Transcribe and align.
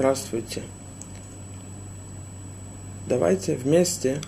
Здравствуйте. 0.00 0.62
Давайте 3.06 3.54
вместе 3.54 4.22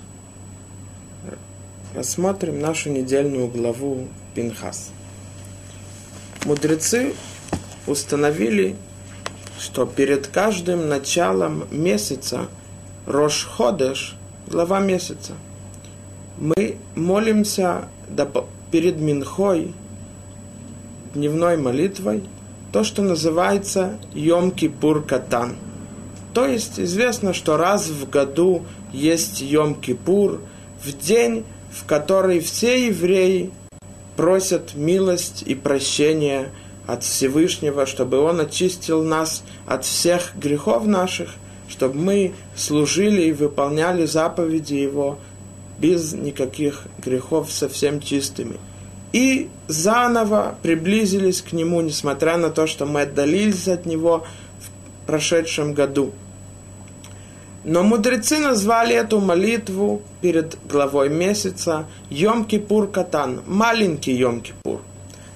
рассмотрим 1.95 2.61
нашу 2.61 2.91
недельную 2.91 3.49
главу 3.49 4.07
Пинхас. 4.35 4.91
Мудрецы 6.45 7.15
установили, 7.87 8.77
что 9.59 9.87
перед 9.87 10.27
каждым 10.27 10.91
началом 10.91 11.67
месяца 11.71 12.49
Рош 13.07 13.47
Ходеш, 13.47 14.15
глава 14.49 14.79
месяца, 14.79 15.33
мы 16.37 16.77
молимся 16.95 17.89
перед 18.71 19.01
Минхой, 19.01 19.73
дневной 21.15 21.57
молитвой, 21.57 22.25
то, 22.73 22.85
что 22.85 23.03
называется 23.03 23.99
Йом-Кипур 24.15 25.07
Катан. 25.07 25.57
То 26.33 26.47
есть 26.47 26.81
известно, 26.81 27.35
что 27.35 27.59
раз 27.59 27.89
в 27.89 28.09
году 28.09 28.65
есть 28.93 29.43
Йом-Кипур, 29.43 30.41
в 30.83 30.99
день, 30.99 31.45
в 31.71 31.85
который 31.85 32.41
все 32.41 32.87
евреи 32.87 33.51
просят 34.17 34.75
милость 34.75 35.43
и 35.47 35.55
прощение 35.55 36.51
от 36.87 37.05
Всевышнего, 37.05 37.87
чтобы 37.87 38.19
Он 38.21 38.41
очистил 38.41 39.05
нас 39.05 39.45
от 39.67 39.85
всех 39.85 40.33
грехов 40.37 40.87
наших, 40.87 41.35
чтобы 41.69 41.97
мы 41.97 42.35
служили 42.57 43.23
и 43.23 43.33
выполняли 43.33 44.07
заповеди 44.07 44.75
Его 44.75 45.19
без 45.79 46.13
никаких 46.13 46.85
грехов, 46.99 47.53
совсем 47.53 48.01
чистыми. 48.01 48.57
И 49.13 49.51
заново 49.69 50.57
приблизились 50.63 51.43
к 51.43 51.53
Нему, 51.53 51.81
несмотря 51.81 52.37
на 52.37 52.51
то, 52.51 52.67
что 52.67 52.87
мы 52.87 53.03
отдалились 53.03 53.69
от 53.69 53.87
Него 53.87 54.25
в 54.59 55.07
прошедшем 55.07 55.75
году. 55.75 56.13
Но 57.65 57.85
мудрецы 57.85 58.39
назвали 58.39 58.97
эту 58.97 59.21
молитву 59.21 60.03
перед 60.21 60.59
главой 60.67 61.09
месяца 61.11 61.87
Йом-Кипур 62.11 62.91
Катан, 62.91 63.43
маленький 63.47 64.21
Йом-Кипур. 64.21 64.81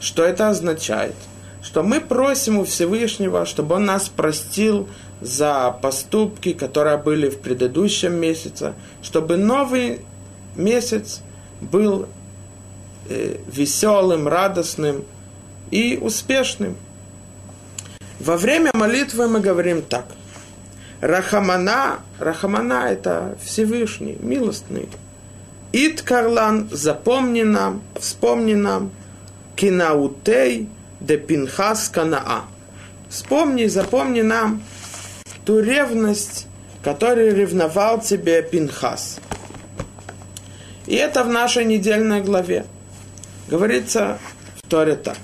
Что 0.00 0.24
это 0.24 0.48
означает? 0.48 1.14
Что 1.62 1.82
мы 1.82 2.00
просим 2.00 2.58
у 2.58 2.64
Всевышнего, 2.64 3.46
чтобы 3.46 3.76
Он 3.76 3.84
нас 3.84 4.08
простил 4.08 4.88
за 5.20 5.76
поступки, 5.80 6.52
которые 6.52 6.96
были 6.96 7.28
в 7.28 7.38
предыдущем 7.38 8.14
месяце, 8.14 8.74
чтобы 9.02 9.36
новый 9.36 10.00
месяц 10.56 11.20
был 11.60 12.08
веселым, 13.46 14.28
радостным 14.28 15.04
и 15.70 15.98
успешным. 16.00 16.76
Во 18.20 18.36
время 18.36 18.70
молитвы 18.74 19.28
мы 19.28 19.40
говорим 19.40 19.82
так– 19.82 20.06
Рахамана, 21.00 22.00
Рахамана 22.18 22.88
это 22.90 23.36
Всевышний, 23.44 24.16
милостный. 24.20 24.88
Ит 25.72 26.00
Карлан, 26.00 26.68
запомни 26.72 27.42
нам, 27.42 27.82
вспомни 28.00 28.54
нам, 28.54 28.90
Кинаутей 29.56 30.68
де 31.00 31.18
Пинхас 31.18 31.88
Канаа. 31.88 32.44
Вспомни, 33.08 33.66
запомни 33.66 34.22
нам 34.22 34.62
ту 35.44 35.60
ревность, 35.60 36.46
которой 36.82 37.34
ревновал 37.34 38.00
тебе 38.00 38.42
Пинхас. 38.42 39.18
И 40.86 40.94
это 40.94 41.24
в 41.24 41.28
нашей 41.28 41.66
недельной 41.66 42.22
главе. 42.22 42.64
Говорится 43.48 44.18
в 44.56 44.68
Торе 44.68 44.96
так. 44.96 45.18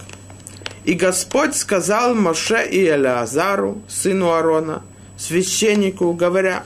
И 0.84 0.94
Господь 0.94 1.54
сказал 1.54 2.14
Моше 2.14 2.66
и 2.68 2.86
Элеазару, 2.86 3.82
сыну 3.88 4.32
Аарона, 4.32 4.82
священнику, 5.16 6.12
говоря, 6.12 6.64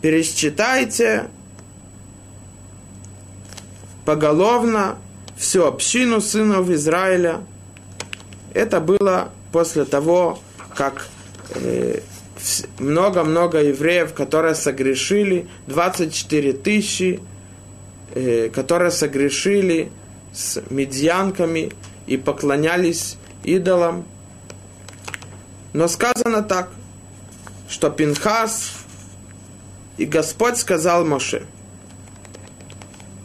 пересчитайте 0.00 1.28
поголовно 4.04 4.98
всю 5.36 5.64
общину 5.64 6.20
сынов 6.20 6.70
Израиля. 6.70 7.40
Это 8.54 8.80
было 8.80 9.30
после 9.52 9.84
того, 9.84 10.38
как 10.74 11.08
э, 11.54 12.00
много-много 12.78 13.62
евреев, 13.62 14.14
которые 14.14 14.54
согрешили, 14.54 15.48
24 15.66 16.52
тысячи, 16.52 17.20
э, 18.14 18.48
которые 18.48 18.90
согрешили 18.90 19.90
с 20.32 20.62
медьянками 20.70 21.72
и 22.06 22.16
поклонялись 22.16 23.16
идолам. 23.44 24.04
Но 25.72 25.88
сказано 25.88 26.42
так, 26.42 26.70
что 27.68 27.90
Пинхас 27.90 28.72
и 29.96 30.04
Господь 30.04 30.56
сказал 30.56 31.04
Моше, 31.04 31.44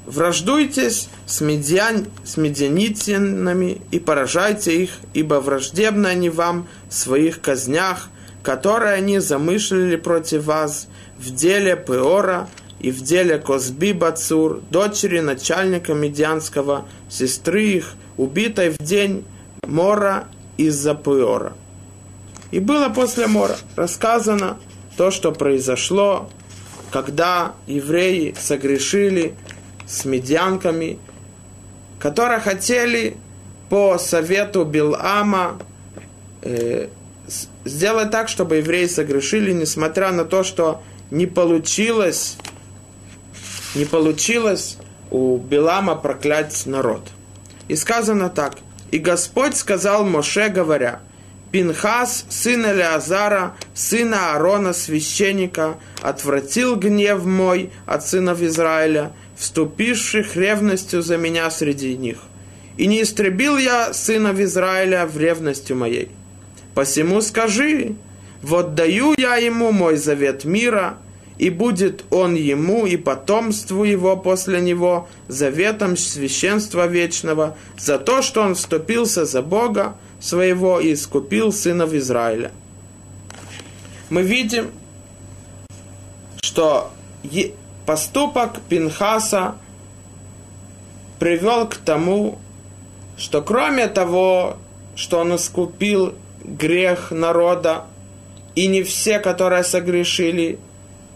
враждуйтесь 0.05 1.09
с, 1.25 1.41
медиан, 1.41 2.07
с 2.23 2.37
медианитянами 2.37 3.81
и 3.91 3.99
поражайте 3.99 4.83
их, 4.83 4.91
ибо 5.13 5.35
враждебны 5.35 6.07
они 6.07 6.29
вам 6.29 6.67
в 6.89 6.93
своих 6.93 7.41
казнях, 7.41 8.09
которые 8.43 8.93
они 8.93 9.19
замышлили 9.19 9.95
против 9.95 10.45
вас 10.45 10.87
в 11.17 11.33
деле 11.33 11.75
Пеора 11.75 12.49
и 12.83 12.91
в 12.91 13.01
деле 13.01 13.39
Козби 13.39 13.94
Бацур, 13.94 14.61
дочери 14.69 15.21
начальника 15.21 15.94
медианского, 15.94 16.85
сестры 17.09 17.63
их, 17.63 17.95
убитой 18.17 18.71
в 18.71 18.77
день 18.77 19.25
Мора 19.66 20.25
из-за 20.57 20.94
Пеора. 20.94 21.53
И 22.51 22.59
было 22.59 22.89
после 22.89 23.27
мора 23.27 23.55
рассказано 23.77 24.57
то, 24.97 25.11
что 25.11 25.31
произошло, 25.31 26.29
когда 26.91 27.53
евреи 27.67 28.35
согрешили 28.38 29.33
с 29.88 30.03
медянками, 30.03 31.00
которые 32.00 32.41
хотели 32.41 33.15
по 33.69 33.97
совету 33.97 34.65
Билама 34.65 35.57
э, 36.41 36.89
сделать 37.63 38.11
так, 38.11 38.27
чтобы 38.27 38.57
евреи 38.57 38.88
согрешили, 38.88 39.53
несмотря 39.53 40.11
на 40.11 40.25
то, 40.25 40.44
что 40.44 40.83
не 41.11 41.25
получилось, 41.25 42.38
не 43.75 43.85
получилось 43.85 44.78
у 45.11 45.38
Билама 45.38 45.95
проклять 45.95 46.66
народ. 46.66 47.09
И 47.67 47.75
сказано 47.75 48.29
так. 48.29 48.57
И 48.91 49.00
Господь 49.00 49.56
сказал 49.56 50.06
Моше, 50.06 50.50
говоря, 50.50 51.00
Пинхас, 51.51 52.25
сын 52.29 52.66
Элеазара, 52.66 53.56
сына 53.75 54.33
Аарона, 54.33 54.73
священника, 54.73 55.78
отвратил 56.01 56.75
гнев 56.75 57.23
мой 57.25 57.69
от 57.85 58.06
сынов 58.06 58.41
Израиля, 58.41 59.12
вступивших 59.38 60.35
ревностью 60.35 61.01
за 61.01 61.17
меня 61.17 61.50
среди 61.51 61.95
них. 61.95 62.17
И 62.78 62.88
не 62.88 63.03
истребил 63.03 63.57
я 63.57 63.94
сынов 63.94 64.39
Израиля 64.39 65.06
в 65.06 65.17
ревностью 65.17 65.75
моей. 65.75 66.09
Посему 66.73 67.22
скажи, 67.22 67.95
вот 68.41 68.73
даю 68.73 69.13
я 69.17 69.35
ему 69.35 69.72
мой 69.72 69.97
завет 69.97 70.45
мира, 70.45 70.97
и 71.38 71.49
будет 71.49 72.05
он 72.11 72.35
ему 72.35 72.85
и 72.85 72.97
потомству 72.97 73.83
его 73.83 74.16
после 74.16 74.61
него 74.61 75.07
заветом 75.27 75.97
священства 75.97 76.88
вечного 76.88 77.57
за 77.77 77.97
то, 77.97 78.21
что 78.21 78.41
он 78.41 78.55
вступился 78.55 79.25
за 79.25 79.41
Бога, 79.41 79.95
своего 80.19 80.79
и 80.79 80.94
искупил 80.94 81.51
сынов 81.51 81.94
Израиля. 81.94 82.51
Мы 84.09 84.21
видим, 84.21 84.71
что 86.41 86.91
поступок 87.85 88.61
Пинхаса 88.69 89.55
привел 91.19 91.67
к 91.67 91.75
тому, 91.75 92.39
что 93.17 93.41
кроме 93.41 93.88
того, 93.88 94.57
что 94.95 95.19
он 95.19 95.35
искупил 95.35 96.15
грех 96.44 97.11
народа, 97.11 97.85
и 98.55 98.67
не 98.67 98.83
все, 98.83 99.19
которые 99.19 99.63
согрешили, 99.63 100.59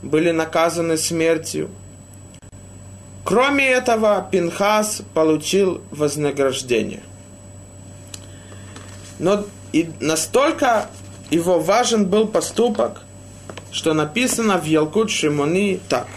были 0.01 0.31
наказаны 0.31 0.97
смертью. 0.97 1.69
Кроме 3.23 3.67
этого, 3.67 4.27
Пинхас 4.31 5.01
получил 5.13 5.81
вознаграждение– 5.91 7.03
но 9.19 9.45
и 9.71 9.89
настолько 9.99 10.89
его 11.29 11.59
важен 11.59 12.05
был 12.05 12.27
поступок, 12.27 13.01
что 13.71 13.93
написано 13.93 14.57
в 14.57 14.65
Елкут 14.65 15.09
Шимони 15.09 15.79
так. 15.89 16.07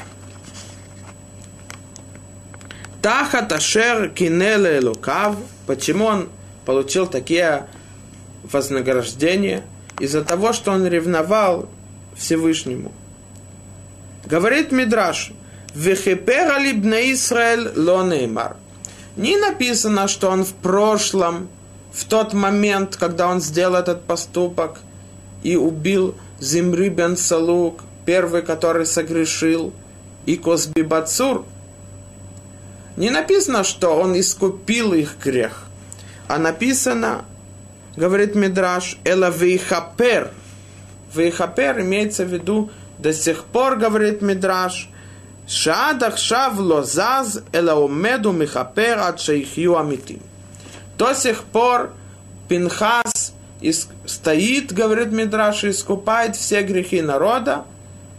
Тахат 3.03 3.51
Ашер 3.53 4.11
Кинеле 4.11 4.81
Лукав. 4.81 5.37
Почему 5.67 6.05
он 6.05 6.29
получил 6.67 7.07
такие 7.07 7.67
вознаграждения? 8.43 9.65
Из-за 9.99 10.23
того, 10.23 10.53
что 10.53 10.73
он 10.73 10.87
ревновал 10.87 11.69
Всевышнему. 12.15 12.93
Говорит 14.25 14.73
Мидраш, 14.73 15.33
Вехипера 15.75 16.59
либна 16.59 17.13
Исраэль 17.13 17.71
лонеймар. 17.77 18.57
Не 19.17 19.37
написано, 19.37 20.09
что 20.09 20.31
он 20.31 20.45
в 20.45 20.53
прошлом 20.55 21.49
в 21.93 22.05
тот 22.05 22.33
момент, 22.33 22.97
когда 22.97 23.29
он 23.29 23.41
сделал 23.41 23.77
этот 23.77 24.05
поступок 24.05 24.81
и 25.43 25.57
убил 25.57 26.15
Зимри 26.39 26.89
бен 26.89 27.17
Салук, 27.17 27.81
первый, 28.05 28.43
который 28.43 28.87
согрешил, 28.87 29.73
и 30.27 30.37
Косби 30.37 30.83
Бацур, 30.83 31.45
не 32.97 33.11
написано, 33.11 33.65
что 33.65 33.97
он 33.97 34.19
искупил 34.19 34.93
их 34.93 35.17
грех, 35.23 35.65
а 36.29 36.39
написано, 36.39 37.25
говорит 37.97 38.35
Мидраш, 38.35 38.99
Эла 39.05 39.31
Вейхапер. 39.31 40.31
Вейхапер 41.15 41.81
имеется 41.81 42.25
в 42.25 42.29
виду 42.29 42.71
до 43.03 43.13
сих 43.13 43.45
пор, 43.45 43.77
говорит 43.77 44.23
Мидраш, 44.23 44.89
Шадах 45.47 46.17
шав 46.17 46.59
лозаз 46.59 47.43
эла 47.53 47.75
умеду 47.75 48.31
михапер 48.31 48.99
от 48.99 49.21
шейхью 49.21 49.77
амитим. 49.79 50.21
До 50.97 51.13
сих 51.15 51.43
пор 51.43 51.93
Пинхас 52.49 53.35
стоит, 54.07 54.73
говорит 54.73 55.09
Мидраш, 55.09 55.65
и 55.65 55.71
искупает 55.71 56.37
все 56.37 56.63
грехи 56.63 57.03
народа 57.03 57.65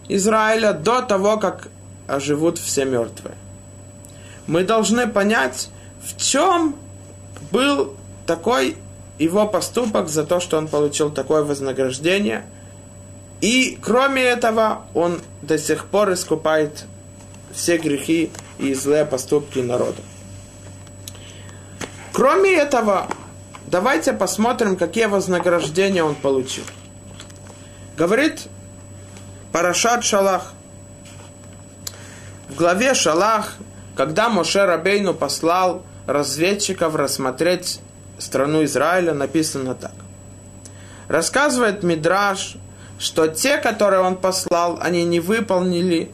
Израиля 0.10 0.74
до 0.74 1.02
того, 1.02 1.38
как 1.38 1.70
оживут 2.08 2.58
все 2.58 2.84
мертвые. 2.84 3.36
Мы 4.48 4.64
должны 4.64 5.08
понять, 5.08 5.70
в 6.04 6.18
чем 6.22 6.76
был 7.52 7.96
такой 8.26 8.76
его 9.20 9.48
поступок 9.48 10.10
за 10.10 10.26
то, 10.26 10.40
что 10.40 10.58
он 10.58 10.68
получил 10.68 11.12
такое 11.12 11.44
вознаграждение. 11.44 12.44
И 13.42 13.80
кроме 13.82 14.22
этого, 14.22 14.86
он 14.94 15.20
до 15.42 15.58
сих 15.58 15.86
пор 15.86 16.14
искупает 16.14 16.86
все 17.52 17.78
грехи 17.78 18.32
и 18.60 18.74
злые 18.76 19.06
поступки 19.06 19.60
народа. 19.60 20.02
Кроме 22.14 22.54
этого, 22.54 23.08
давайте 23.66 24.14
посмотрим, 24.14 24.76
какие 24.76 25.06
вознаграждения 25.06 26.04
он 26.04 26.14
получил. 26.14 26.64
Говорит 27.98 28.48
Парашат 29.52 30.04
Шалах. 30.04 30.54
В 32.50 32.56
главе 32.56 32.94
Шалах, 32.94 33.56
когда 33.96 34.30
Моше 34.30 34.66
Рабейну 34.66 35.14
послал 35.14 35.84
разведчиков 36.06 36.96
рассмотреть 36.96 37.80
страну 38.18 38.64
Израиля, 38.66 39.14
написано 39.14 39.74
так. 39.74 39.94
Рассказывает 41.08 41.84
Мидраш, 41.84 42.58
что 43.02 43.28
те, 43.28 43.58
которые 43.58 44.02
он 44.02 44.16
послал, 44.16 44.78
они 44.80 45.04
не 45.04 45.20
выполнили 45.20 46.12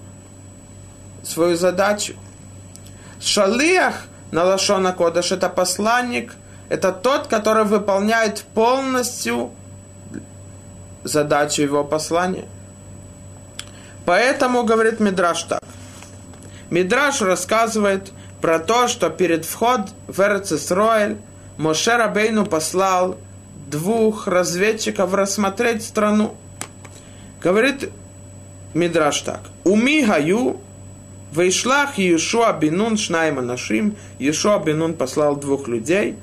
свою 1.22 1.58
задачу. 1.58 2.14
Шалиях 3.20 4.06
на 4.32 4.46
Лашона 4.46 4.94
Кодаш 4.94 5.34
это 5.34 5.50
посланник, 5.50 6.34
это 6.70 6.94
тот, 6.94 7.28
который 7.28 7.66
выполняет 7.66 8.46
полностью 8.54 9.52
задачу 11.04 11.62
его 11.62 11.84
послания. 11.84 12.46
Поэтому, 14.06 14.64
говорит 14.64 15.02
Мидраш 15.02 15.44
так. 15.44 15.62
Мидраш 16.70 17.22
рассказывает 17.22 18.14
про 18.40 18.60
то, 18.60 18.88
что 18.88 19.10
перед 19.10 19.44
вход 19.44 19.82
в 20.08 20.22
Эрцисроэль 20.22 21.18
Моше 21.58 21.98
Рабейну 21.98 22.46
послал 22.46 23.18
двух 23.70 24.28
разведчиков 24.28 25.14
рассмотреть 25.14 25.84
страну. 25.84 26.38
Говорит 27.42 27.90
Мидраш 28.74 29.22
так. 29.22 29.42
Уми 29.64 30.04
гаю 30.04 30.60
Вейшлах 31.32 31.98
Иешуа 31.98 32.54
Бенун 32.54 32.98
Шнайма 32.98 33.42
Нашим. 33.42 33.96
Иешуа 34.20 34.60
Бенун 34.60 34.94
послал 34.94 35.36
двух 35.36 35.68
людей. 35.68 36.16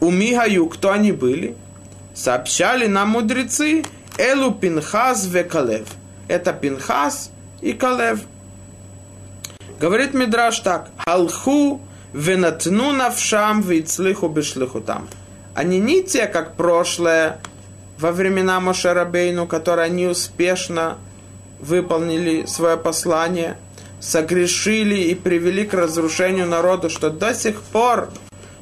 У 0.00 0.10
Мигаю, 0.10 0.66
кто 0.66 0.90
они 0.90 1.12
были? 1.12 1.54
Сообщали 2.14 2.86
нам 2.86 3.10
мудрецы 3.10 3.84
Элу 4.18 4.52
Пинхас 4.52 5.26
Векалев. 5.26 5.86
Это 6.28 6.52
Пинхас 6.52 7.30
и 7.60 7.72
Калев. 7.72 8.20
Говорит 9.80 10.12
Мидраш 10.12 10.58
так. 10.60 10.90
Халху 11.06 11.80
венатну 12.12 12.92
навшам 12.92 13.62
вейцлиху 13.62 14.28
бешлиху 14.28 14.80
там. 14.80 15.08
Они 15.54 15.78
не 15.78 16.02
те, 16.02 16.26
как 16.26 16.56
прошлое, 16.56 17.38
во 18.02 18.12
времена 18.12 18.60
Мошерабейну, 18.60 19.46
которые 19.46 19.86
они 19.86 20.06
успешно 20.06 20.98
выполнили 21.60 22.44
свое 22.46 22.76
послание– 22.76 23.56
согрешили 24.02 24.96
и 24.96 25.14
привели 25.14 25.64
к 25.64 25.74
разрушению 25.74 26.48
народа, 26.48 26.90
что 26.90 27.08
до 27.08 27.32
сих 27.34 27.62
пор 27.62 28.10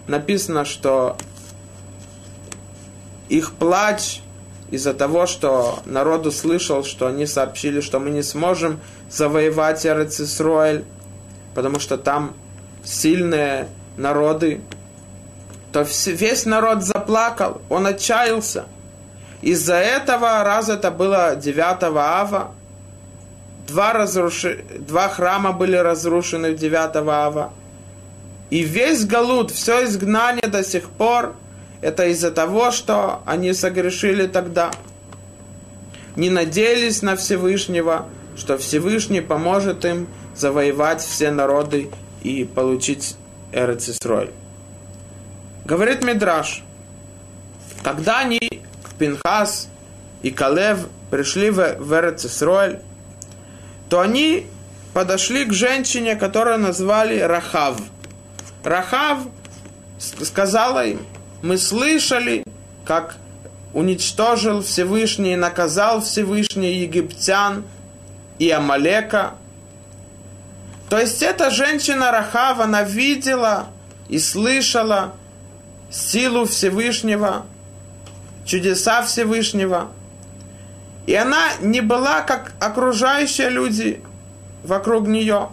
написано, 0.06 0.66
что 0.66 1.16
их 3.30 3.52
плач 3.52 4.20
из-за 4.70 4.92
того, 4.92 5.26
что 5.26 5.80
народ 5.86 6.26
услышал, 6.26 6.84
что 6.84 7.06
они 7.06 7.26
сообщили, 7.26 7.80
что 7.80 7.98
мы 7.98 8.10
не 8.10 8.22
сможем 8.22 8.80
завоевать 9.10 9.86
Эрцисроэль, 9.86 10.84
потому 11.54 11.80
что 11.80 11.96
там 11.96 12.34
сильные 12.84 13.68
народы, 13.96 14.60
то 15.72 15.86
весь 16.06 16.44
народ 16.44 16.82
заплакал, 16.82 17.62
он 17.70 17.86
отчаялся. 17.86 18.66
Из-за 19.42 19.76
этого, 19.76 20.44
раз 20.44 20.68
это 20.68 20.90
было 20.90 21.34
9 21.36 21.82
ава, 21.82 22.52
два, 23.66 23.92
разруши... 23.92 24.64
два 24.78 25.08
храма 25.08 25.52
были 25.52 25.76
разрушены 25.76 26.52
в 26.52 26.56
9 26.56 26.96
ава. 26.96 27.52
И 28.50 28.62
весь 28.62 29.04
Галут, 29.06 29.50
все 29.50 29.84
изгнание 29.84 30.48
до 30.48 30.62
сих 30.64 30.90
пор, 30.90 31.34
это 31.80 32.06
из-за 32.06 32.30
того, 32.30 32.70
что 32.70 33.22
они 33.24 33.54
согрешили 33.54 34.26
тогда. 34.26 34.70
Не 36.16 36.28
надеялись 36.28 37.02
на 37.02 37.16
Всевышнего, 37.16 38.06
что 38.36 38.58
Всевышний 38.58 39.20
поможет 39.20 39.84
им 39.84 40.08
завоевать 40.36 41.00
все 41.00 41.30
народы 41.30 41.90
и 42.22 42.44
получить 42.44 43.16
Эрцисроль. 43.52 44.30
Говорит 45.64 46.02
Мидраш, 46.02 46.62
когда 47.82 48.18
они, 48.18 48.40
Пинхас 49.00 49.68
и 50.22 50.30
Калев, 50.30 50.86
пришли 51.10 51.50
в 51.50 51.92
Эрцисроль, 51.92 52.80
то 53.88 54.00
они 54.00 54.46
подошли 54.92 55.46
к 55.46 55.52
женщине, 55.54 56.16
которую 56.16 56.58
назвали 56.58 57.18
Рахав. 57.18 57.80
Рахав 58.62 59.20
сказала 59.98 60.86
им, 60.86 61.00
мы 61.42 61.56
слышали, 61.56 62.44
как 62.84 63.16
уничтожил 63.72 64.62
Всевышний 64.62 65.34
наказал 65.34 66.02
Всевышний 66.02 66.74
египтян 66.74 67.64
и 68.38 68.50
Амалека. 68.50 69.32
То 70.90 70.98
есть 70.98 71.22
эта 71.22 71.50
женщина 71.50 72.10
Рахав, 72.10 72.60
она 72.60 72.82
видела 72.82 73.68
и 74.10 74.18
слышала 74.18 75.14
силу 75.90 76.44
Всевышнего, 76.44 77.46
чудеса 78.44 79.02
Всевышнего– 79.02 79.90
и 81.10 81.14
она 81.16 81.48
не 81.60 81.80
была 81.80 82.22
как 82.22 82.52
окружающие 82.60 83.48
люди 83.48 84.00
вокруг 84.62 85.08
нее. 85.08 85.48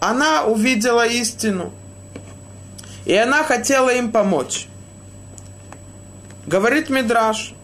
Она 0.00 0.44
увидела 0.44 1.06
истину. 1.06 1.72
И 3.06 3.14
она 3.14 3.42
хотела 3.42 3.88
им 3.88 4.12
помочь. 4.12 4.66
Говорит 6.46 6.90
Мидраш, 6.90 7.54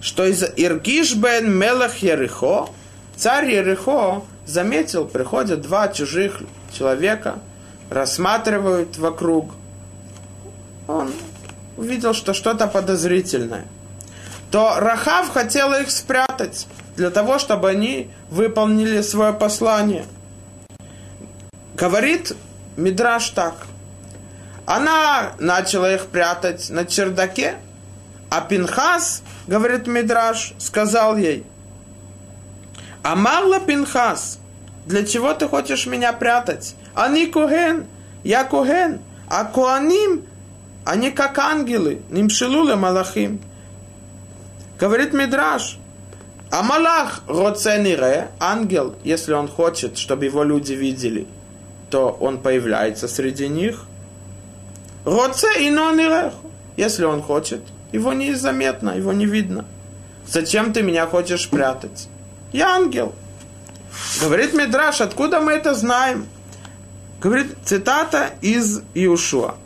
что 0.00 0.26
из 0.26 0.42
Иргиш 0.56 1.14
бен 1.14 1.56
Мелах 1.56 1.98
Ерехо, 1.98 2.70
царь 3.16 3.52
Ерехо 3.52 4.22
заметил, 4.44 5.06
приходят 5.06 5.60
два 5.60 5.86
чужих 5.86 6.40
человека, 6.72 7.38
рассматривают 7.88 8.98
вокруг. 8.98 9.52
Он 10.88 11.12
увидел, 11.76 12.14
что 12.14 12.34
что-то 12.34 12.66
подозрительное– 12.66 13.66
то 14.50 14.76
Рахав 14.78 15.30
хотела 15.30 15.80
их 15.80 15.90
спрятать 15.90 16.66
для 16.96 17.10
того, 17.10 17.38
чтобы 17.38 17.70
они 17.70 18.10
выполнили 18.30 19.02
свое 19.02 19.32
послание. 19.32 20.04
Говорит 21.74 22.32
Мидраш 22.76 23.30
так. 23.30 23.54
Она 24.66 25.32
начала 25.38 25.94
их 25.94 26.06
прятать 26.06 26.70
на 26.70 26.84
чердаке, 26.84 27.56
а 28.30 28.40
Пинхас, 28.40 29.22
говорит 29.46 29.86
Мидраш, 29.86 30.52
сказал 30.58 31.16
ей, 31.16 31.46
Амарла 33.02 33.60
Пинхас, 33.60 34.38
для 34.86 35.06
чего 35.06 35.32
ты 35.34 35.48
хочешь 35.48 35.86
меня 35.86 36.12
прятать? 36.12 36.74
Они 36.94 37.26
куген, 37.26 37.86
я 38.24 38.44
куген, 38.44 39.00
а 39.28 39.44
куаним, 39.44 40.26
они 40.84 41.10
как 41.10 41.38
ангелы, 41.38 42.02
нимшилуле 42.10 42.74
малахим. 42.74 43.40
Говорит 44.78 45.12
Мидраш, 45.12 45.76
а 46.50 46.62
Малах 46.62 47.22
Роценире, 47.26 48.30
ангел, 48.38 48.94
если 49.02 49.32
он 49.32 49.48
хочет, 49.48 49.98
чтобы 49.98 50.26
его 50.26 50.44
люди 50.44 50.72
видели, 50.72 51.26
то 51.90 52.16
он 52.20 52.38
появляется 52.38 53.08
среди 53.08 53.48
них. 53.48 53.84
Роце 55.04 55.66
и 55.66 55.70
Нонирех, 55.70 56.32
если 56.76 57.04
он 57.04 57.22
хочет, 57.22 57.60
его 57.90 58.12
незаметно, 58.12 58.90
его 58.90 59.12
не 59.12 59.26
видно. 59.26 59.64
Зачем 60.26 60.72
ты 60.72 60.82
меня 60.82 61.06
хочешь 61.06 61.48
прятать? 61.48 62.08
Я 62.52 62.76
ангел. 62.76 63.14
Говорит 64.20 64.54
Мидраш, 64.54 65.00
откуда 65.00 65.40
мы 65.40 65.52
это 65.52 65.74
знаем? 65.74 66.26
Говорит, 67.20 67.56
цитата 67.64 68.30
из 68.42 68.82
Иушуа. 68.94 69.56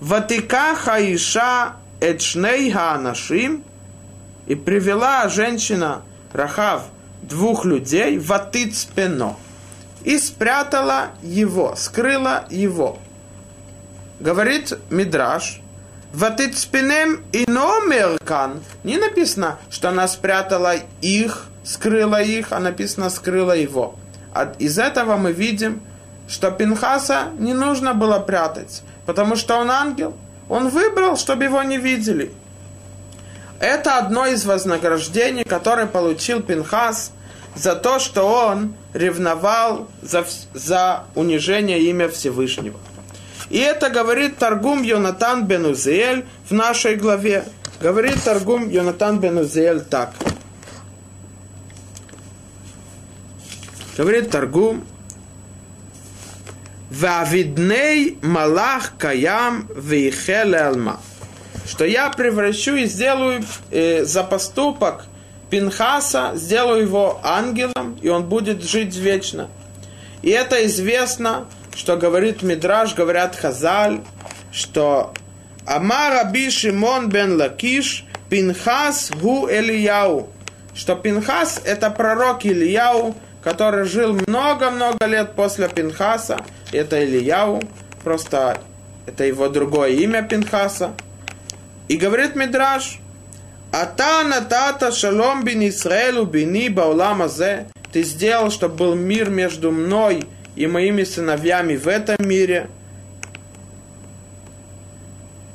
Ватика 0.00 0.74
хаиша 0.74 1.76
эчней 2.00 2.70
хаанашим 2.72 3.62
и 4.46 4.54
привела 4.54 5.28
женщина 5.28 6.02
Рахав 6.32 6.84
двух 7.22 7.64
людей 7.64 8.18
в 8.18 8.32
Атыцпено 8.32 9.36
и 10.04 10.18
спрятала 10.18 11.10
его, 11.22 11.74
скрыла 11.76 12.46
его. 12.50 12.98
Говорит 14.20 14.72
Мидраш, 14.90 15.60
Ватыцпенем 16.12 17.24
и 17.32 17.44
номеркан. 17.50 18.62
Не 18.84 18.96
написано, 18.96 19.58
что 19.68 19.90
она 19.90 20.08
спрятала 20.08 20.76
их, 21.02 21.46
скрыла 21.64 22.22
их, 22.22 22.52
а 22.52 22.60
написано 22.60 23.10
скрыла 23.10 23.52
его. 23.56 23.96
А 24.32 24.54
из 24.58 24.78
этого 24.78 25.16
мы 25.16 25.32
видим, 25.32 25.82
что 26.28 26.50
Пинхаса 26.50 27.28
не 27.38 27.52
нужно 27.52 27.92
было 27.92 28.18
прятать, 28.18 28.82
потому 29.04 29.36
что 29.36 29.56
он 29.56 29.70
ангел. 29.70 30.16
Он 30.48 30.68
выбрал, 30.68 31.16
чтобы 31.16 31.44
его 31.44 31.62
не 31.62 31.76
видели. 31.76 32.32
Это 33.60 33.98
одно 33.98 34.26
из 34.26 34.44
вознаграждений, 34.44 35.44
которое 35.44 35.86
получил 35.86 36.42
Пинхас 36.42 37.12
за 37.54 37.74
то, 37.74 37.98
что 37.98 38.22
он 38.22 38.74
ревновал 38.92 39.88
за, 40.02 40.26
за 40.52 41.04
унижение 41.14 41.80
имя 41.80 42.08
Всевышнего. 42.08 42.78
И 43.48 43.58
это 43.58 43.88
говорит 43.88 44.38
Таргум 44.38 44.82
Йонатан 44.82 45.46
бен 45.46 45.64
Узиэль 45.66 46.24
в 46.48 46.52
нашей 46.52 46.96
главе. 46.96 47.44
Говорит 47.80 48.22
Таргум 48.22 48.68
Йонатан 48.68 49.20
бен 49.20 49.38
Узиэль 49.38 49.80
так. 49.80 50.12
Говорит 53.96 54.30
Таргум, 54.30 54.84
Вавидней 56.90 58.18
малах 58.22 58.92
каям 58.98 59.68
вейхеле 59.74 60.58
алма. 60.58 61.00
Что 61.66 61.84
я 61.84 62.10
превращу 62.10 62.76
и 62.76 62.86
сделаю 62.86 63.44
э, 63.70 64.04
за 64.04 64.22
поступок 64.22 65.06
Пинхаса, 65.50 66.32
сделаю 66.34 66.82
его 66.82 67.20
ангелом, 67.22 67.98
и 68.02 68.08
он 68.08 68.24
будет 68.24 68.62
жить 68.62 68.96
вечно. 68.96 69.48
И 70.22 70.30
это 70.30 70.64
известно, 70.66 71.46
что 71.74 71.96
говорит 71.96 72.42
Мидраш, 72.42 72.94
говорят 72.94 73.36
Хазаль, 73.36 74.00
что 74.52 75.12
Амар 75.66 76.12
Раби 76.12 76.50
Шимон 76.50 77.08
бен 77.08 77.36
Лакиш, 77.36 78.04
Пинхас 78.28 79.10
гу 79.10 79.48
Элияу. 79.48 80.28
Что 80.74 80.94
Пинхас 80.94 81.60
это 81.64 81.90
пророк 81.90 82.44
Ильяу, 82.44 83.14
который 83.42 83.84
жил 83.84 84.18
много-много 84.26 85.06
лет 85.06 85.32
после 85.34 85.68
Пинхаса, 85.68 86.38
это 86.72 87.02
Ильяу, 87.02 87.62
просто 88.04 88.60
это 89.06 89.24
его 89.24 89.48
другое 89.48 89.90
имя 89.90 90.22
Пинхаса. 90.22 90.92
И 91.88 91.96
говорит 91.96 92.34
Мидраш, 92.34 92.98
Ата 93.72 94.24
натата 94.24 94.92
шалом 94.92 95.44
бин 95.44 95.68
Исраэлу 95.68 96.24
бини 96.24 96.68
баулам 96.68 97.22
азе. 97.22 97.66
Ты 97.92 98.02
сделал, 98.02 98.50
чтобы 98.50 98.76
был 98.76 98.94
мир 98.94 99.30
между 99.30 99.70
мной 99.70 100.24
и 100.54 100.66
моими 100.66 101.04
сыновьями 101.04 101.76
в 101.76 101.86
этом 101.86 102.16
мире. 102.26 102.68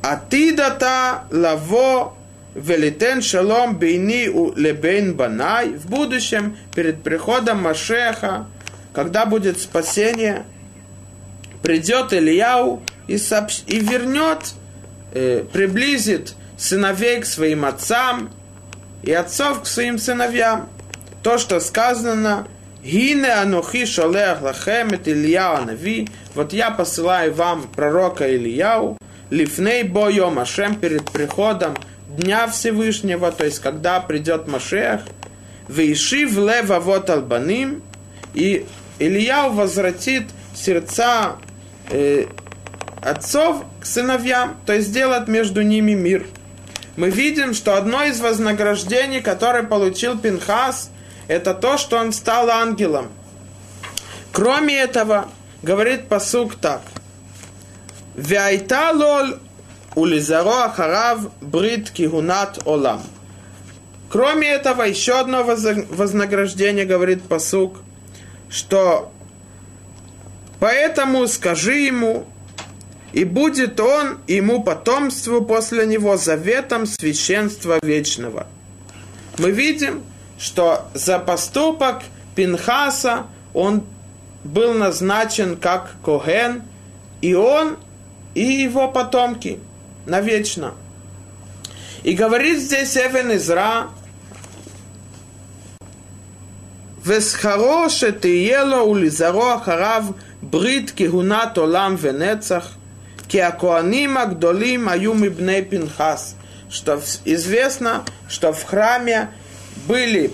А 0.04 0.18
ты 0.18 0.56
дата 0.56 1.24
лаво 1.32 2.14
велитен 2.56 3.22
шалом 3.22 3.78
бейни 3.78 4.30
лебейн 4.56 5.16
банай. 5.16 5.70
В 5.70 5.88
будущем, 5.88 6.58
перед 6.76 7.04
приходом 7.04 7.62
Машеха, 7.62 8.48
когда 8.94 9.26
будет 9.26 9.60
спасение, 9.60 10.44
придет 11.64 12.14
Ильяу 12.14 12.82
и, 13.08 13.18
сообщ... 13.18 13.62
и 13.68 13.80
вернет, 13.80 14.54
э, 15.12 15.44
приблизит 15.52 16.36
сыновей 16.58 17.22
к 17.22 17.26
своим 17.26 17.66
отцам 17.66 18.30
и 19.04 19.12
отцов 19.12 19.64
к 19.64 19.66
своим 19.66 19.98
сыновьям. 19.98 20.70
То, 21.24 21.38
что 21.38 21.60
сказано, 21.60 22.48
Гине 22.84 23.32
анухи 23.34 23.86
шолех 23.86 24.42
лахем 24.42 24.90
et 24.90 25.08
Ильяу 25.08 25.66
Нави, 25.66 26.10
вот 26.34 26.52
я 26.52 26.72
посылаю 26.72 27.34
вам 27.34 27.64
пророка 27.64 28.28
Ильяу, 28.36 28.98
лифней 29.30 29.84
боем 29.84 30.40
Ашем 30.40 30.76
перед 30.76 31.12
приходом 31.12 31.76
Дня 32.10 32.48
Всевышнего, 32.48 33.32
то 33.32 33.46
есть 33.46 33.60
когда 33.60 34.00
придет 34.00 34.48
Машех, 34.48 35.02
Вейшив 35.68 36.36
лева 36.38 36.80
вот 36.80 37.10
албаним, 37.10 37.84
и 38.34 38.66
Ильяу 39.00 39.54
возвратит 39.54 40.26
сердца 40.56 41.38
э, 41.90 42.26
отцов 43.02 43.64
к 43.82 43.86
сыновьям, 43.86 44.58
то 44.66 44.80
сделать 44.80 45.28
между 45.28 45.62
ними 45.62 45.94
мир. 45.94 46.26
Мы 46.96 47.10
видим, 47.10 47.54
что 47.54 47.76
одно 47.76 48.04
из 48.04 48.20
вознаграждений, 48.20 49.22
которое 49.22 49.64
получил 49.64 50.18
Пинхас, 50.18 50.92
это 51.28 51.54
то, 51.54 51.78
что 51.78 51.98
он 51.98 52.14
стал 52.14 52.50
ангелом. 52.50 53.10
Кроме 54.32 54.78
этого, 54.78 55.28
говорит 55.64 56.08
посук 56.08 56.56
так. 56.56 56.82
Вяйта 58.16 58.92
лол 58.94 59.40
улизаро 59.96 60.72
брит 61.42 61.90
кигунат 61.92 62.60
олам. 62.66 63.02
Кроме 64.10 64.50
этого, 64.50 64.84
еще 64.84 65.20
одно 65.20 65.44
вознаграждение, 65.44 66.86
говорит 66.86 67.24
посук, 67.24 67.78
что 68.50 69.12
Поэтому 70.62 71.26
скажи 71.26 71.74
ему, 71.74 72.28
и 73.14 73.24
будет 73.24 73.80
он 73.80 74.20
ему 74.28 74.64
потомству 74.64 75.42
после 75.42 75.86
него 75.86 76.18
заветом 76.18 76.86
священства 76.86 77.80
вечного. 77.82 78.48
Мы 79.38 79.52
видим, 79.52 80.04
что 80.40 80.88
за 80.94 81.20
поступок 81.20 82.04
Пинхаса 82.36 83.28
он 83.54 83.84
был 84.44 84.74
назначен 84.74 85.58
как 85.58 85.96
Коген, 86.04 86.64
и 87.22 87.34
он, 87.34 87.78
и 88.34 88.44
его 88.44 88.88
потомки 88.88 89.60
навечно. 90.06 90.74
И 92.04 92.14
говорит 92.14 92.60
здесь 92.60 92.98
Эвен 92.98 93.36
Изра, 93.36 93.90
«Весхароше 97.04 98.12
ты 98.12 98.44
ело 98.44 98.84
улизаро 98.84 99.58
харав 99.58 100.16
брит 100.42 100.92
кигунат 100.92 101.58
олам 101.58 101.96
венецах» 101.96 102.72
Киакуаним 103.32 104.18
Агдолим 104.18 104.90
Аюм 104.90 105.24
Пинхас. 105.64 106.36
Что 106.70 107.02
известно, 107.24 108.04
что 108.28 108.52
в 108.52 108.64
храме 108.66 109.30
были 109.88 110.30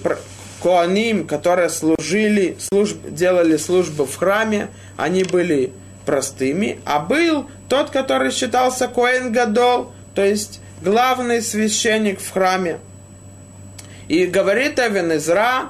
Коаним, 0.64 1.28
которые 1.28 1.70
служили, 1.70 2.58
служб, 2.60 2.98
делали 3.08 3.58
службу 3.58 4.06
в 4.06 4.16
храме, 4.16 4.70
они 4.98 5.24
были 5.24 5.72
простыми, 6.08 6.80
а 6.86 7.00
был 7.00 7.48
тот, 7.70 7.92
который 7.92 8.32
считался 8.32 8.88
Коэн 8.88 9.32
Гадол, 9.32 9.92
то 10.16 10.26
есть 10.26 10.60
главный 10.82 11.44
священник 11.44 12.20
в 12.20 12.32
храме. 12.32 12.80
И 14.08 14.26
говорит 14.26 14.80
Эвен 14.80 15.16
Изра, 15.16 15.70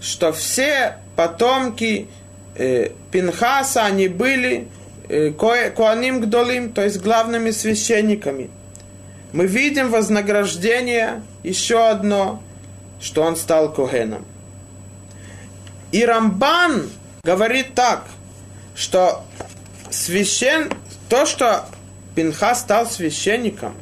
что 0.00 0.32
все 0.32 0.98
потомки 1.14 2.08
э, 2.54 2.90
Пинхаса, 3.10 3.86
они 3.86 4.08
были 4.08 4.68
Коаним 5.08 6.20
Гдолим, 6.20 6.72
то 6.72 6.82
есть 6.82 7.00
главными 7.00 7.50
священниками. 7.50 8.50
Мы 9.32 9.46
видим 9.46 9.90
вознаграждение 9.90 11.22
еще 11.42 11.88
одно, 11.88 12.42
что 13.00 13.22
он 13.22 13.36
стал 13.36 13.72
Когеном. 13.72 14.24
И 15.92 16.04
Рамбан 16.04 16.90
говорит 17.22 17.74
так, 17.74 18.06
что 18.74 19.24
священ, 19.90 20.70
то, 21.08 21.26
что 21.26 21.66
Пинха 22.14 22.54
стал 22.54 22.86
священником, 22.86 23.74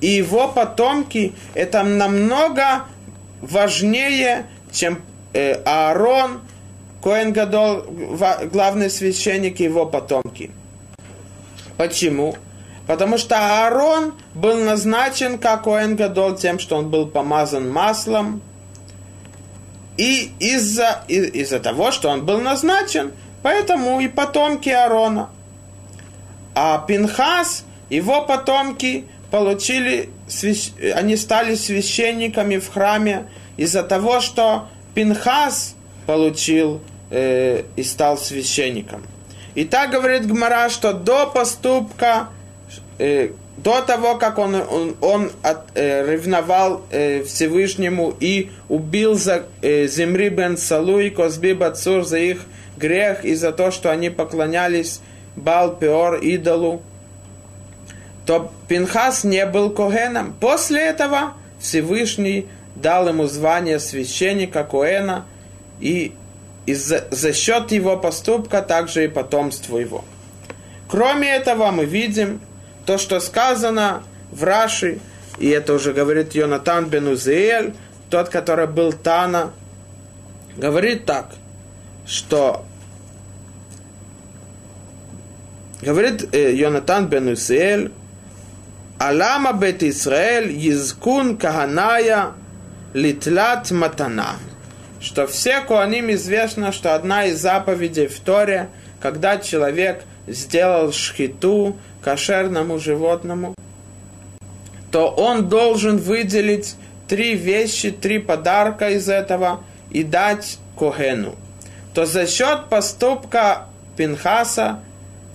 и 0.00 0.08
его 0.08 0.48
потомки, 0.48 1.34
это 1.54 1.82
намного 1.82 2.86
важнее, 3.40 4.46
чем 4.72 5.00
э, 5.32 5.54
Аарон, 5.64 6.40
Коэн 7.02 7.32
Гадол, 7.32 7.84
главный 8.52 8.90
священник 8.90 9.60
и 9.60 9.64
его 9.64 9.86
потомки. 9.86 10.50
Почему? 11.76 12.36
Потому 12.86 13.16
что 13.18 13.36
Аарон 13.36 14.14
был 14.34 14.56
назначен 14.56 15.38
как 15.38 15.64
Коэн 15.64 15.96
Гадол 15.96 16.34
тем, 16.34 16.58
что 16.58 16.76
он 16.76 16.90
был 16.90 17.06
помазан 17.06 17.70
маслом. 17.70 18.42
И 19.96 20.32
из-за 20.40 21.04
из 21.06 21.50
того, 21.60 21.92
что 21.92 22.08
он 22.08 22.24
был 22.24 22.40
назначен, 22.40 23.12
поэтому 23.42 24.00
и 24.00 24.08
потомки 24.08 24.68
Аарона. 24.68 25.30
А 26.54 26.78
Пинхас, 26.78 27.64
его 27.88 28.22
потомки 28.22 29.04
получили, 29.30 30.10
они 30.94 31.16
стали 31.16 31.54
священниками 31.54 32.56
в 32.56 32.68
храме 32.70 33.26
из-за 33.56 33.82
того, 33.82 34.20
что 34.20 34.68
Пинхас 34.94 35.74
получил 36.06 36.80
э, 37.10 37.62
и 37.76 37.82
стал 37.82 38.18
священником. 38.18 39.02
И 39.54 39.64
так 39.64 39.90
говорит 39.90 40.26
Гмара, 40.26 40.68
что 40.70 40.92
до 40.92 41.26
поступка, 41.26 42.28
э, 42.98 43.30
до 43.56 43.82
того, 43.82 44.16
как 44.16 44.38
он, 44.38 44.54
он, 44.54 44.96
он 45.00 45.30
от, 45.42 45.64
э, 45.74 46.10
ревновал 46.10 46.82
э, 46.90 47.22
Всевышнему 47.22 48.14
и 48.18 48.50
убил 48.68 49.14
за 49.14 49.44
э, 49.60 49.86
Земри 49.86 50.30
бен 50.30 50.56
Салу 50.56 50.98
и 51.00 51.10
Козби 51.10 51.52
Бацур 51.52 52.04
за 52.04 52.18
их 52.18 52.40
грех 52.76 53.24
и 53.24 53.34
за 53.34 53.52
то, 53.52 53.70
что 53.70 53.90
они 53.90 54.10
поклонялись 54.10 55.00
Бал 55.36 55.76
Пеор, 55.76 56.16
идолу, 56.16 56.82
то 58.26 58.52
Пинхас 58.68 59.24
не 59.24 59.44
был 59.46 59.70
Когеном. 59.70 60.34
После 60.40 60.80
этого 60.80 61.34
Всевышний 61.58 62.46
дал 62.74 63.08
ему 63.08 63.26
звание 63.26 63.78
священника 63.78 64.64
Коэна 64.64 65.26
и, 65.80 66.12
и 66.66 66.74
за, 66.74 67.06
за 67.10 67.32
счет 67.32 67.72
его 67.72 67.96
поступка 67.96 68.62
также 68.62 69.04
и 69.04 69.08
потомство 69.08 69.78
его. 69.78 70.04
Кроме 70.88 71.28
этого 71.28 71.70
мы 71.70 71.84
видим 71.84 72.40
то, 72.86 72.98
что 72.98 73.20
сказано 73.20 74.02
в 74.30 74.44
Раши, 74.44 74.98
и 75.38 75.48
это 75.48 75.74
уже 75.74 75.92
говорит 75.92 76.34
Йонатан 76.34 76.86
бен 76.86 77.08
Узиэль, 77.08 77.74
тот, 78.10 78.28
который 78.28 78.66
был 78.66 78.92
Тана, 78.92 79.52
говорит 80.56 81.06
так, 81.06 81.30
что 82.06 82.64
говорит 85.80 86.34
э, 86.34 86.54
Йонатан 86.54 87.06
бен 87.06 87.28
Узиэль, 87.28 87.90
Алама 88.98 89.52
бет 89.52 89.82
Исраэль 89.82 90.52
язкун 90.52 91.36
каганая 91.36 92.34
литлат 92.94 93.70
матана. 93.70 94.36
Что 95.02 95.26
все 95.26 95.60
куаним 95.62 96.12
известно, 96.12 96.70
что 96.70 96.94
одна 96.94 97.24
из 97.24 97.40
заповедей 97.40 98.06
в 98.06 98.20
Торе, 98.20 98.68
когда 99.00 99.36
человек 99.36 100.04
сделал 100.28 100.92
шхиту 100.92 101.76
кошерному 102.00 102.78
животному, 102.78 103.54
то 104.92 105.08
он 105.08 105.48
должен 105.48 105.96
выделить 105.96 106.76
три 107.08 107.34
вещи, 107.34 107.90
три 107.90 108.20
подарка 108.20 108.90
из 108.90 109.08
этого 109.08 109.64
и 109.90 110.04
дать 110.04 110.58
Когену. 110.78 111.34
То 111.94 112.06
за 112.06 112.28
счет 112.28 112.66
поступка 112.70 113.66
Пинхаса 113.96 114.80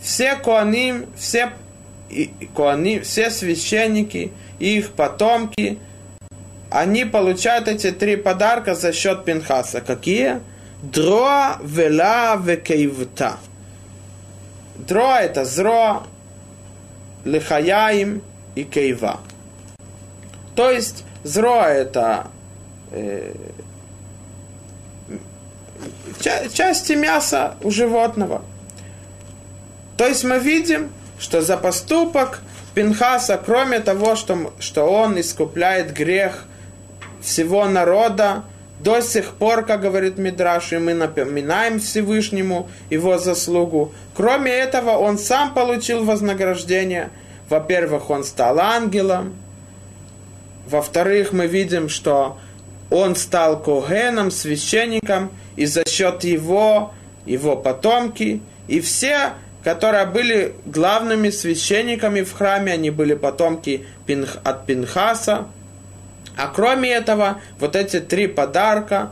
все 0.01 0.35
Коаним, 0.35 1.07
все, 1.17 1.51
Коаним, 2.55 3.03
все 3.03 3.29
священники 3.31 4.31
и 4.59 4.77
их 4.77 4.91
потомки, 4.91 5.77
они 6.69 7.05
получают 7.05 7.67
эти 7.67 7.91
три 7.91 8.15
подарка 8.15 8.75
за 8.75 8.91
счет 8.93 9.25
Пинхаса. 9.25 9.81
Какие? 9.81 10.41
Дроа, 10.81 11.57
Вела, 11.63 12.35
Векейвта. 12.35 13.37
Дроа 14.75 15.21
это 15.21 15.43
зро, 15.43 16.03
Лихаяим 17.25 18.21
и 18.55 18.63
Кейва. 18.63 19.19
То 20.55 20.69
есть 20.71 21.03
зро 21.23 21.63
это 21.63 22.27
э, 22.91 23.33
части 26.53 26.93
мяса 26.93 27.55
у 27.61 27.71
животного. 27.71 28.41
То 29.97 30.07
есть 30.07 30.23
мы 30.23 30.39
видим, 30.39 30.91
что 31.19 31.41
за 31.41 31.57
поступок 31.57 32.41
Пинхаса, 32.75 33.41
кроме 33.43 33.79
того, 33.79 34.15
что, 34.15 34.53
что 34.59 34.83
он 34.83 35.19
искупляет 35.19 35.93
грех 35.93 36.45
всего 37.21 37.65
народа, 37.65 38.43
до 38.79 39.01
сих 39.01 39.33
пор, 39.33 39.65
как 39.65 39.81
говорит 39.81 40.17
Мидраш, 40.17 40.71
и 40.73 40.77
мы 40.77 40.93
напоминаем 40.93 41.79
Всевышнему 41.79 42.69
его 42.89 43.17
заслугу. 43.17 43.91
Кроме 44.15 44.51
этого, 44.51 44.91
он 44.91 45.17
сам 45.17 45.53
получил 45.53 46.03
вознаграждение. 46.03 47.09
Во-первых, 47.49 48.09
он 48.09 48.23
стал 48.23 48.59
ангелом. 48.59 49.33
Во-вторых, 50.69 51.33
мы 51.33 51.47
видим, 51.47 51.89
что 51.89 52.37
он 52.91 53.15
стал 53.15 53.59
когеном, 53.59 54.29
священником, 54.29 55.31
и 55.55 55.65
за 55.65 55.83
счет 55.87 56.23
его, 56.23 56.93
его 57.25 57.55
потомки, 57.55 58.41
и 58.67 58.79
все 58.79 59.33
которые 59.67 60.05
были 60.05 60.55
главными 60.65 61.29
священниками 61.29 62.21
в 62.21 62.31
храме, 62.31 62.71
они 62.71 62.89
были 62.89 63.15
потомки 63.15 63.85
от 64.45 64.65
Пинхаса. 64.65 65.47
А 66.37 66.47
кроме 66.47 66.91
этого, 66.91 67.41
вот 67.59 67.75
эти 67.75 67.99
три 67.99 68.27
подарка, 68.27 69.11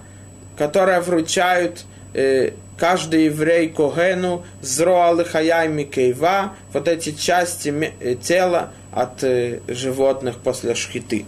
которые 0.58 1.00
вручают 1.02 1.86
э, 2.14 2.52
каждый 2.78 3.26
еврей 3.26 3.70
Когену, 3.70 4.46
Зроа 4.62 5.14
Лихая 5.14 5.68
Микейва, 5.68 6.54
вот 6.72 6.88
эти 6.88 7.12
части 7.12 7.94
э, 8.00 8.16
тела 8.16 8.72
от 8.92 9.24
э, 9.24 9.60
животных 9.68 10.38
после 10.38 10.76
шхиты. 10.76 11.26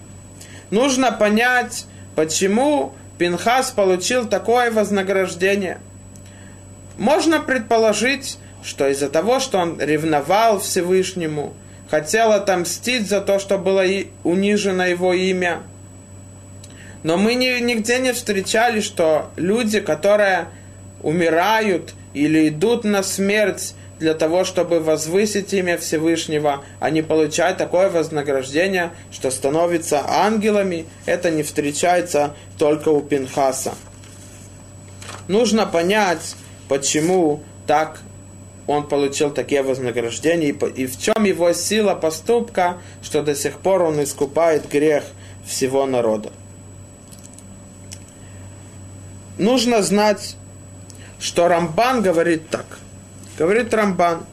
Нужно 0.70 1.12
понять, 1.12 1.86
почему 2.16 2.94
Пинхас 3.18 3.72
получил 3.72 4.28
такое 4.28 4.70
вознаграждение. 4.70 5.80
Можно 6.98 7.40
предположить, 7.40 8.38
что 8.64 8.88
из-за 8.88 9.10
того, 9.10 9.40
что 9.40 9.60
он 9.60 9.80
ревновал 9.80 10.60
Всевышнему, 10.60 11.54
хотел 11.90 12.32
отомстить 12.32 13.08
за 13.08 13.22
то, 13.22 13.40
что 13.40 13.58
было 13.58 13.84
унижено 14.24 14.86
его 14.86 15.14
имя. 15.14 15.62
Но 17.04 17.18
мы 17.18 17.36
ни, 17.36 17.60
нигде 17.60 18.00
не 18.00 18.14
встречали, 18.14 18.82
что 18.82 19.30
люди, 19.36 19.80
которые 19.80 20.48
умирают 21.02 21.94
или 22.14 22.50
идут 22.50 22.84
на 22.84 23.04
смерть 23.04 23.76
для 24.00 24.14
того, 24.14 24.44
чтобы 24.44 24.80
возвысить 24.80 25.54
имя 25.54 25.78
Всевышнего, 25.78 26.64
они 26.80 27.02
получают 27.02 27.58
такое 27.58 27.90
вознаграждение, 27.90 28.92
что 29.12 29.32
становятся 29.32 30.04
ангелами. 30.08 30.86
Это 31.06 31.32
не 31.32 31.44
встречается 31.44 32.36
только 32.58 32.90
у 32.90 33.02
Пинхаса. 33.02 33.74
Нужно 35.28 35.66
понять, 35.66 36.36
почему 36.68 37.42
так 37.66 38.00
он 38.68 38.88
получил 38.88 39.32
такие 39.32 39.64
вознаграждения, 39.64 40.50
и 40.50 40.86
в 40.86 41.00
чем 41.00 41.24
его 41.24 41.54
сила 41.54 41.96
поступка, 41.96 42.78
что 43.02 43.24
до 43.24 43.34
сих 43.34 43.60
пор 43.60 43.82
он 43.82 44.04
искупает 44.04 44.70
грех 44.70 45.04
всего 45.46 45.86
народа. 45.86 46.32
Нужно 49.38 49.82
знать, 49.84 50.36
что 51.20 51.48
Рамбан 51.48 52.02
говорит 52.02 52.50
так. 52.50 52.66
Говорит 53.38 53.74
Рамбан, 53.74 54.26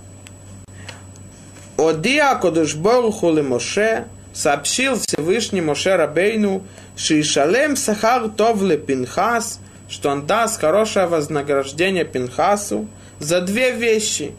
Одия 1.77 2.35
Кодышборуху 2.37 3.33
Моше 3.43 4.07
сообщил 4.33 4.99
Всевышний 4.99 5.61
Моше 5.61 5.97
Рабейну, 5.97 6.65
Шишалем 6.97 7.77
Сахар 7.77 8.29
Товле 8.31 8.79
Пинхас, 8.79 9.61
что 9.89 10.11
он 10.11 10.27
даст 10.27 10.61
хорошее 10.61 11.07
вознаграждение 11.07 12.05
Пинхасу, 12.05 12.89
за 13.19 13.41
две 13.41 13.73
вещи. 13.73 14.35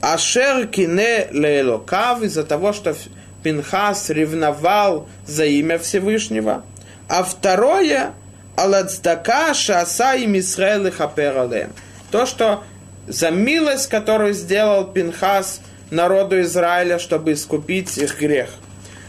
Ашер 0.00 0.66
кине 0.66 1.28
лейлокав 1.30 2.22
из-за 2.22 2.44
того, 2.44 2.72
что 2.72 2.94
Пинхас 3.42 4.10
ревновал 4.10 5.08
за 5.26 5.44
имя 5.44 5.78
Всевышнего. 5.78 6.64
А 7.08 7.22
второе, 7.22 8.12
аладздака 8.56 9.54
шаса 9.54 10.14
им 10.14 10.38
Исраэл 10.38 10.86
и 10.86 10.90
хапералем. 10.90 11.72
То, 12.10 12.26
что 12.26 12.64
за 13.08 13.30
милость, 13.30 13.88
которую 13.88 14.34
сделал 14.34 14.86
Пинхас 14.86 15.60
народу 15.90 16.40
Израиля, 16.42 16.98
чтобы 16.98 17.32
искупить 17.32 17.98
их 17.98 18.18
грех. 18.20 18.50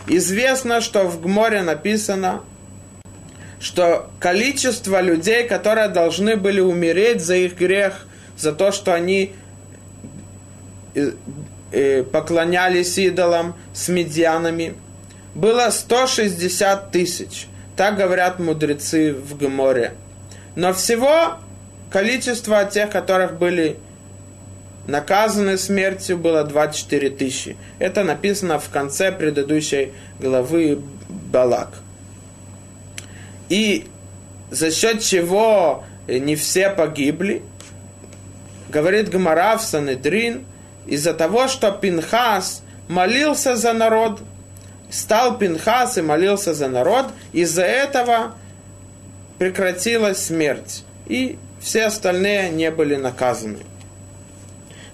Известно, 0.08 0.82
что 0.82 1.04
в 1.04 1.21
Гморе 1.21 1.62
написано, 1.62 2.41
что 3.60 4.10
количество 4.19 4.99
людей, 5.01 5.47
которые 5.47 5.88
должны 5.88 6.36
были 6.36 6.60
умереть 6.60 7.21
за 7.21 7.36
их 7.36 7.56
грех, 7.56 8.08
за 8.36 8.54
то, 8.54 8.71
что 8.71 8.93
они 8.93 9.36
э, 10.95 11.12
э, 11.71 12.04
поклонялись 12.04 12.97
идолам 12.97 13.56
с 13.73 13.88
медианами, 13.88 14.73
было 15.36 15.69
160 15.69 16.91
тысяч. 16.91 17.47
Так 17.82 17.98
говорят 17.98 18.38
мудрецы 18.38 19.12
в 19.12 19.39
Геморе. 19.39 19.96
Но 20.54 20.72
всего 20.72 21.38
количество 21.89 22.63
тех, 22.65 22.91
которых 22.91 23.39
были 23.39 23.78
наказаны 24.86 25.58
смертью, 25.58 26.20
было 26.20 26.44
24 26.44 27.10
тысячи. 27.10 27.58
Это 27.80 28.04
написано 28.04 28.60
в 28.60 28.70
конце 28.70 29.12
предыдущей 29.12 29.94
главы 30.20 30.80
Балак. 31.10 31.70
И 33.50 33.88
за 34.52 34.70
счет 34.70 35.02
чего 35.02 35.84
не 36.08 36.36
все 36.36 36.70
погибли, 36.70 37.41
говорит 38.70 39.10
Гмара 39.10 39.58
в 39.58 39.63
Санедрин, 39.63 40.46
из-за 40.86 41.15
того, 41.15 41.48
что 41.48 41.72
Пинхас 41.72 42.62
молился 42.88 43.56
за 43.56 43.74
народ, 43.74 44.22
стал 44.91 45.38
Пинхас 45.38 45.97
и 45.97 46.01
молился 46.01 46.54
за 46.54 46.67
народ, 46.67 47.08
из-за 47.32 47.63
этого 47.63 48.36
прекратилась 49.39 50.25
смерть, 50.25 50.84
и 51.08 51.39
все 51.60 51.86
остальные 51.86 52.49
не 52.51 52.69
были 52.69 52.95
наказаны. 52.95 53.60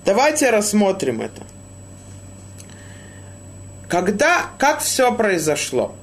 Давайте 0.06 0.52
рассмотрим 0.52 1.22
это. 1.22 1.42
Когда, 3.90 4.46
как 4.58 4.80
все 4.80 5.14
произошло? 5.14 5.96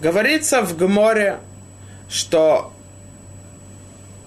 Говорится 0.00 0.62
в 0.62 0.76
Гморе, 0.76 1.40
что 2.08 2.72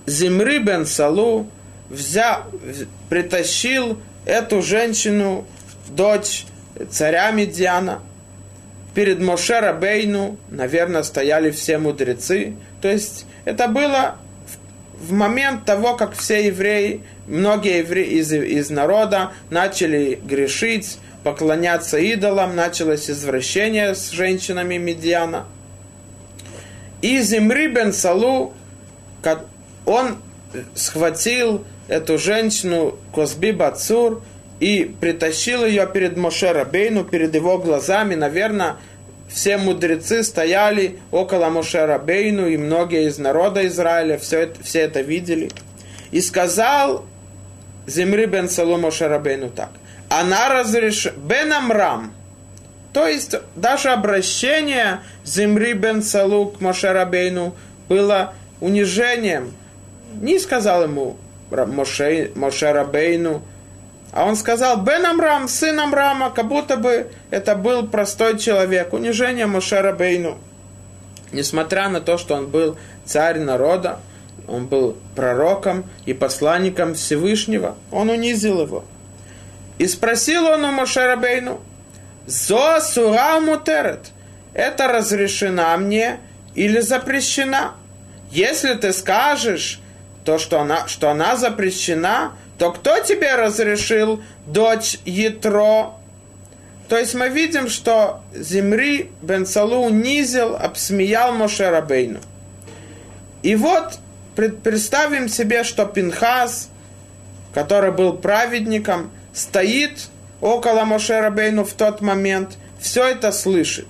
Зимри 0.05 0.59
бен 0.59 0.85
Салу 0.85 1.47
взял, 1.89 2.43
притащил 3.09 3.99
эту 4.25 4.61
женщину, 4.61 5.45
дочь 5.89 6.45
царя 6.89 7.31
Медиана, 7.31 8.01
перед 8.97 9.19
Моше 9.19 9.59
Рабейну, 9.59 10.37
наверное, 10.49 11.03
стояли 11.03 11.51
все 11.51 11.77
мудрецы. 11.77 12.55
То 12.81 12.87
есть 12.87 13.27
это 13.45 13.67
было 13.67 14.15
в 14.99 15.11
момент 15.11 15.65
того, 15.65 15.95
как 15.95 16.15
все 16.15 16.47
евреи, 16.47 17.03
многие 17.27 17.77
евреи 17.81 18.07
из, 18.17 18.33
из 18.33 18.71
народа 18.71 19.33
начали 19.51 20.19
грешить, 20.23 20.97
поклоняться 21.23 21.99
идолам, 21.99 22.55
началось 22.55 23.07
извращение 23.07 23.93
с 23.93 24.09
женщинами 24.09 24.77
Медиана. 24.77 25.45
И 27.03 27.19
Зимри 27.21 27.67
бен 27.67 27.93
Салу, 27.93 28.55
он 29.85 30.17
схватил 30.73 31.65
эту 31.87 32.17
женщину 32.17 32.97
Козби 33.13 33.51
Бацур 33.51 34.23
и 34.59 34.95
притащил 34.99 35.65
ее 35.65 35.87
перед 35.87 36.17
Моше 36.17 36.51
Рабейну, 36.51 37.03
перед 37.03 37.33
его 37.35 37.57
глазами. 37.57 38.15
Наверное, 38.15 38.77
все 39.27 39.57
мудрецы 39.57 40.23
стояли 40.23 40.97
около 41.11 41.49
Моше 41.49 41.85
Рабейну, 41.85 42.47
и 42.47 42.57
многие 42.57 43.07
из 43.07 43.17
народа 43.17 43.67
Израиля 43.67 44.17
все 44.17 44.41
это, 44.41 44.63
все 44.63 44.81
это 44.81 45.01
видели. 45.01 45.51
И 46.11 46.21
сказал 46.21 47.05
Зимри 47.85 48.25
бен 48.25 48.49
Салу 48.49 48.77
Моше 48.77 49.07
Рабейну 49.07 49.49
так. 49.49 49.69
Она 50.09 50.49
разрешила... 50.49 51.13
Бен 51.17 51.51
Амрам. 51.53 52.13
То 52.93 53.07
есть 53.07 53.35
даже 53.55 53.89
обращение 53.89 55.01
Зимри 55.23 55.73
бен 55.73 56.01
Салу 56.01 56.47
к 56.47 56.61
Моше 56.61 56.91
Рабейну 56.91 57.53
было 57.89 58.33
унижением. 58.59 59.53
Не 60.19 60.39
сказал 60.39 60.83
ему 60.83 61.17
Моше, 61.51 62.31
Моше 62.35 62.71
Рабейну, 62.71 63.43
а 64.17 64.25
он 64.25 64.35
сказал, 64.35 64.77
Бен 64.77 65.05
Амрам, 65.05 65.47
сын 65.47 65.79
Амрама, 65.79 66.31
как 66.31 66.47
будто 66.47 66.75
бы 66.75 67.11
это 67.29 67.53
был 67.53 67.87
простой 67.87 68.39
человек. 68.39 68.91
Унижение 68.91 69.45
Мошера 69.45 69.93
Бейну. 69.93 70.39
Несмотря 71.31 71.87
на 71.87 72.01
то, 72.01 72.17
что 72.17 72.33
он 72.33 72.47
был 72.47 72.79
царь 73.05 73.37
народа, 73.37 73.99
он 74.47 74.65
был 74.65 74.97
пророком 75.15 75.85
и 76.07 76.15
посланником 76.15 76.95
Всевышнего, 76.95 77.75
он 77.91 78.09
унизил 78.09 78.59
его. 78.59 78.85
И 79.77 79.85
спросил 79.85 80.47
он 80.47 80.65
у 80.65 80.71
Мошера 80.71 81.15
Бейну, 81.15 81.61
«Зо 82.25 82.79
сура 82.81 83.39
мутерет, 83.39 84.07
это 84.55 84.87
разрешена 84.87 85.77
мне 85.77 86.17
или 86.55 86.79
запрещена? 86.79 87.73
Если 88.31 88.73
ты 88.73 88.93
скажешь, 88.93 89.79
то, 90.25 90.39
что 90.39 90.59
она, 90.59 90.87
что 90.87 91.11
она 91.11 91.35
запрещена, 91.35 92.31
то 92.57 92.71
кто 92.71 92.99
тебе 92.99 93.35
разрешил, 93.35 94.21
дочь 94.45 94.99
Ятро? 95.05 95.93
То 96.89 96.97
есть 96.97 97.13
мы 97.13 97.29
видим, 97.29 97.69
что 97.69 98.21
Зимри 98.33 99.11
бен 99.21 99.45
Салу 99.45 99.85
унизил, 99.85 100.55
обсмеял 100.55 101.33
Моше 101.33 101.69
Рабейну. 101.69 102.19
И 103.43 103.55
вот 103.55 103.99
представим 104.63 105.27
себе, 105.27 105.63
что 105.63 105.85
Пинхас, 105.85 106.69
который 107.53 107.91
был 107.91 108.13
праведником, 108.13 109.11
стоит 109.33 110.07
около 110.41 110.85
Моше 110.85 111.19
Рабейну 111.19 111.63
в 111.63 111.73
тот 111.73 112.01
момент, 112.01 112.57
все 112.79 113.05
это 113.07 113.31
слышит. 113.31 113.87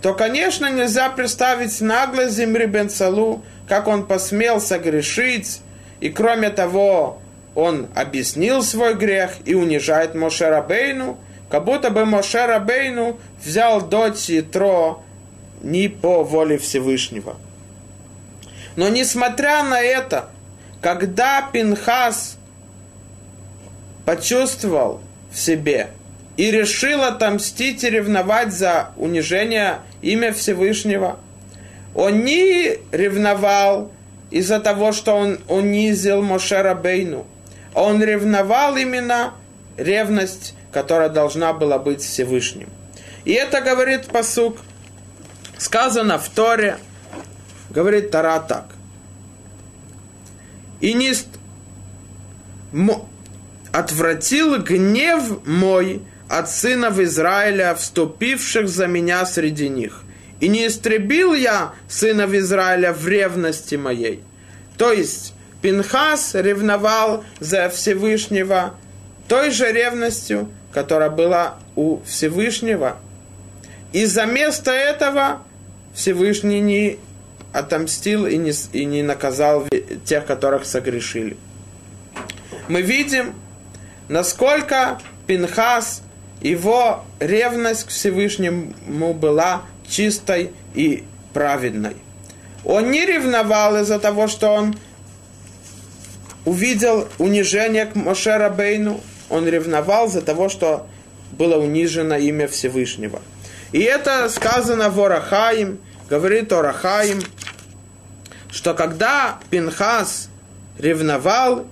То, 0.00 0.14
конечно, 0.14 0.70
нельзя 0.70 1.10
представить 1.10 1.80
нагло 1.80 2.28
Зимри 2.28 2.66
бен 2.66 2.88
Салу, 2.88 3.44
как 3.68 3.88
он 3.88 4.06
посмел 4.06 4.60
согрешить, 4.60 5.60
и 6.00 6.08
кроме 6.08 6.50
того, 6.50 7.20
он 7.54 7.88
объяснил 7.94 8.62
свой 8.62 8.94
грех 8.94 9.36
и 9.44 9.54
унижает 9.54 10.14
Моше 10.14 10.48
Рабейну, 10.48 11.18
как 11.50 11.64
будто 11.64 11.90
бы 11.90 12.06
Моше 12.06 12.46
Рабейну 12.46 13.18
взял 13.44 13.82
дочь 13.82 14.30
Итро 14.30 15.02
не 15.62 15.88
по 15.88 16.24
воле 16.24 16.58
Всевышнего. 16.58 17.36
Но 18.76 18.88
несмотря 18.88 19.62
на 19.62 19.80
это, 19.80 20.30
когда 20.80 21.42
Пинхас 21.52 22.36
почувствовал 24.06 25.00
в 25.30 25.38
себе 25.38 25.88
и 26.36 26.50
решил 26.50 27.02
отомстить 27.02 27.84
и 27.84 27.90
ревновать 27.90 28.52
за 28.52 28.90
унижение 28.96 29.80
имя 30.00 30.32
Всевышнего, 30.32 31.18
он 31.94 32.24
не 32.24 32.78
ревновал 32.90 33.92
из-за 34.30 34.58
того, 34.58 34.92
что 34.92 35.14
он 35.14 35.38
унизил 35.48 36.22
Моше 36.22 36.62
Рабейну, 36.62 37.26
он 37.74 38.02
ревновал 38.02 38.76
именно 38.76 39.34
ревность, 39.76 40.54
которая 40.72 41.08
должна 41.08 41.52
была 41.52 41.78
быть 41.78 42.02
Всевышним. 42.02 42.68
И 43.24 43.32
это 43.32 43.60
говорит 43.60 44.06
посук, 44.06 44.58
сказано 45.58 46.18
в 46.18 46.28
Торе, 46.28 46.78
говорит 47.70 48.10
Тара 48.10 48.40
так. 48.40 48.66
И 50.80 50.94
не 50.94 51.12
отвратил 53.72 54.58
гнев 54.58 55.46
мой 55.46 56.02
от 56.28 56.50
сынов 56.50 56.98
Израиля, 56.98 57.74
вступивших 57.74 58.68
за 58.68 58.86
меня 58.86 59.24
среди 59.26 59.68
них. 59.68 60.02
И 60.40 60.48
не 60.48 60.66
истребил 60.66 61.34
я 61.34 61.74
сынов 61.88 62.32
Израиля 62.32 62.92
в 62.92 63.06
ревности 63.06 63.76
моей. 63.76 64.22
То 64.76 64.92
есть, 64.92 65.34
Пинхас 65.62 66.34
ревновал 66.34 67.24
за 67.38 67.68
Всевышнего 67.70 68.74
той 69.28 69.50
же 69.50 69.72
ревностью, 69.72 70.48
которая 70.72 71.08
была 71.08 71.58
у 71.76 72.00
Всевышнего. 72.02 72.96
И 73.92 74.04
за 74.04 74.26
место 74.26 74.72
этого 74.72 75.42
Всевышний 75.94 76.60
не 76.60 76.98
отомстил 77.52 78.26
и 78.26 78.36
не, 78.36 78.52
и 78.72 78.84
не 78.84 79.02
наказал 79.02 79.66
тех, 80.04 80.26
которых 80.26 80.64
согрешили. 80.66 81.36
Мы 82.68 82.82
видим, 82.82 83.34
насколько 84.08 84.98
Пинхас, 85.26 86.02
его 86.40 87.04
ревность 87.20 87.84
к 87.84 87.88
Всевышнему 87.90 89.14
была 89.14 89.62
чистой 89.88 90.50
и 90.74 91.04
праведной. 91.32 91.96
Он 92.64 92.90
не 92.90 93.04
ревновал 93.04 93.76
из-за 93.80 93.98
того, 93.98 94.26
что 94.26 94.48
он 94.48 94.74
увидел 96.44 97.08
унижение 97.18 97.86
к 97.86 97.94
Моше 97.94 98.36
Рабейну, 98.36 99.00
он 99.28 99.48
ревновал 99.48 100.08
за 100.08 100.22
того, 100.22 100.48
что 100.48 100.86
было 101.32 101.56
унижено 101.56 102.16
имя 102.16 102.48
Всевышнего. 102.48 103.20
И 103.72 103.80
это 103.80 104.28
сказано 104.28 104.90
в 104.90 105.00
Орахаим, 105.00 105.78
говорит 106.10 106.52
Орахаим, 106.52 107.20
что 108.50 108.74
когда 108.74 109.38
Пинхас 109.50 110.28
ревновал, 110.78 111.66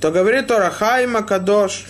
то 0.00 0.10
говорит 0.10 0.50
Орахаим 0.50 1.16
Акадош, 1.16 1.86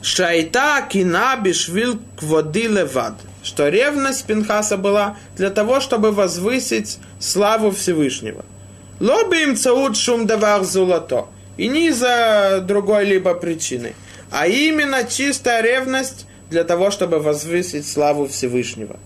Шайта 0.00 0.86
кина 0.88 1.36
бишвил 1.36 2.00
кводи 2.18 2.68
левад. 2.68 3.14
Что 3.42 3.68
ревность 3.68 4.24
Пинхаса 4.24 4.76
была 4.76 5.18
для 5.36 5.50
того, 5.50 5.80
чтобы 5.80 6.12
возвысить 6.12 6.98
славу 7.20 7.70
Всевышнего– 7.70 8.44
Лоби 9.00 9.42
им 9.42 9.56
цауд 9.56 9.96
шум 9.96 10.26
давар 10.26 10.64
золото. 10.64 11.26
И 11.56 11.68
не 11.68 11.88
из-за 11.88 12.62
другой 12.66 13.04
либо 13.04 13.34
причины. 13.34 13.94
А 14.30 14.46
именно 14.46 15.04
чистая 15.04 15.62
ревность 15.62 16.26
для 16.50 16.64
того, 16.64 16.90
чтобы 16.90 17.18
возвысить 17.18 17.88
славу 17.88 18.26
Всевышнего. 18.26 18.98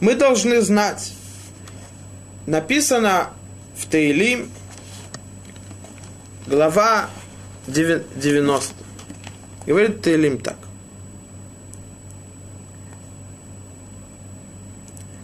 Мы 0.00 0.14
должны 0.14 0.60
знать, 0.60 1.12
написано 2.46 3.30
в 3.76 3.86
Таилим, 3.86 4.50
глава 6.46 7.10
90. 7.66 8.74
Говорит 9.66 10.02
Таилим 10.02 10.38
так. 10.38 10.56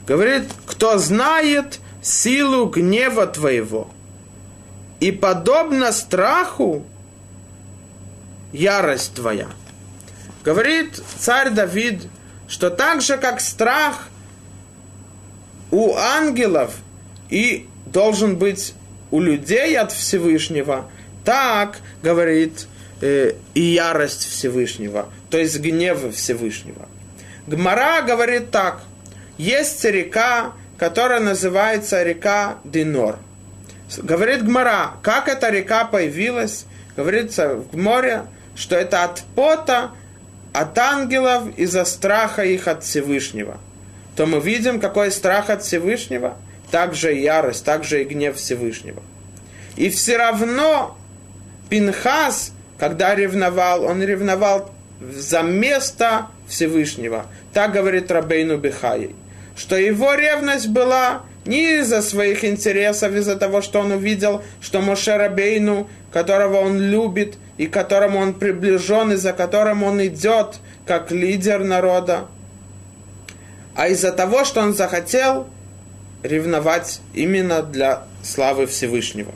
Говорит, 0.06 0.44
кто 0.66 0.98
знает 0.98 1.80
силу 2.06 2.66
гнева 2.66 3.26
твоего. 3.26 3.88
И 5.00 5.10
подобно 5.12 5.92
страху 5.92 6.84
ярость 8.52 9.14
твоя. 9.14 9.48
Говорит 10.44 11.02
царь 11.18 11.50
Давид, 11.50 12.08
что 12.48 12.70
так 12.70 13.02
же, 13.02 13.18
как 13.18 13.40
страх 13.40 14.08
у 15.70 15.94
ангелов 15.96 16.76
и 17.28 17.68
должен 17.86 18.36
быть 18.36 18.74
у 19.10 19.20
людей 19.20 19.76
от 19.76 19.90
Всевышнего, 19.92 20.88
так 21.24 21.80
говорит 22.02 22.68
э, 23.00 23.32
и 23.54 23.60
ярость 23.60 24.28
Всевышнего, 24.28 25.08
то 25.28 25.38
есть 25.38 25.58
гнев 25.58 26.14
Всевышнего. 26.14 26.88
Гмара 27.46 28.02
говорит 28.02 28.50
так. 28.50 28.82
Есть 29.38 29.84
река, 29.84 30.52
которая 30.78 31.20
называется 31.20 32.02
река 32.02 32.58
Динор. 32.64 33.18
Говорит 33.98 34.44
Гмара, 34.44 34.92
как 35.02 35.28
эта 35.28 35.50
река 35.50 35.84
появилась? 35.84 36.66
Говорится 36.96 37.54
в 37.54 37.76
море, 37.76 38.24
что 38.54 38.74
это 38.74 39.04
от 39.04 39.22
пота, 39.34 39.92
от 40.52 40.76
ангелов 40.78 41.56
из-за 41.56 41.84
страха 41.84 42.42
их 42.42 42.66
от 42.68 42.82
Всевышнего. 42.82 43.58
То 44.16 44.26
мы 44.26 44.40
видим, 44.40 44.80
какой 44.80 45.10
страх 45.10 45.50
от 45.50 45.62
Всевышнего, 45.62 46.36
также 46.70 47.14
и 47.14 47.22
ярость, 47.22 47.64
также 47.64 48.02
и 48.02 48.04
гнев 48.04 48.36
Всевышнего. 48.36 49.02
И 49.76 49.90
все 49.90 50.16
равно 50.16 50.96
Пинхас, 51.68 52.52
когда 52.78 53.14
ревновал, 53.14 53.84
он 53.84 54.02
ревновал 54.02 54.70
за 55.00 55.42
место 55.42 56.28
Всевышнего. 56.48 57.26
Так 57.52 57.72
говорит 57.72 58.10
Рабейну 58.10 58.56
Бихай. 58.56 59.10
Что 59.56 59.76
его 59.76 60.14
ревность 60.14 60.68
была 60.68 61.22
не 61.46 61.78
из-за 61.78 62.02
своих 62.02 62.44
интересов, 62.44 63.14
из-за 63.14 63.36
того, 63.36 63.62
что 63.62 63.80
он 63.80 63.92
увидел, 63.92 64.42
что 64.60 64.80
Моше 64.80 65.16
Рабейну, 65.16 65.88
которого 66.12 66.58
он 66.58 66.80
любит 66.80 67.36
и 67.56 67.66
которому 67.66 68.18
он 68.18 68.34
приближен, 68.34 69.12
и 69.12 69.16
за 69.16 69.32
которым 69.32 69.82
он 69.82 70.04
идет 70.04 70.56
как 70.86 71.10
лидер 71.10 71.64
народа, 71.64 72.26
а 73.74 73.88
из-за 73.88 74.12
того, 74.12 74.44
что 74.44 74.60
он 74.60 74.74
захотел 74.74 75.46
ревновать 76.22 77.00
именно 77.14 77.62
для 77.62 78.04
славы 78.22 78.66
Всевышнего. 78.66 79.32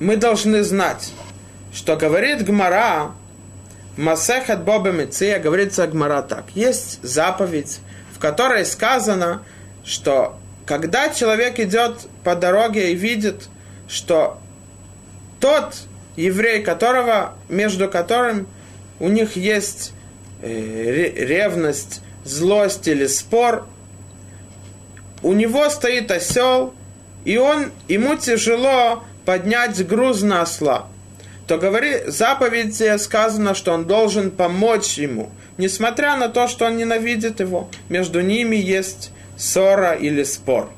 Мы 0.00 0.16
должны 0.16 0.62
знать, 0.64 1.12
что 1.72 1.96
говорит 1.96 2.44
Гмара, 2.44 3.12
Масехат 3.96 4.64
Боба 4.64 4.90
Меция, 4.90 5.38
говорится 5.38 5.86
Гмара 5.86 6.22
так. 6.22 6.44
Есть 6.54 6.98
заповедь, 7.02 7.80
в 8.14 8.18
которой 8.18 8.64
сказано, 8.64 9.42
что 9.84 10.38
когда 10.64 11.10
человек 11.10 11.60
идет 11.60 11.98
по 12.24 12.34
дороге 12.34 12.92
и 12.92 12.94
видит, 12.94 13.48
что 13.88 14.38
тот 15.40 15.74
еврей, 16.16 16.62
которого, 16.62 17.34
между 17.48 17.88
которым 17.88 18.46
у 18.98 19.08
них 19.08 19.36
есть 19.36 19.92
э, 20.40 21.12
ревность, 21.16 22.00
злость 22.24 22.88
или 22.88 23.06
спор, 23.06 23.66
у 25.22 25.34
него 25.34 25.68
стоит 25.68 26.10
осел, 26.10 26.74
и 27.24 27.36
он, 27.36 27.72
ему 27.88 28.16
тяжело 28.16 29.04
поднять 29.26 29.86
груз 29.86 30.22
на 30.22 30.42
осла 30.42 30.88
то 31.46 31.58
говорит, 31.58 32.06
заповеди 32.06 32.96
сказано, 32.98 33.54
что 33.54 33.72
он 33.72 33.84
должен 33.84 34.30
помочь 34.30 34.98
ему. 34.98 35.30
Несмотря 35.58 36.16
на 36.16 36.28
то, 36.28 36.46
что 36.46 36.66
он 36.66 36.76
ненавидит 36.76 37.40
его, 37.40 37.68
между 37.88 38.20
ними 38.20 38.56
есть 38.56 39.10
ссора 39.36 39.92
или 39.94 40.22
спор. 40.22 40.70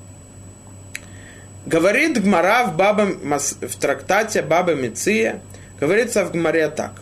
Говорит 1.67 2.23
Гмара 2.23 2.65
в, 2.65 2.77
Баба, 2.77 3.07
в 3.07 3.77
трактате 3.77 4.43
Баба 4.43 4.75
Меция, 4.75 5.41
говорится 5.81 6.25
в 6.25 6.33
Гмаре 6.33 6.69
так, 6.69 6.93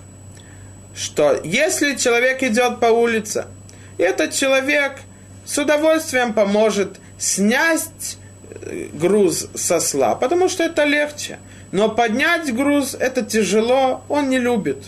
что 0.94 1.40
если 1.42 1.94
человек 1.94 2.42
идет 2.42 2.78
по 2.78 2.86
улице, 2.86 3.46
этот 3.98 4.32
человек 4.32 5.00
с 5.44 5.58
удовольствием 5.58 6.32
поможет 6.32 6.98
снять 7.18 8.18
э, 8.62 8.88
груз 8.92 9.48
со 9.54 9.80
сла, 9.80 10.14
потому 10.14 10.48
что 10.48 10.64
это 10.64 10.84
легче– 10.84 11.38
но 11.72 11.88
поднять 11.88 12.54
груз 12.54 12.94
это 12.94 13.22
тяжело, 13.22 14.04
он 14.08 14.28
не 14.28 14.38
любит. 14.38 14.84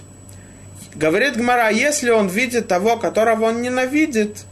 Говорит 0.95 1.37
Гмара, 1.37 1.71
если 1.71 2.11
он 2.11 2.29
видит 2.29 2.69
того, 2.69 2.97
которого 2.97 3.47
он 3.47 3.63
ненавидит, 3.63 4.45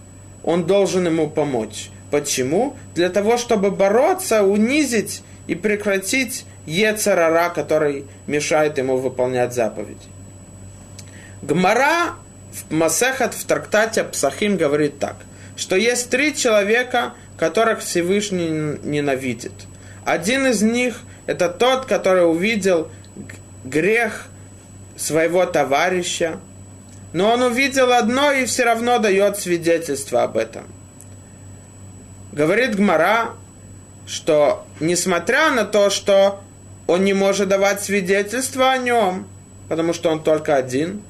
он 0.43 0.67
должен 0.67 1.07
ему 1.07 1.31
помочь. 1.31 1.91
Почему? 2.11 2.77
Для 2.95 3.11
того, 3.11 3.37
чтобы 3.37 3.71
бороться, 3.71 4.43
унизить 4.43 5.23
и 5.47 5.55
прекратить 5.55 6.45
Ецарара, 6.67 7.51
который 7.51 8.07
мешает 8.27 8.79
ему 8.79 8.97
выполнять 8.97 9.55
заповеди. 9.55 10.01
Гмара 11.43 12.15
в 12.53 12.73
Масехат 12.73 13.35
в 13.35 13.45
трактате 13.45 14.05
Псахим 14.05 14.57
говорит 14.57 14.99
так, 14.99 15.17
что 15.57 15.77
есть 15.77 16.11
три 16.11 16.35
человека, 16.35 17.15
которых 17.37 17.81
Всевышний 17.81 18.79
ненавидит. 18.83 19.53
Один 20.05 20.47
из 20.47 20.63
них– 20.63 21.01
это 21.27 21.49
тот, 21.49 21.87
который 21.87 22.29
увидел 22.29 22.91
грех 23.65 24.27
своего 24.97 25.47
товарища, 25.47 26.39
но 27.13 27.33
он 27.33 27.43
увидел 27.43 27.93
одно 27.93 28.33
и 28.33 28.47
все 28.47 28.65
равно 28.65 28.99
дает 28.99 29.37
свидетельство 29.37 30.23
об 30.23 30.37
этом. 30.37 30.65
Говорит 32.33 32.77
Гмара, 32.77 33.31
что 34.07 34.67
несмотря 34.81 35.51
на 35.51 35.65
то, 35.65 35.91
что 35.91 36.41
он 36.87 37.05
не 37.05 37.13
может 37.13 37.49
давать 37.49 37.83
свидетельство 37.83 38.73
о 38.73 38.79
нем, 38.79 39.29
потому 39.69 39.93
что 39.93 40.11
он 40.11 40.23
только 40.23 40.57
один, 40.57 41.03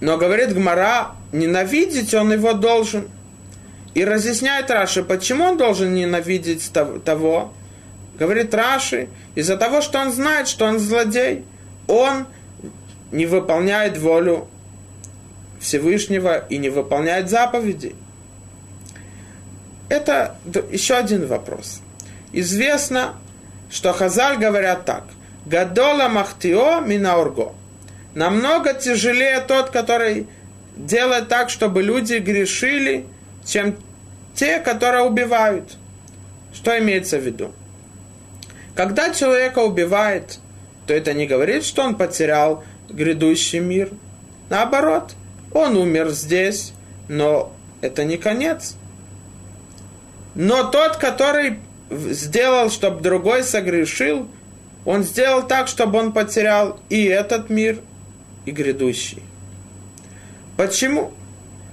но 0.00 0.16
говорит 0.16 0.54
Гмара, 0.54 1.12
ненавидеть 1.32 2.14
он 2.14 2.32
его 2.32 2.52
должен. 2.54 3.08
И 3.94 4.04
разъясняет 4.04 4.70
Раши, 4.70 5.02
почему 5.02 5.44
он 5.44 5.56
должен 5.56 5.94
ненавидеть 5.94 6.70
того, 7.04 7.52
говорит 8.18 8.54
Раши, 8.54 9.08
из-за 9.34 9.56
того, 9.56 9.80
что 9.80 9.98
он 9.98 10.12
знает, 10.12 10.46
что 10.48 10.66
он 10.66 10.78
злодей, 10.78 11.44
он 11.88 12.26
не 13.10 13.26
выполняет 13.26 13.98
волю 13.98 14.48
Всевышнего 15.60 16.38
и 16.48 16.58
не 16.58 16.70
выполняет 16.70 17.28
заповедей. 17.28 17.94
Это 19.88 20.36
еще 20.70 20.94
один 20.94 21.26
вопрос. 21.26 21.82
Известно, 22.32 23.14
что 23.70 23.92
Хазаль 23.92 24.38
говорят 24.38 24.84
так. 24.84 25.04
Гадола 25.46 26.08
махтио 26.08 26.80
минаурго. 26.80 27.52
Намного 28.14 28.74
тяжелее 28.74 29.40
тот, 29.40 29.70
который 29.70 30.28
делает 30.76 31.28
так, 31.28 31.50
чтобы 31.50 31.82
люди 31.82 32.14
грешили, 32.14 33.06
чем 33.44 33.76
те, 34.34 34.58
которые 34.60 35.04
убивают. 35.04 35.76
Что 36.52 36.78
имеется 36.78 37.18
в 37.18 37.22
виду? 37.22 37.52
Когда 38.74 39.12
человека 39.12 39.60
убивает, 39.60 40.38
то 40.86 40.94
это 40.94 41.12
не 41.12 41.26
говорит, 41.26 41.64
что 41.64 41.82
он 41.82 41.96
потерял 41.96 42.64
грядущий 42.88 43.58
мир. 43.58 43.90
Наоборот, 44.48 45.12
он 45.52 45.76
умер 45.76 46.10
здесь, 46.10 46.72
но 47.08 47.52
это 47.80 48.04
не 48.04 48.16
конец. 48.16 48.76
Но 50.34 50.64
тот, 50.64 50.96
который 50.96 51.58
сделал, 51.90 52.70
чтобы 52.70 53.00
другой 53.00 53.42
согрешил, 53.42 54.28
он 54.84 55.02
сделал 55.02 55.46
так, 55.46 55.68
чтобы 55.68 55.98
он 55.98 56.12
потерял 56.12 56.80
и 56.88 57.04
этот 57.04 57.50
мир, 57.50 57.80
и 58.46 58.50
грядущий. 58.50 59.22
Почему? 60.56 61.12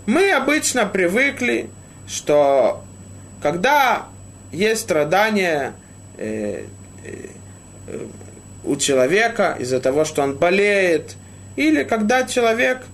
Мы 0.08 0.32
обычно 0.32 0.86
привыкли, 0.86 1.70
что 2.08 2.82
когда 3.42 4.06
есть 4.54 4.82
страдания 4.82 5.74
э, 6.18 6.64
у 8.64 8.78
человека 8.78 9.58
из-за 9.60 9.82
того, 9.82 10.06
что 10.06 10.24
он 10.24 10.38
болеет, 10.38 11.16
или 11.58 11.84
когда 11.84 12.24
человек 12.24 12.86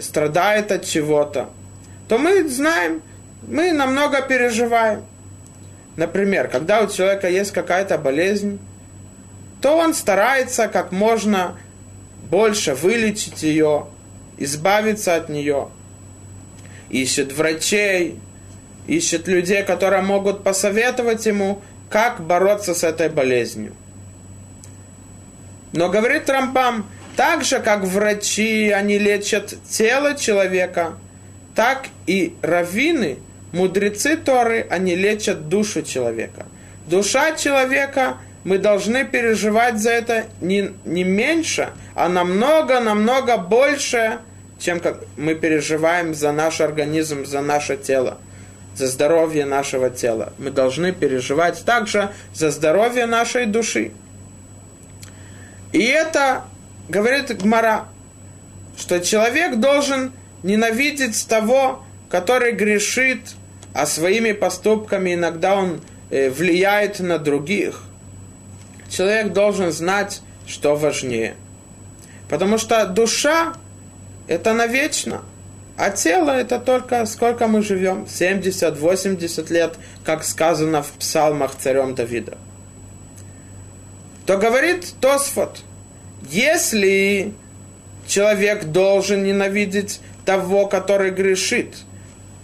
страдает 0.00 0.72
от 0.72 0.86
чего-то, 0.86 1.50
то 2.08 2.16
мы 2.16 2.48
знаем, 2.48 3.02
мы 3.46 3.72
намного 3.72 4.22
переживаем. 4.22 5.04
Например, 5.96 6.48
когда 6.48 6.80
у 6.80 6.88
человека 6.88 7.28
есть 7.28 7.52
какая-то 7.52 7.98
болезнь, 7.98 8.58
то 9.60 9.76
он 9.76 9.92
старается 9.92 10.68
как 10.68 10.92
можно 10.92 11.58
больше 12.30 12.74
вылечить 12.74 13.42
ее, 13.42 13.86
избавиться 14.38 15.14
от 15.14 15.28
нее. 15.28 15.68
Ищет 16.94 17.32
врачей, 17.32 18.20
ищет 18.86 19.26
людей, 19.26 19.64
которые 19.64 20.00
могут 20.02 20.44
посоветовать 20.44 21.26
ему, 21.26 21.60
как 21.90 22.20
бороться 22.20 22.72
с 22.72 22.84
этой 22.84 23.08
болезнью. 23.08 23.74
Но 25.72 25.88
говорит 25.88 26.30
Рамбам, 26.30 26.88
так 27.16 27.42
же, 27.42 27.58
как 27.58 27.82
врачи, 27.82 28.70
они 28.70 28.96
лечат 28.98 29.56
тело 29.68 30.14
человека, 30.14 30.92
так 31.56 31.86
и 32.06 32.36
раввины, 32.42 33.18
мудрецы 33.50 34.16
Торы, 34.16 34.64
они 34.70 34.94
лечат 34.94 35.48
душу 35.48 35.82
человека. 35.82 36.46
Душа 36.86 37.34
человека, 37.34 38.18
мы 38.44 38.58
должны 38.58 39.04
переживать 39.04 39.80
за 39.80 39.90
это 39.90 40.26
не, 40.40 40.70
не 40.84 41.02
меньше, 41.02 41.70
а 41.96 42.08
намного-намного 42.08 43.36
больше, 43.36 44.20
чем 44.64 44.80
как 44.80 45.04
мы 45.18 45.34
переживаем 45.34 46.14
за 46.14 46.32
наш 46.32 46.62
организм, 46.62 47.26
за 47.26 47.42
наше 47.42 47.76
тело, 47.76 48.16
за 48.74 48.86
здоровье 48.86 49.44
нашего 49.44 49.90
тела. 49.90 50.32
Мы 50.38 50.50
должны 50.50 50.92
переживать 50.92 51.62
также 51.66 52.10
за 52.32 52.50
здоровье 52.50 53.04
нашей 53.04 53.44
души. 53.44 53.92
И 55.72 55.82
это, 55.82 56.44
говорит 56.88 57.36
Гмара, 57.36 57.88
что 58.78 59.00
человек 59.00 59.56
должен 59.56 60.12
ненавидеть 60.42 61.26
того, 61.28 61.84
который 62.08 62.52
грешит, 62.52 63.20
а 63.74 63.84
своими 63.84 64.32
поступками 64.32 65.12
иногда 65.12 65.56
он 65.56 65.82
э, 66.08 66.30
влияет 66.30 67.00
на 67.00 67.18
других. 67.18 67.82
Человек 68.88 69.34
должен 69.34 69.72
знать, 69.72 70.22
что 70.46 70.74
важнее. 70.74 71.34
Потому 72.30 72.56
что 72.56 72.86
душа– 72.86 73.52
это 74.26 74.52
навечно, 74.52 75.22
а 75.76 75.90
тело– 75.90 76.30
это 76.32 76.58
только 76.58 77.04
сколько 77.06 77.48
мы 77.48 77.62
живем, 77.62 78.04
70-80 78.04 79.52
лет, 79.52 79.74
как 80.04 80.24
сказано 80.24 80.82
в 80.82 80.90
псалмах 80.92 81.54
царем 81.56 81.94
Давида. 81.94 82.38
То 84.26 84.38
говорит 84.38 84.94
Тосфот, 85.00 85.60
если 86.30 87.32
человек 88.06 88.66
должен 88.66 89.24
ненавидеть 89.24 90.00
того, 90.24 90.66
который 90.66 91.10
грешит. 91.10 91.76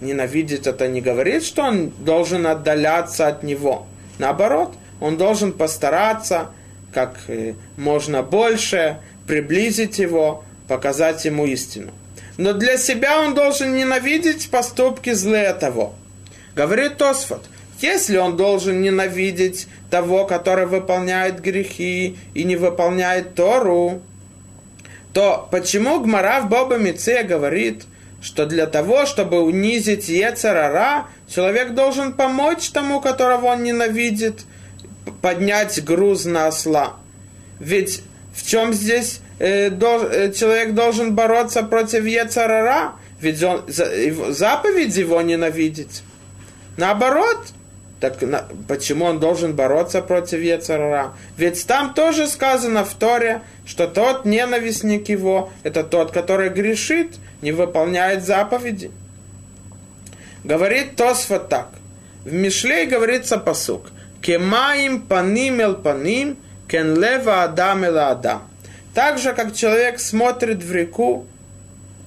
Ненавидеть 0.01 0.67
это 0.67 0.87
не 0.87 1.01
говорит, 1.01 1.43
что 1.43 1.63
он 1.63 1.89
должен 1.89 2.47
отдаляться 2.47 3.27
от 3.27 3.43
него. 3.43 3.85
Наоборот, 4.17 4.73
он 4.99 5.17
должен 5.17 5.53
постараться 5.53 6.49
как 6.93 7.17
э, 7.27 7.53
можно 7.77 8.21
больше 8.21 8.97
приблизить 9.27 9.99
его, 9.99 10.43
показать 10.71 11.25
ему 11.25 11.45
истину. 11.47 11.91
Но 12.37 12.53
для 12.53 12.77
себя 12.77 13.19
он 13.19 13.33
должен 13.33 13.75
ненавидеть 13.75 14.49
поступки 14.49 15.11
злые 15.11 15.53
того. 15.53 15.93
Говорит 16.55 16.95
Тосфот, 16.95 17.43
если 17.81 18.15
он 18.15 18.37
должен 18.37 18.81
ненавидеть 18.81 19.67
того, 19.89 20.25
который 20.25 20.67
выполняет 20.67 21.41
грехи 21.41 22.15
и 22.33 22.45
не 22.45 22.55
выполняет 22.55 23.35
Тору, 23.35 24.01
то 25.11 25.45
почему 25.51 25.99
Гмара 25.99 26.39
в 26.39 26.47
Боба 26.47 26.77
Мице 26.77 27.23
говорит, 27.23 27.83
что 28.21 28.45
для 28.45 28.65
того, 28.65 29.05
чтобы 29.05 29.41
унизить 29.41 30.07
Ецарара, 30.07 31.07
человек 31.27 31.73
должен 31.73 32.13
помочь 32.13 32.69
тому, 32.69 33.01
которого 33.01 33.47
он 33.47 33.63
ненавидит, 33.63 34.45
поднять 35.21 35.83
груз 35.83 36.23
на 36.23 36.47
осла. 36.47 36.95
Ведь 37.59 38.03
в 38.33 38.47
чем 38.47 38.71
здесь 38.71 39.19
человек 39.41 40.75
должен 40.75 41.15
бороться 41.15 41.63
против 41.63 42.05
Ецарара? 42.05 42.93
Ведь 43.19 43.41
он, 43.43 43.63
заповедь 43.67 44.95
его 44.95 45.21
ненавидеть. 45.21 46.03
Наоборот, 46.77 47.37
так 47.99 48.21
на, 48.21 48.45
почему 48.67 49.05
он 49.05 49.19
должен 49.19 49.55
бороться 49.55 50.01
против 50.01 50.41
Ецарара? 50.41 51.13
Ведь 51.37 51.65
там 51.65 51.93
тоже 51.93 52.27
сказано 52.27 52.83
в 52.83 52.93
Торе, 52.93 53.41
что 53.65 53.87
тот 53.87 54.25
ненавистник 54.25 55.09
его, 55.09 55.51
это 55.63 55.83
тот, 55.83 56.11
который 56.11 56.49
грешит, 56.49 57.15
не 57.41 57.51
выполняет 57.51 58.23
заповеди. 58.23 58.91
Говорит 60.43 60.95
Тосфа 60.95 61.39
так. 61.39 61.69
В 62.25 62.33
Мишлей 62.33 62.85
говорится 62.85 63.37
посук. 63.37 63.87
Кемаим 64.21 65.01
паним 65.01 65.59
эл 65.61 65.75
паним, 65.75 66.37
кен 66.67 66.99
лева 66.99 67.43
адам 67.43 67.83
эл 67.83 67.97
адам. 67.97 68.43
Так 68.93 69.17
же, 69.19 69.33
как 69.33 69.53
человек 69.53 69.99
смотрит 69.99 70.63
в 70.63 70.71
реку, 70.71 71.25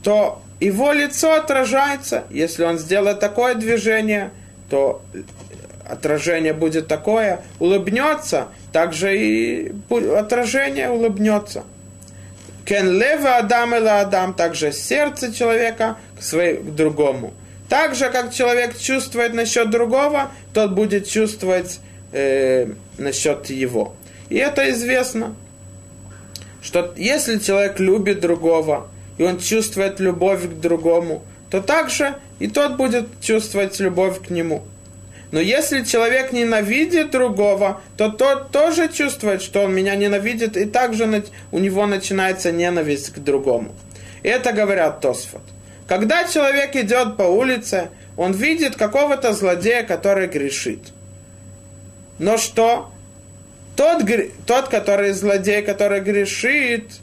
то 0.03 0.43
его 0.61 0.93
лицо 0.93 1.35
отражается. 1.35 2.25
Если 2.31 2.65
он 2.65 2.79
сделает 2.79 3.21
такое 3.21 3.55
движение, 3.55 4.31
то 4.69 5.03
отражение 5.89 6.53
будет 6.53 6.89
такое, 6.89 7.43
улыбнется, 7.59 8.49
также 8.73 9.17
и 9.19 9.73
отражение 10.17 10.91
улыбнется. 10.91 11.65
Кен 12.65 12.99
лева 12.99 13.37
адам 13.37 13.75
или 13.75 13.89
адам, 13.89 14.33
также 14.33 14.73
сердце 14.73 15.33
человека 15.35 15.99
к, 16.19 16.23
своей, 16.23 16.57
к 16.57 16.75
другому. 16.75 17.35
Так 17.69 17.95
же, 17.95 18.09
как 18.11 18.33
человек 18.33 18.77
чувствует 18.79 19.35
насчет 19.35 19.71
другого, 19.71 20.31
тот 20.55 20.73
будет 20.73 21.07
чувствовать 21.09 21.81
э, 22.13 22.69
насчет 22.97 23.51
его. 23.51 23.95
И 24.31 24.37
это 24.37 24.71
известно, 24.71 25.35
что 26.65 26.95
если 26.97 27.39
человек 27.39 27.79
любит 27.79 28.21
другого, 28.21 28.89
и 29.19 29.23
он 29.23 29.39
чувствует 29.39 30.01
любовь 30.01 30.45
к 30.45 30.61
другому, 30.61 31.23
то 31.51 31.61
также 31.61 32.17
и 32.39 32.49
тот 32.49 32.77
будет 32.77 33.07
чувствовать 33.21 33.79
любовь 33.79 34.27
к 34.27 34.31
нему. 34.31 34.65
Но 35.31 35.41
если 35.41 35.85
человек 35.85 36.33
ненавидит 36.33 37.11
другого, 37.11 37.83
то 37.97 38.09
тот 38.09 38.51
тоже 38.51 38.89
чувствует, 38.89 39.43
что 39.43 39.63
он 39.63 39.75
меня 39.75 39.95
ненавидит, 39.95 40.57
и 40.57 40.65
также 40.65 41.25
у 41.53 41.59
него 41.59 41.87
начинается 41.87 42.51
ненависть 42.51 43.13
к 43.13 43.19
другому. 43.19 43.75
Это 44.23 44.53
говорят 44.53 45.01
Тосфот. 45.01 45.43
Когда 45.87 46.25
человек 46.27 46.75
идет 46.77 47.17
по 47.17 47.25
улице, 47.25 47.91
он 48.17 48.33
видит 48.33 48.77
какого-то 48.77 49.35
злодея, 49.35 49.83
который 49.83 50.29
грешит. 50.29 50.81
Но 52.19 52.39
что? 52.39 52.91
Тот, 53.77 54.03
тот, 54.47 54.69
который 54.69 55.13
злодей, 55.13 55.63
который 55.63 56.01
грешит, 56.01 57.01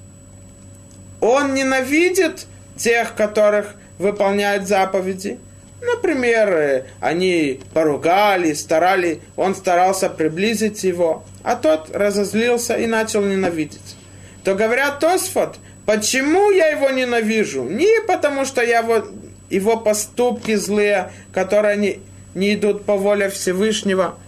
он 1.19 1.53
ненавидит 1.53 2.45
тех, 2.77 3.15
которых 3.15 3.75
выполняют 3.97 4.67
заповеди– 4.67 5.39
Например, 5.81 6.49
э, 6.53 6.85
они 6.99 7.59
поругали, 7.73 8.53
старали, 8.53 9.19
он 9.35 9.55
старался 9.55 10.09
приблизить 10.09 10.83
его, 10.83 11.25
а 11.43 11.55
тот 11.55 11.89
разозлился 11.95 12.75
и 12.75 12.85
начал 12.85 13.23
ненавидеть. 13.23 13.95
То 14.43 14.53
говорят 14.53 14.99
Тосфот, 14.99 15.57
почему 15.87 16.51
я 16.51 16.67
его 16.67 16.91
ненавижу? 16.91 17.63
Не 17.63 18.05
потому, 18.05 18.45
что 18.45 18.61
я 18.61 18.79
его, 18.79 19.07
его 19.49 19.75
поступки 19.75 20.53
злые, 20.53 21.11
которые 21.33 21.77
не, 21.77 21.99
не 22.35 22.53
идут 22.53 22.85
по 22.85 22.95
воле 22.95 23.29
Всевышнего, 23.29 24.19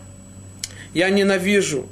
я 0.95 1.12
ненавижу. 1.12 1.88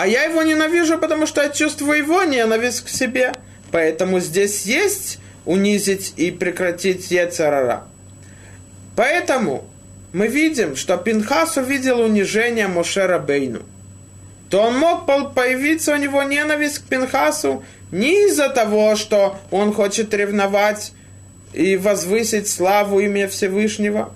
А 0.00 0.06
я 0.06 0.22
его 0.22 0.42
ненавижу, 0.42 0.96
потому 0.96 1.26
что 1.26 1.42
я 1.42 1.50
чувствую 1.50 1.98
его 1.98 2.22
ненависть 2.22 2.86
к 2.86 2.88
себе. 2.88 3.34
Поэтому 3.70 4.18
здесь 4.18 4.62
есть 4.62 5.18
унизить 5.44 6.14
и 6.16 6.30
прекратить 6.30 7.10
Ецарара. 7.10 7.84
Поэтому 8.96 9.66
мы 10.14 10.26
видим, 10.26 10.74
что 10.74 10.96
Пинхас 10.96 11.58
увидел 11.58 12.00
унижение 12.00 12.66
Мошера 12.66 13.18
Бейну. 13.18 13.60
То 14.48 14.62
он 14.62 14.78
мог 14.78 15.04
появиться 15.34 15.92
у 15.92 15.96
него 15.96 16.22
ненависть 16.22 16.78
к 16.78 16.84
Пинхасу 16.84 17.62
не 17.92 18.26
из-за 18.26 18.48
того, 18.48 18.96
что 18.96 19.38
он 19.50 19.74
хочет 19.74 20.14
ревновать 20.14 20.92
и 21.52 21.76
возвысить 21.76 22.48
славу 22.48 23.00
имя 23.00 23.28
Всевышнего, 23.28 24.14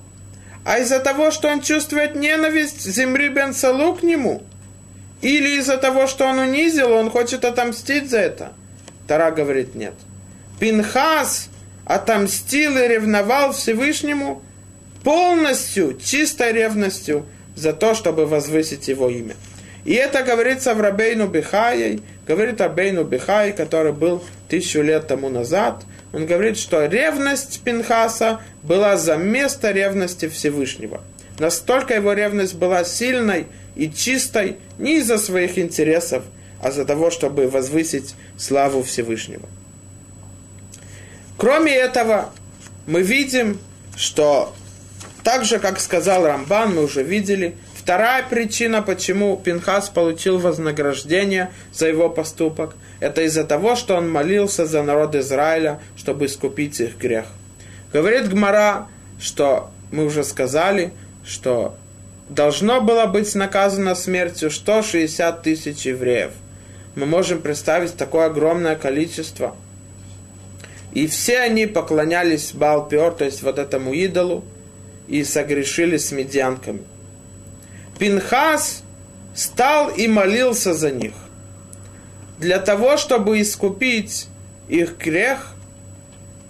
а 0.64 0.78
из-за 0.78 0.98
того, 0.98 1.30
что 1.30 1.48
он 1.48 1.60
чувствует 1.60 2.14
ненависть 2.14 2.80
Земри 2.80 3.28
Бен 3.28 3.52
к 3.52 4.02
нему, 4.02 4.44
или 5.24 5.58
из-за 5.58 5.76
того, 5.76 6.06
что 6.06 6.26
он 6.26 6.38
унизил, 6.38 6.92
он 6.92 7.10
хочет 7.10 7.44
отомстить 7.44 8.10
за 8.10 8.18
это. 8.18 8.52
Тара 9.08 9.30
говорит 9.30 9.74
нет. 9.74 9.94
Пинхас 10.60 11.48
отомстил 11.84 12.78
и 12.78 12.88
ревновал 12.88 13.52
Всевышнему– 13.52 14.42
полностью, 15.04 15.96
чистой 16.02 16.52
ревностью 16.52 17.26
за 17.54 17.72
то, 17.72 17.94
чтобы 17.94 18.26
возвысить 18.26 18.88
его 18.88 19.08
имя. 19.08 19.36
И 19.84 19.92
это 19.92 20.22
говорится 20.22 20.74
в 20.74 20.80
Рабейну 20.80 21.28
Бихае, 21.28 22.00
говорит 22.26 22.60
Рабейну 22.60 23.04
Бихай, 23.04 23.52
который 23.52 23.92
был 23.92 24.24
тысячу 24.48 24.80
лет 24.80 25.06
тому 25.06 25.28
назад. 25.28 25.84
Он 26.14 26.26
говорит, 26.26 26.56
что 26.56 26.86
ревность 26.86 27.60
Пинхаса 27.62 28.40
была 28.62 28.96
за 28.96 29.16
место 29.16 29.70
ревности 29.72 30.28
Всевышнего. 30.28 31.02
Настолько 31.38 31.94
его 31.94 32.14
ревность 32.14 32.54
была 32.54 32.82
сильной 32.84 33.46
и 33.74 33.90
чистой 33.90 34.56
не 34.78 34.98
из-за 34.98 35.18
своих 35.18 35.58
интересов, 35.58 36.24
а 36.60 36.70
за 36.70 36.84
того, 36.84 37.10
чтобы 37.10 37.48
возвысить 37.48 38.14
славу 38.36 38.82
Всевышнего. 38.82 39.48
Кроме 41.36 41.74
этого, 41.74 42.30
мы 42.86 43.02
видим, 43.02 43.58
что 43.96 44.54
так 45.22 45.44
же, 45.44 45.58
как 45.58 45.80
сказал 45.80 46.26
Рамбан, 46.26 46.74
мы 46.74 46.84
уже 46.84 47.02
видели, 47.02 47.56
вторая 47.74 48.22
причина, 48.22 48.82
почему 48.82 49.36
Пинхас 49.36 49.88
получил 49.88 50.38
вознаграждение 50.38 51.50
за 51.72 51.88
его 51.88 52.08
поступок, 52.08 52.76
это 53.00 53.22
из-за 53.22 53.44
того, 53.44 53.76
что 53.76 53.96
он 53.96 54.10
молился 54.10 54.66
за 54.66 54.82
народ 54.82 55.14
Израиля, 55.14 55.80
чтобы 55.96 56.26
искупить 56.26 56.80
их 56.80 56.96
грех. 56.96 57.26
Говорит 57.92 58.28
Гмара, 58.28 58.88
что 59.20 59.70
мы 59.90 60.04
уже 60.06 60.24
сказали, 60.24 60.92
что 61.26 61.76
должно 62.28 62.80
было 62.80 63.06
быть 63.06 63.34
наказано 63.34 63.94
смертью 63.94 64.50
160 64.50 65.42
тысяч 65.42 65.86
евреев. 65.86 66.32
Мы 66.94 67.06
можем 67.06 67.40
представить 67.40 67.96
такое 67.96 68.26
огромное 68.26 68.76
количество. 68.76 69.56
И 70.92 71.06
все 71.08 71.40
они 71.40 71.66
поклонялись 71.66 72.52
Балпиор, 72.52 73.14
то 73.14 73.24
есть 73.24 73.42
вот 73.42 73.58
этому 73.58 73.92
идолу, 73.92 74.44
и 75.08 75.24
согрешили 75.24 75.96
с 75.96 76.12
медианками. 76.12 76.82
Пинхас 77.98 78.82
стал 79.34 79.90
и 79.90 80.06
молился 80.06 80.72
за 80.72 80.90
них. 80.90 81.12
Для 82.38 82.58
того, 82.58 82.96
чтобы 82.96 83.40
искупить 83.40 84.28
их 84.68 84.96
грех 84.98 85.54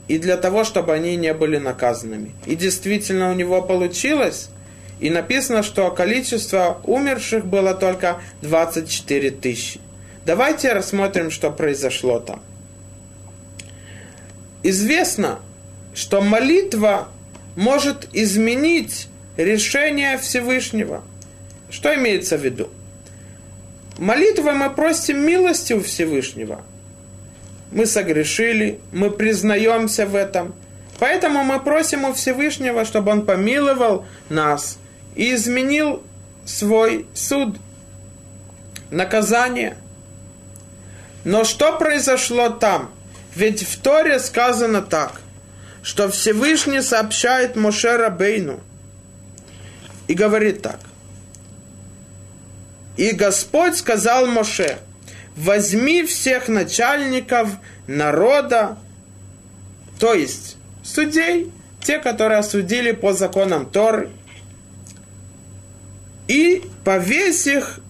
и 0.09 0.19
для 0.19 0.37
того, 0.37 0.65
чтобы 0.65 0.93
они 0.93 1.17
не 1.17 1.33
были 1.33 1.57
наказанными. 1.57 2.33
И 2.47 2.55
действительно 2.55 3.31
у 3.31 3.35
него 3.35 3.63
получилось. 3.63 4.51
И 5.01 5.11
написано, 5.11 5.63
что 5.63 5.91
количество 5.91 6.81
умерших 6.85 7.45
было 7.45 7.75
только 7.75 8.21
24 8.43 9.31
тысячи. 9.33 9.81
Давайте 10.25 10.73
рассмотрим, 10.73 11.31
что 11.31 11.51
произошло 11.51 12.19
там. 12.21 12.41
Известно, 14.63 15.41
что 15.95 16.21
молитва 16.21 17.09
может 17.57 18.09
изменить 18.13 19.09
решение 19.37 20.17
Всевышнего. 20.17 21.03
Что 21.71 21.95
имеется 21.95 22.39
в 22.39 22.45
виду? 22.45 22.71
Молитвой 23.99 24.55
мы 24.55 24.71
просим 24.71 25.25
милости 25.25 25.73
у 25.73 25.83
Всевышнего– 25.83 26.63
мы 27.75 27.87
согрешили, 27.87 28.79
мы 28.93 29.11
признаемся 29.11 30.07
в 30.07 30.15
этом. 30.15 30.55
Поэтому 31.01 31.43
мы 31.43 31.59
просим 31.59 32.05
у 32.05 32.13
Всевышнего, 32.15 32.85
чтобы 32.85 33.11
Он 33.11 33.27
помиловал 33.27 34.07
нас 34.29 34.79
и 35.15 35.35
изменил 35.35 36.03
свой 36.45 37.07
суд, 37.15 37.57
наказание. 38.91 39.77
Но 41.25 41.45
что 41.45 41.79
произошло 41.79 42.51
там? 42.51 42.91
Ведь 43.35 43.63
в 43.63 43.81
Торе 43.81 44.19
сказано 44.19 44.83
так, 44.83 45.21
что 45.83 46.09
Всевышний 46.09 46.81
сообщает 46.81 47.57
Моше 47.57 47.97
Рабейну 47.97 48.61
и 50.07 50.15
говорит 50.15 50.63
так. 50.63 50.81
И 52.97 53.11
Господь 53.11 53.77
сказал 53.77 54.27
Моше– 54.27 54.79
возьми 55.37 56.05
всех 56.05 56.49
начальников 56.49 57.51
народа, 57.87 58.77
то 59.99 60.15
есть 60.15 60.57
судей, 60.83 61.53
те, 61.83 61.99
которые 61.99 62.39
осудили 62.39 62.93
по 62.93 63.13
законам 63.13 63.67
Торы, 63.67 64.11
и 66.29 66.63
повесь 66.85 67.47
их 67.47 67.81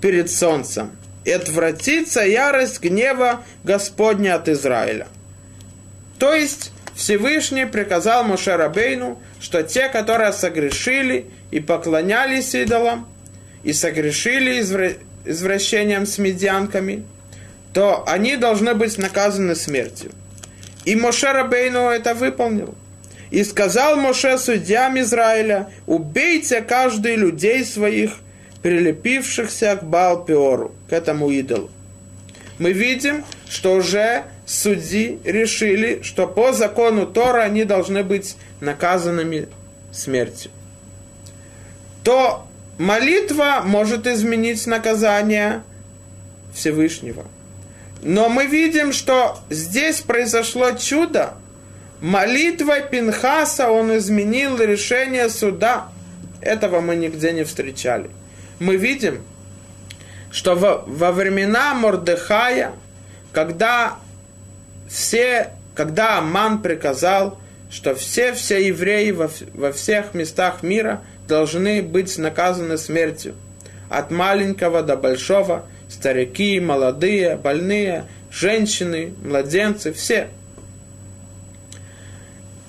перед 0.00 0.30
солнцем, 0.30 0.92
и 1.24 1.30
отвратится 1.30 2.22
ярость 2.22 2.80
гнева 2.80 3.44
Господня 3.64 4.36
от 4.36 4.48
Израиля. 4.48 5.08
То 6.18 6.34
есть 6.34 6.72
Всевышний 6.94 7.66
приказал 7.66 8.24
Мушарабейну, 8.24 9.20
что 9.40 9.62
те, 9.62 9.88
которые 9.88 10.32
согрешили 10.32 11.26
и 11.50 11.60
поклонялись 11.60 12.54
идолам, 12.54 13.08
и 13.62 13.72
согрешили 13.72 14.60
извращением 15.24 16.06
с 16.06 16.18
медианками, 16.18 17.04
то 17.72 18.04
они 18.06 18.36
должны 18.36 18.74
быть 18.74 18.98
наказаны 18.98 19.54
смертью. 19.54 20.12
И 20.84 20.96
Моше 20.96 21.32
Рабейну 21.32 21.88
это 21.90 22.14
выполнил. 22.14 22.74
И 23.30 23.44
сказал 23.44 23.96
Моше 23.96 24.38
судьям 24.38 24.98
Израиля, 25.00 25.70
убейте 25.86 26.62
каждый 26.62 27.16
людей 27.16 27.64
своих, 27.64 28.16
прилепившихся 28.62 29.76
к 29.76 29.84
Балпиору, 29.84 30.74
к 30.88 30.92
этому 30.92 31.30
идолу. 31.30 31.70
Мы 32.58 32.72
видим, 32.72 33.24
что 33.48 33.74
уже 33.74 34.24
судьи 34.46 35.20
решили, 35.24 36.02
что 36.02 36.26
по 36.26 36.52
закону 36.52 37.06
Тора 37.06 37.42
они 37.42 37.64
должны 37.64 38.02
быть 38.02 38.36
наказанными 38.60 39.48
смертью. 39.92 40.50
То 42.02 42.46
Молитва 42.78 43.62
может 43.64 44.06
изменить 44.06 44.66
наказание 44.66 45.62
Всевышнего. 46.54 47.26
Но 48.02 48.28
мы 48.28 48.46
видим, 48.46 48.92
что 48.92 49.38
здесь 49.50 50.00
произошло 50.00 50.72
чудо. 50.72 51.34
Молитвой 52.00 52.82
Пинхаса 52.88 53.70
он 53.70 53.96
изменил 53.96 54.58
решение 54.58 55.28
суда. 55.28 55.88
Этого 56.40 56.80
мы 56.80 56.96
нигде 56.96 57.32
не 57.32 57.44
встречали. 57.44 58.10
Мы 58.58 58.76
видим, 58.76 59.22
что 60.30 60.54
во, 60.54 60.82
во 60.86 61.12
времена 61.12 61.74
Мордыхая, 61.74 62.72
когда 63.32 63.98
все, 64.88 65.50
когда 65.74 66.18
Аман 66.18 66.62
приказал, 66.62 67.38
что 67.70 67.94
все, 67.94 68.32
все 68.32 68.66
евреи 68.66 69.10
во, 69.10 69.30
во 69.54 69.72
всех 69.72 70.14
местах 70.14 70.62
мира 70.62 71.02
должны 71.28 71.82
быть 71.82 72.16
наказаны 72.16 72.78
смертью. 72.78 73.34
От 73.90 74.10
маленького 74.10 74.82
до 74.82 74.96
большого, 74.96 75.66
старики, 75.88 76.58
молодые, 76.60 77.36
больные, 77.36 78.06
женщины, 78.30 79.12
младенцы, 79.22 79.92
все. 79.92 80.28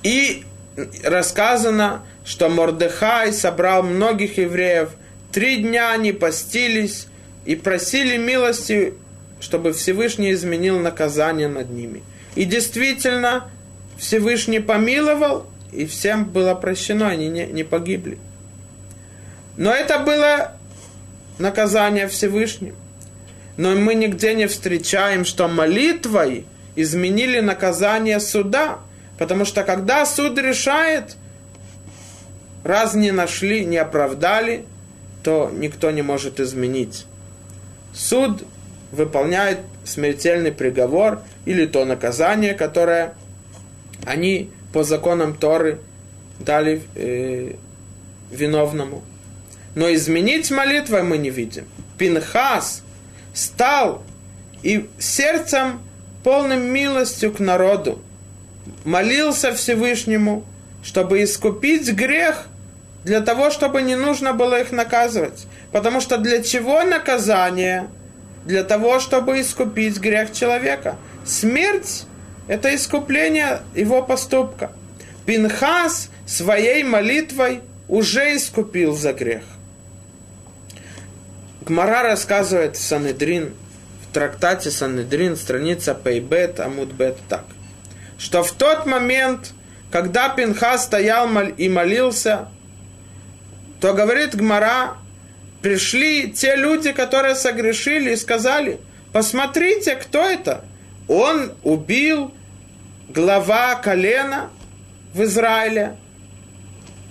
И 0.03 0.43
рассказано, 1.03 2.03
что 2.25 2.49
Мордыхай 2.49 3.33
собрал 3.33 3.83
многих 3.83 4.37
евреев, 4.37 4.89
три 5.31 5.57
дня 5.57 5.91
они 5.91 6.11
постились 6.11 7.07
и 7.45 7.55
просили 7.55 8.17
милости, 8.17 8.93
чтобы 9.39 9.73
Всевышний 9.73 10.31
изменил 10.31 10.79
наказание 10.79 11.47
над 11.47 11.69
ними. 11.69 12.03
И 12.35 12.45
действительно, 12.45 13.49
Всевышний 13.97 14.59
помиловал, 14.59 15.45
и 15.71 15.85
всем 15.85 16.25
было 16.25 16.53
прощено, 16.55 17.09
они 17.09 17.29
не, 17.29 17.45
не 17.47 17.63
погибли. 17.63 18.17
Но 19.57 19.73
это 19.73 19.99
было 19.99 20.53
наказание 21.37 22.07
Всевышним. 22.07 22.75
Но 23.57 23.75
мы 23.75 23.95
нигде 23.95 24.33
не 24.33 24.47
встречаем, 24.47 25.25
что 25.25 25.47
молитвой 25.47 26.45
изменили 26.75 27.41
наказание 27.41 28.19
суда. 28.19 28.79
Потому 29.21 29.45
что 29.45 29.63
когда 29.63 30.03
суд 30.07 30.39
решает, 30.39 31.15
раз 32.63 32.95
не 32.95 33.11
нашли, 33.11 33.63
не 33.63 33.77
оправдали, 33.77 34.65
то 35.21 35.51
никто 35.55 35.91
не 35.91 36.01
может 36.01 36.39
изменить. 36.39 37.05
Суд 37.93 38.43
выполняет 38.91 39.59
смертельный 39.83 40.51
приговор 40.51 41.21
или 41.45 41.67
то 41.67 41.85
наказание, 41.85 42.55
которое 42.55 43.13
они 44.07 44.49
по 44.73 44.83
законам 44.83 45.35
Торы 45.35 45.77
дали 46.39 46.81
э, 46.95 47.53
виновному. 48.31 49.03
Но 49.75 49.93
изменить 49.93 50.49
молитвой 50.49 51.03
мы 51.03 51.19
не 51.19 51.29
видим. 51.29 51.65
Пинхас 51.99 52.81
стал 53.35 54.01
и 54.63 54.89
сердцем 54.97 55.79
полным 56.23 56.63
милостью 56.63 57.31
к 57.31 57.39
народу 57.39 58.01
молился 58.83 59.53
Всевышнему, 59.53 60.45
чтобы 60.83 61.23
искупить 61.23 61.89
грех, 61.91 62.47
для 63.03 63.21
того, 63.21 63.49
чтобы 63.49 63.81
не 63.81 63.95
нужно 63.95 64.33
было 64.33 64.61
их 64.61 64.71
наказывать. 64.71 65.47
Потому 65.71 66.01
что 66.01 66.17
для 66.17 66.43
чего 66.43 66.83
наказание? 66.83 67.89
Для 68.45 68.63
того, 68.63 68.99
чтобы 68.99 69.41
искупить 69.41 69.97
грех 69.99 70.33
человека. 70.33 70.97
Смерть– 71.25 72.05
это 72.47 72.73
искупление 72.75 73.61
его 73.75 74.01
поступка. 74.03 74.71
Пинхас 75.25 76.09
своей 76.25 76.83
молитвой 76.83 77.61
уже 77.87 78.35
искупил 78.35 78.95
за 78.95 79.13
грех. 79.13 79.43
Гмара 81.61 82.03
рассказывает 82.03 82.75
в 82.75 82.81
Санедрин, 82.81 83.53
в 84.03 84.13
трактате 84.13 84.71
Санедрин, 84.71 85.35
страница 85.35 85.93
Пейбет, 85.93 86.59
Амудбет, 86.59 87.17
так, 87.29 87.45
что 88.21 88.43
в 88.43 88.51
тот 88.51 88.85
момент, 88.85 89.53
когда 89.91 90.29
Пинха 90.29 90.77
стоял 90.77 91.27
и 91.57 91.67
молился, 91.67 92.47
то 93.79 93.93
говорит 93.93 94.35
Гмара, 94.35 94.97
пришли 95.61 96.31
те 96.31 96.55
люди, 96.55 96.91
которые 96.91 97.35
согрешили 97.35 98.11
и 98.11 98.15
сказали, 98.15 98.79
посмотрите, 99.11 99.95
кто 99.95 100.23
это? 100.23 100.63
Он 101.07 101.53
убил 101.63 102.33
глава 103.09 103.75
колена 103.75 104.49
в 105.13 105.23
Израиле. 105.23 105.97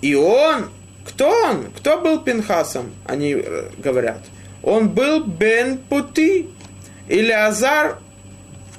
И 0.00 0.14
он, 0.14 0.70
кто 1.04 1.28
он? 1.28 1.70
Кто 1.76 2.00
был 2.00 2.20
Пинхасом? 2.20 2.94
Они 3.04 3.34
э, 3.34 3.70
говорят– 3.78 4.20
он 4.62 4.90
был 4.90 5.24
Бен 5.24 5.78
Пути. 5.78 6.48
Или 7.08 7.32
Азар, 7.32 7.98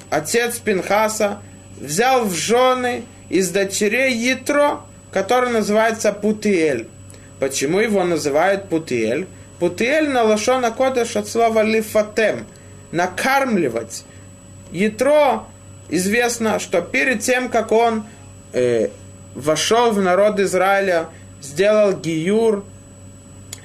отец 0.09 0.57
Пинхаса, 0.59 1.41
взял 1.81 2.25
в 2.25 2.33
жены 2.33 3.03
из 3.29 3.49
дочерей 3.49 4.15
Ятро, 4.15 4.81
который 5.11 5.49
называется 5.49 6.13
Путиэль. 6.13 6.87
Почему 7.39 7.79
его 7.79 8.03
называют 8.03 8.69
Путиэль? 8.69 9.27
Путиэль 9.59 10.09
на 10.09 10.23
лошона 10.23 10.71
кодыш 10.71 11.15
от 11.15 11.27
слова 11.27 11.63
лифатем, 11.63 12.45
накармливать. 12.91 14.05
Ятро 14.71 15.45
известно, 15.89 16.59
что 16.59 16.81
перед 16.81 17.21
тем, 17.21 17.49
как 17.49 17.71
он 17.71 18.03
э, 18.53 18.89
вошел 19.35 19.91
в 19.91 20.01
народ 20.01 20.39
Израиля, 20.39 21.07
сделал 21.41 21.93
гиюр 21.93 22.63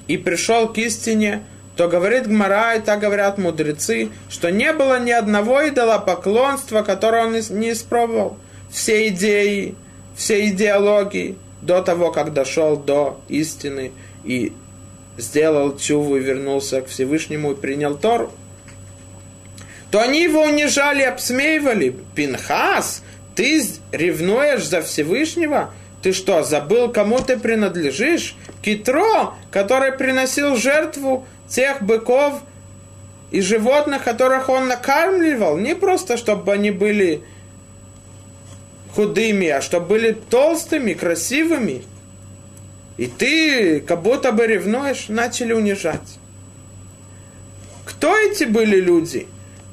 и 0.08 0.16
пришел 0.16 0.72
к 0.72 0.78
истине, 0.78 1.44
то 1.76 1.88
говорит 1.88 2.26
Гмара, 2.26 2.76
и 2.76 2.80
так 2.80 3.00
говорят 3.00 3.36
мудрецы, 3.36 4.08
что 4.30 4.50
не 4.50 4.72
было 4.72 4.98
ни 4.98 5.10
одного 5.10 5.60
идола 5.60 5.98
поклонства, 5.98 6.82
которое 6.82 7.26
он 7.26 7.32
не 7.32 7.72
испробовал. 7.72 8.38
Все 8.70 9.08
идеи, 9.08 9.74
все 10.16 10.48
идеологии 10.48 11.36
до 11.60 11.82
того, 11.82 12.10
как 12.12 12.32
дошел 12.32 12.76
до 12.76 13.20
истины 13.28 13.92
и 14.24 14.52
сделал 15.18 15.76
чуву 15.76 16.16
и 16.16 16.20
вернулся 16.20 16.80
к 16.80 16.88
Всевышнему 16.88 17.52
и 17.52 17.56
принял 17.56 17.96
Тору, 17.96 18.32
то 19.90 20.00
они 20.00 20.22
его 20.22 20.42
унижали, 20.42 21.02
обсмеивали. 21.02 21.94
Пинхас, 22.14 23.02
ты 23.34 23.62
ревнуешь 23.92 24.66
за 24.66 24.80
Всевышнего? 24.82 25.72
Ты 26.02 26.12
что, 26.12 26.42
забыл, 26.42 26.90
кому 26.90 27.20
ты 27.20 27.38
принадлежишь? 27.38 28.36
Китро, 28.62 29.34
который 29.50 29.92
приносил 29.92 30.56
жертву 30.56 31.26
тех 31.48 31.82
быков 31.82 32.42
и 33.30 33.40
животных, 33.40 34.04
которых 34.04 34.48
он 34.48 34.68
накармливал, 34.68 35.56
не 35.56 35.74
просто, 35.74 36.16
чтобы 36.16 36.52
они 36.52 36.70
были 36.70 37.22
худыми, 38.94 39.48
а 39.48 39.60
чтобы 39.60 39.86
были 39.86 40.12
толстыми, 40.12 40.94
красивыми. 40.94 41.82
И 42.96 43.06
ты 43.06 43.80
как 43.80 44.02
будто 44.02 44.32
бы 44.32 44.46
ревнуешь, 44.46 45.08
начали 45.08 45.52
унижать. 45.52 46.18
Кто 47.84 48.16
эти 48.16 48.44
были 48.44 48.80
люди? 48.80 49.28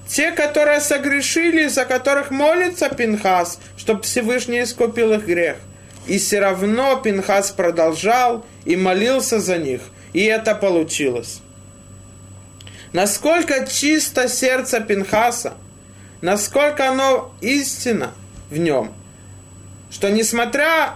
Те, 0.07 0.31
которые 0.31 0.81
согрешили, 0.81 1.67
за 1.67 1.85
которых 1.85 2.31
молится 2.31 2.89
Пинхас, 2.89 3.59
чтобы 3.77 4.03
Всевышний 4.03 4.63
искупил 4.63 5.13
их 5.13 5.25
грех. 5.25 5.57
И 6.05 6.17
все 6.17 6.39
равно 6.39 6.97
Пинхас 6.97 7.51
продолжал 7.51 8.45
и 8.65 8.75
молился 8.75 9.39
за 9.39 9.57
них. 9.57 9.81
И 10.11 10.23
это 10.25 10.53
получилось. 10.53 11.42
Насколько 12.93 13.65
чисто 13.65 14.29
сердце 14.29 14.79
Пинхаса, 14.79 15.55
насколько 16.21 16.89
оно 16.89 17.33
истинно 17.41 18.11
в 18.51 18.57
нем, 18.59 18.93
что 19.89 20.11
несмотря, 20.11 20.93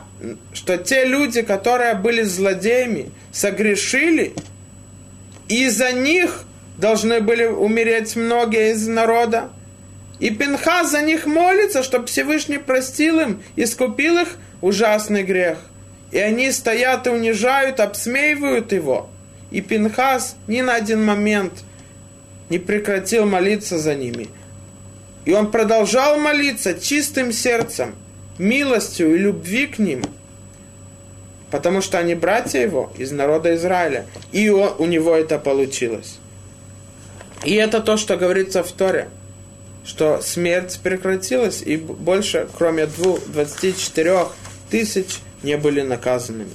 что 0.53 0.77
те 0.77 1.05
люди, 1.05 1.41
которые 1.41 1.95
были 1.95 2.21
злодеями, 2.21 3.11
согрешили, 3.33 4.35
и 5.47 5.69
за 5.69 5.91
них 5.91 6.43
должны 6.77 7.19
были 7.19 7.45
умереть 7.45 8.15
многие 8.15 8.73
из 8.73 8.87
народа, 8.87 9.49
и 10.19 10.29
Пинхас 10.29 10.91
за 10.91 11.01
них 11.01 11.25
молится, 11.25 11.81
чтобы 11.81 12.05
Всевышний 12.05 12.59
простил 12.59 13.19
им, 13.19 13.41
искупил 13.55 14.19
их 14.19 14.37
ужасный 14.61 15.23
грех. 15.23 15.57
И 16.11 16.19
они 16.19 16.51
стоят 16.51 17.07
и 17.07 17.09
унижают, 17.09 17.79
обсмеивают 17.79 18.71
его. 18.71 19.09
И 19.49 19.61
Пинхас 19.61 20.35
ни 20.47 20.61
на 20.61 20.75
один 20.75 21.03
момент– 21.03 21.53
не 22.49 22.59
прекратил 22.59 23.25
молиться 23.25 23.77
за 23.77 23.95
ними. 23.95 24.27
И 25.25 25.33
он 25.33 25.51
продолжал 25.51 26.17
молиться 26.17 26.79
чистым 26.79 27.33
сердцем, 27.33 27.95
милостью 28.37 29.15
и 29.15 29.17
любви 29.17 29.67
к 29.67 29.79
ним, 29.79 30.03
потому 31.51 31.81
что 31.81 31.97
они 31.97 32.15
братья 32.15 32.59
его 32.59 32.91
из 32.97 33.11
народа 33.11 33.55
Израиля. 33.55 34.05
И 34.31 34.49
у 34.49 34.85
него 34.85 35.15
это 35.15 35.37
получилось. 35.37 36.19
И 37.43 37.53
это 37.53 37.81
то, 37.81 37.97
что 37.97 38.17
говорится 38.17 38.63
в 38.63 38.71
Торе, 38.71 39.09
что 39.85 40.21
смерть 40.21 40.79
прекратилась, 40.81 41.61
и 41.61 41.77
больше, 41.77 42.47
кроме 42.57 42.87
двух, 42.87 43.19
24 43.27 44.27
тысяч, 44.69 45.19
не 45.43 45.55
были 45.57 45.81
наказанными. 45.81 46.51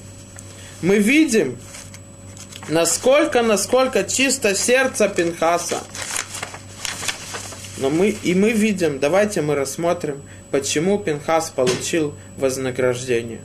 Мы 0.83 0.99
видим, 0.99 1.57
насколько, 2.69 3.43
насколько 3.43 4.05
чисто 4.05 4.55
сердце 4.55 5.09
Пинхаса. 5.09 5.81
Но 7.79 7.91
мы, 7.91 8.11
и 8.11 8.35
мы 8.35 8.53
видим, 8.53 8.99
давайте 8.99 9.43
мы 9.43 9.55
рассмотрим, 9.55 10.23
почему 10.51 10.99
Пинхас 10.99 11.51
получил 11.51 12.15
вознаграждение. 12.37 13.41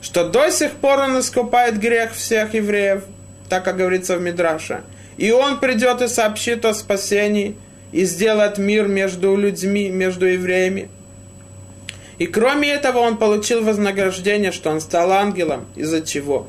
Что 0.00 0.28
до 0.28 0.50
сих 0.50 0.72
пор 0.72 1.00
он 1.00 1.20
искупает 1.20 1.78
грех 1.78 2.12
всех 2.12 2.54
евреев, 2.54 3.04
так 3.48 3.64
как 3.64 3.76
говорится 3.76 4.16
в 4.16 4.22
Мидраше. 4.22 4.82
И 5.16 5.30
он 5.30 5.60
придет 5.60 6.02
и 6.02 6.08
сообщит 6.08 6.64
о 6.64 6.74
спасении, 6.74 7.56
и 7.92 8.04
сделает 8.04 8.58
мир 8.58 8.88
между 8.88 9.36
людьми, 9.36 9.88
между 9.88 10.26
евреями. 10.26 10.88
И 12.18 12.26
кроме 12.26 12.70
этого 12.70 12.98
он 12.98 13.18
получил 13.18 13.62
вознаграждение, 13.62 14.50
что 14.50 14.70
он 14.70 14.80
стал 14.80 15.12
ангелом. 15.12 15.66
Из-за 15.76 16.00
чего? 16.00 16.48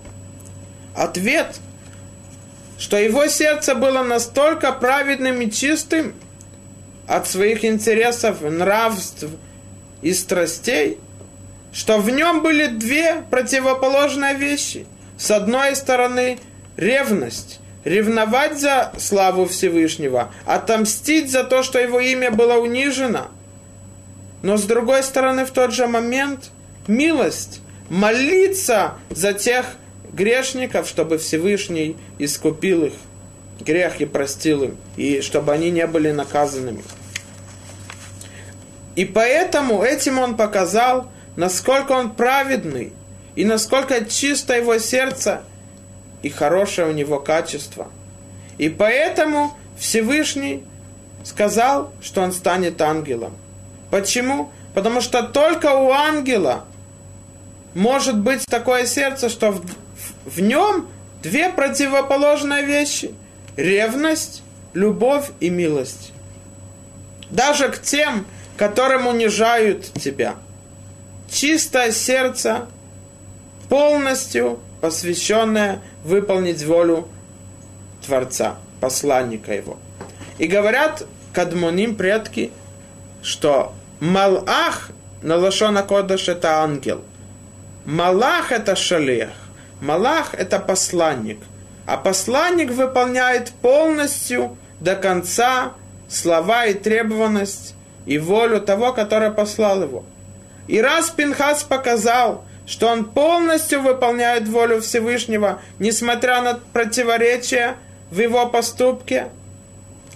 Ответ 0.95 1.59
что 2.78 2.97
его 2.97 3.28
сердце 3.28 3.76
было 3.76 4.03
настолько 4.03 4.71
праведным 4.71 5.41
и 5.41 5.51
чистым 5.51 6.13
от 7.07 7.28
своих 7.28 7.63
интересов, 7.63 8.41
нравств 8.41 9.26
и 10.01 10.13
страстей, 10.13 10.97
что 11.71 11.99
в 11.99 12.09
нем 12.09 12.41
были 12.41 12.67
две 12.67 13.23
противоположные 13.30 14.36
вещи. 14.36 14.86
С 15.17 15.32
одной 15.32 15.76
стороны, 15.76 16.39
ревность, 16.78 17.59
ревновать 17.84 18.59
за 18.59 18.91
славу 18.97 19.45
Всевышнего, 19.45 20.32
отомстить 20.45 21.32
за 21.32 21.43
то, 21.43 21.63
что 21.63 21.80
его 21.80 21.99
имя 21.99 22.32
было 22.32 22.55
унижено. 22.55 23.28
Но 24.41 24.57
с 24.57 24.63
другой 24.63 25.03
стороны, 25.03 25.45
в 25.45 25.51
тот 25.51 25.73
же 25.73 25.88
момент, 25.88 26.51
милость, 26.88 27.61
молиться 27.89 28.95
за 29.09 29.34
тех, 29.34 29.65
грешников, 30.16 30.88
чтобы 30.88 31.18
Всевышний 31.18 31.97
искупил 32.20 32.86
их 32.86 32.93
грех 33.59 34.01
и 34.01 34.05
простил 34.05 34.63
им, 34.63 34.78
и 34.95 35.22
чтобы 35.22 35.51
они 35.53 35.72
не 35.72 35.86
были 35.88 36.11
наказанными. 36.11 36.84
И 38.95 39.05
поэтому 39.05 39.84
этим 39.84 40.20
он 40.20 40.38
показал, 40.38 41.11
насколько 41.36 41.91
он 41.91 42.16
праведный, 42.16 42.93
и 43.36 43.43
насколько 43.43 44.05
чисто 44.05 44.55
его 44.55 44.78
сердце, 44.78 45.43
и 46.22 46.30
хорошее 46.30 46.88
у 46.88 46.91
него 46.91 47.20
качество. 47.20 47.91
И 48.57 48.70
поэтому 48.70 49.53
Всевышний 49.78 50.63
сказал, 51.26 51.91
что 52.01 52.22
он 52.22 52.32
станет 52.32 52.82
ангелом. 52.82 53.34
Почему? 53.91 54.51
Потому 54.74 55.01
что 55.01 55.24
только 55.24 55.74
у 55.74 55.91
ангела 55.91 56.66
может 57.74 58.18
быть 58.18 58.45
такое 58.45 58.86
сердце, 58.86 59.28
что 59.28 59.59
в 60.26 60.41
нем 60.41 60.88
две 61.21 61.49
противоположные 61.49 62.65
вещи. 62.65 63.13
Ревность, 63.55 64.43
любовь 64.73 65.30
и 65.39 65.49
милость. 65.49 66.11
Даже 67.30 67.69
к 67.69 67.82
тем, 67.82 68.26
которым 68.57 69.07
унижают 69.07 69.86
тебя. 69.93 70.36
Чистое 71.30 71.91
сердце, 71.91 72.67
полностью 73.69 74.59
посвященное 74.82 75.82
выполнить 76.03 76.63
волю 76.63 77.07
Творца, 78.05 78.57
посланника 78.80 79.53
его. 79.53 79.80
И 80.38 80.47
говорят 80.47 81.07
кадмоним 81.34 81.95
предки, 81.95 82.51
что 83.23 83.73
Малах 83.99 84.91
на 85.21 85.38
Лашона 85.38 85.82
Кодаш 85.82 86.28
это 86.28 86.61
ангел. 86.61 87.03
Малах 87.86 88.51
это 88.51 88.76
шалех. 88.76 89.30
Малах– 89.82 90.34
это 90.38 90.59
посланник, 90.59 91.39
а 91.86 91.97
посланник 91.97 92.71
выполняет 92.71 93.51
полностью 93.61 94.57
до 94.80 94.95
конца 94.95 95.73
слова 96.07 96.65
и 96.65 96.73
требованность 96.73 97.76
и 98.05 98.17
волю 98.17 98.61
того, 98.61 98.93
который 98.93 99.32
послал 99.32 99.84
его. 99.84 100.03
И 100.67 100.82
раз 100.82 101.09
Пинхас 101.09 101.63
показал, 101.63 102.45
что 102.65 102.88
он 102.88 103.05
полностью 103.05 103.82
выполняет 103.82 104.47
волю 104.47 104.82
Всевышнего, 104.82 105.61
несмотря 105.80 106.41
на 106.41 106.55
противоречия 106.73 107.76
в 108.09 108.19
его 108.19 108.47
поступке, 108.47 109.30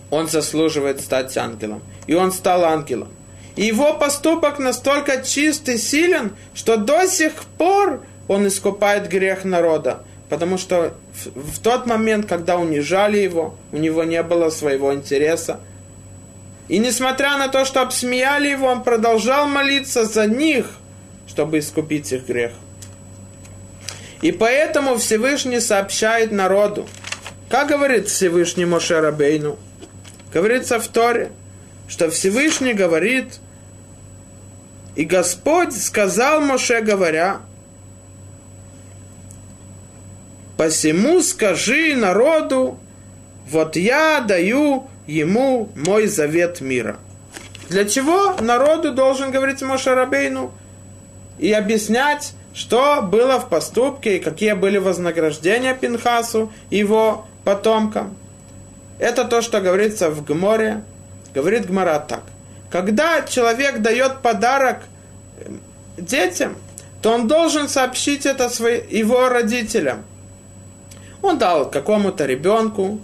он 0.10 0.28
заслуживает 0.28 1.01
стать 1.01 1.36
ангелом. 1.38 1.82
И 2.07 2.16
он 2.16 2.32
стал 2.32 2.66
ангелом. 2.66 3.10
И 3.55 3.66
его 3.66 3.93
поступок 3.93 4.57
настолько 4.57 5.22
чист 5.22 5.70
и 5.70 5.78
силен, 5.78 6.36
что 6.53 6.78
до 6.78 7.05
сих 7.07 7.34
пор 7.57 8.03
он 8.30 8.48
искупает 8.48 9.10
грех 9.10 9.44
народа. 9.44 10.04
Потому 10.30 10.60
что 10.60 10.94
в, 11.14 11.54
в 11.54 11.60
тот 11.60 11.88
момент, 11.88 12.28
когда 12.28 12.58
унижали 12.58 13.18
его, 13.18 13.56
у 13.72 13.78
него 13.78 14.04
не 14.04 14.22
было 14.22 14.52
своего 14.52 14.94
интереса. 14.94 15.60
И 16.68 16.78
несмотря 16.78 17.38
на 17.38 17.48
то, 17.48 17.66
что 17.66 17.82
обсмеяли 17.82 18.50
его, 18.50 18.68
он 18.68 18.84
продолжал 18.84 19.48
молиться 19.48 20.06
за 20.06 20.28
них, 20.28 20.68
чтобы 21.28 21.58
искупить 21.58 22.12
их 22.14 22.28
грех. 22.28 22.52
И 24.22 24.32
поэтому 24.32 24.98
Всевышний 24.98 25.60
сообщает 25.60 26.32
народу. 26.32 26.88
Как 27.50 27.68
говорит 27.70 28.10
Всевышний 28.10 28.66
Моше 28.66 29.00
Рабейну? 29.00 29.58
Говорится 30.32 30.80
в 30.80 30.88
Торе, 30.88 31.32
что 31.88 32.12
Всевышний 32.12 32.74
говорит 32.74 33.40
И 34.96 35.06
Господь 35.06 35.74
сказал 35.76 36.42
Моше, 36.42 36.82
говоря, 36.82 37.40
«Посему 40.60 41.22
скажи 41.22 41.95
народу, 41.95 42.78
вот 43.49 43.78
я 43.78 44.20
даю 44.20 44.89
ему 45.07 45.70
мой 45.74 46.07
завет 46.07 46.60
мира». 46.60 46.97
Для 47.70 47.86
чего 47.86 48.36
народу 48.41 48.91
должен 48.91 49.32
говорить 49.32 49.62
Моше 49.62 49.95
Рабейну 49.95 50.51
и 51.38 51.53
объяснять, 51.53 52.34
что 52.53 53.01
было 53.01 53.39
в 53.39 53.47
поступке 53.47 54.18
и 54.18 54.20
какие 54.20 54.51
были 54.51 54.80
вознаграждения 54.80 55.74
Пинхасу 55.76 56.51
и 56.70 56.80
его 56.80 57.26
потомкам. 57.45 58.18
Это 58.97 59.24
то, 59.24 59.41
что 59.41 59.62
говорится 59.62 60.10
в 60.10 60.26
Гморе. 60.26 60.84
Говорит 61.34 61.68
Гмара 61.68 61.99
так. 62.05 62.24
Когда 62.70 63.22
человек 63.22 63.80
дает 63.80 64.18
подарок 64.18 64.80
эм, 65.39 65.62
детям, 65.95 66.57
то 67.01 67.14
он 67.14 67.30
должен 67.30 67.70
сообщить 67.70 68.26
это 68.26 68.51
его 68.89 69.30
родителям. 69.30 70.03
Он 71.22 71.38
дал 71.38 71.70
какому-то 71.70 72.26
ребенку, 72.26 72.99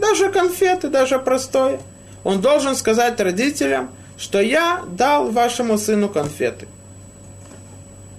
даже 0.00 0.30
конфеты, 0.30 0.88
даже 0.88 1.18
простое. 1.18 1.80
Он 2.22 2.40
должен 2.40 2.74
сказать 2.74 3.20
родителям, 3.20 3.90
что 4.16 4.40
я 4.40 4.82
дал 4.88 5.30
вашему 5.30 5.78
сыну 5.78 6.08
конфеты. 6.08 6.66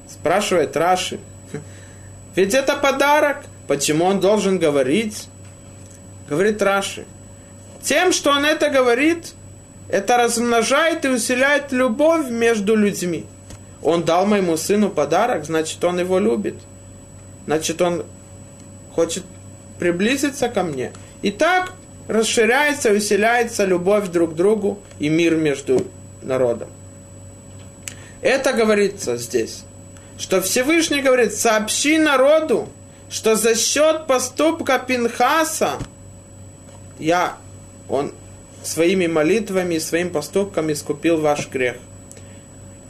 Спрашивает 0.10 0.76
Раши. 0.76 1.20
Ведь 2.36 2.54
это 2.54 2.76
подарок. 2.76 3.46
Почему 3.68 4.06
он 4.06 4.20
должен 4.20 4.60
говорить? 4.60 5.28
Говорит 6.30 6.62
Раши. 6.62 7.06
Тем, 7.82 8.12
что 8.12 8.32
он 8.32 8.46
это 8.46 8.70
говорит, 8.70 9.34
это 9.90 10.18
размножает 10.18 11.06
и 11.06 11.10
усиляет 11.10 11.72
любовь 11.72 12.30
между 12.30 12.76
людьми. 12.76 13.26
Он 13.82 14.04
дал 14.04 14.26
моему 14.26 14.58
сыну 14.58 14.90
подарок, 14.90 15.46
значит, 15.46 15.84
он 15.84 16.00
его 16.00 16.18
любит. 16.18 16.56
Значит, 17.46 17.82
он 17.82 18.04
хочет 18.96 19.24
приблизиться 19.78 20.50
ко 20.50 20.64
мне. 20.64 20.92
И 21.22 21.32
так 21.32 21.74
расширяется, 22.08 22.92
усиляется 22.92 23.66
любовь 23.66 24.08
друг 24.08 24.32
к 24.32 24.36
другу 24.36 24.80
и 25.00 25.10
мир 25.10 25.36
между 25.36 25.86
народом. 26.22 26.70
Это 28.22 28.54
говорится 28.54 29.18
здесь, 29.18 29.64
что 30.18 30.42
Всевышний 30.42 31.02
говорит, 31.02 31.34
сообщи 31.34 32.00
народу, 32.00 32.70
что 33.10 33.36
за 33.36 33.56
счет 33.56 34.08
поступка 34.08 34.80
Пинхаса 34.80 35.74
я, 36.98 37.38
он 37.90 38.14
своими 38.64 39.08
молитвами 39.08 39.76
и 39.76 39.80
своим 39.80 40.10
поступком 40.10 40.72
искупил 40.72 41.20
ваш 41.20 41.50
грех. 41.50 41.76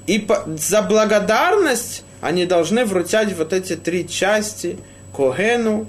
И 0.08 0.20
по, 0.20 0.45
за 0.58 0.82
благодарность 0.84 2.03
они 2.22 2.45
должны 2.45 2.86
вручать 2.86 3.36
вот 3.36 3.53
эти 3.53 3.76
три 3.76 4.08
части 4.08 4.78
Когену, 5.16 5.88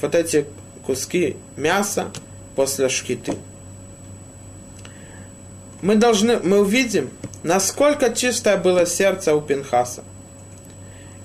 вот 0.00 0.14
эти 0.14 0.46
куски 0.84 1.36
мяса 1.56 2.10
после 2.56 2.88
шкиты. 2.88 3.34
Мы 5.82 5.96
должны, 5.96 6.38
мы 6.40 6.60
увидим, 6.60 7.10
насколько 7.42 8.12
чистое 8.12 8.56
было 8.56 8.86
сердце 8.86 9.34
у 9.34 9.40
Пинхаса. 9.40 10.04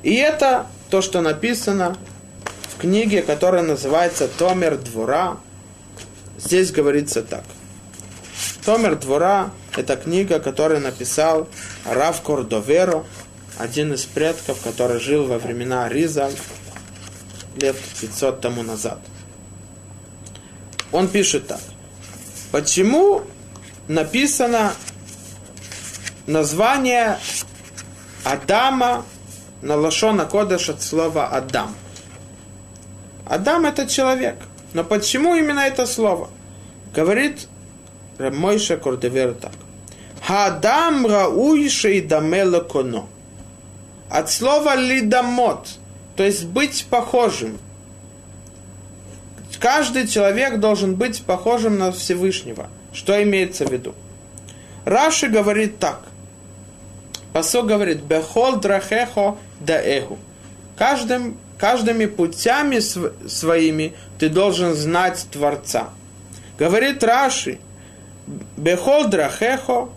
И 0.03 0.13
это 0.15 0.67
то, 0.89 1.01
что 1.01 1.21
написано 1.21 1.97
в 2.69 2.79
книге, 2.79 3.21
которая 3.21 3.63
называется 3.63 4.27
Томер 4.27 4.77
Двора. 4.77 5.37
Здесь 6.37 6.71
говорится 6.71 7.21
так. 7.21 7.43
Томер 8.63 8.95
Двора– 8.95 9.51
это 9.75 9.95
книга, 9.95 10.39
которую 10.39 10.81
написал 10.81 11.47
Рав 11.85 12.21
Кордоверо, 12.21 13.03
один 13.57 13.93
из 13.93 14.05
предков, 14.05 14.61
который 14.61 14.99
жил 14.99 15.25
во 15.25 15.37
времена 15.37 15.87
Риза 15.89 16.29
лет 17.55 17.75
500 18.01 18.41
тому 18.41 18.63
назад. 18.63 18.99
Он 20.91 21.07
пишет 21.07 21.47
так. 21.47 21.59
Почему 22.51 23.21
написано 23.87 24.73
название 26.27 27.19
Адама 28.23 29.05
на 29.61 29.75
Лашона 29.75 30.25
Кодыш 30.25 30.69
от 30.69 30.81
слова 30.81 31.27
Адам? 31.27 31.75
Адам 33.25 33.65
это 33.65 33.87
человек. 33.87 34.37
Но 34.73 34.83
почему 34.83 35.35
именно 35.35 35.61
это 35.61 35.85
слово? 35.85 36.29
Говорит 36.93 37.47
Мойша 38.19 38.77
Кордевер 38.77 39.33
так. 39.33 39.51
Хадам 40.25 41.05
рауй 41.05 41.69
шейдамела 41.69 42.61
коно. 42.61 43.07
От 44.09 44.31
слова 44.31 44.75
лидамот, 44.75 45.67
то 46.15 46.23
есть 46.23 46.45
быть 46.45 46.85
похожим. 46.89 47.57
Каждый 49.59 50.07
человек 50.07 50.59
должен 50.59 50.95
быть 50.95 51.23
похожим 51.23 51.77
на 51.77 51.91
Всевышнего. 51.91 52.67
Что 52.93 53.21
имеется 53.23 53.65
в 53.65 53.71
виду? 53.71 53.95
Раши 54.85 55.27
говорит 55.27 55.79
так. 55.79 56.01
Пасо 57.33 57.63
говорит, 57.63 58.01
бехол 58.01 58.57
драхехо 58.57 59.37
да 59.59 59.81
эху. 59.81 60.17
Каждым, 60.77 61.37
каждыми 61.57 62.05
путями 62.05 62.79
своими 62.79 63.93
ты 64.19 64.29
должен 64.29 64.73
знать 64.73 65.25
Творца. 65.31 65.89
Говорит 66.57 67.03
Раши, 67.03 67.59
Бехол 68.57 69.07
драхехо, 69.07 69.89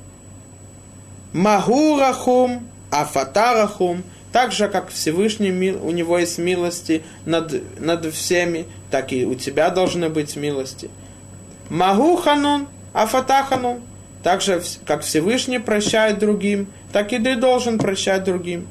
Магурахум, 1.32 2.68
Афатарахум, 2.90 4.02
так 4.32 4.52
же, 4.52 4.68
как 4.68 4.90
Всевышний 4.90 5.72
у 5.72 5.90
него 5.90 6.18
есть 6.18 6.38
милости 6.38 7.02
над, 7.24 7.80
над 7.80 8.12
всеми, 8.12 8.66
так 8.90 9.12
и 9.12 9.24
у 9.24 9.34
тебя 9.34 9.70
должны 9.70 10.08
быть 10.08 10.36
милости. 10.36 10.90
Магуханун, 11.70 12.68
Афатаханун, 12.92 13.80
так 14.22 14.42
же, 14.42 14.62
как 14.84 15.02
Всевышний 15.02 15.58
прощает 15.58 16.18
другим, 16.18 16.68
так 16.92 17.12
и 17.12 17.18
ты 17.18 17.36
должен 17.36 17.78
прощать 17.78 18.24
другим. 18.24 18.66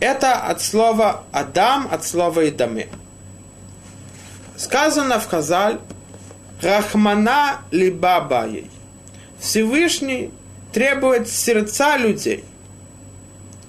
Это 0.00 0.34
от 0.34 0.60
слова 0.60 1.24
Адам, 1.32 1.88
от 1.90 2.04
слова 2.04 2.48
Идаме. 2.48 2.88
Сказано 4.56 5.18
в 5.18 5.26
Хазаль, 5.26 5.78
Рахмана 6.62 7.60
либабаей. 7.70 8.70
Всевышний 9.38 10.30
требует 10.72 11.28
сердца 11.28 11.96
людей. 11.96 12.44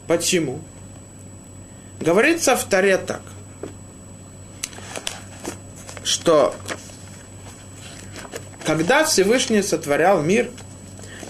Почему? 0.07 0.61
Говорится 1.99 2.55
в 2.55 2.63
Таре 2.63 2.97
так, 2.97 3.21
что 6.03 6.55
когда 8.65 9.03
Всевышний 9.03 9.61
сотворял 9.61 10.21
мир, 10.21 10.49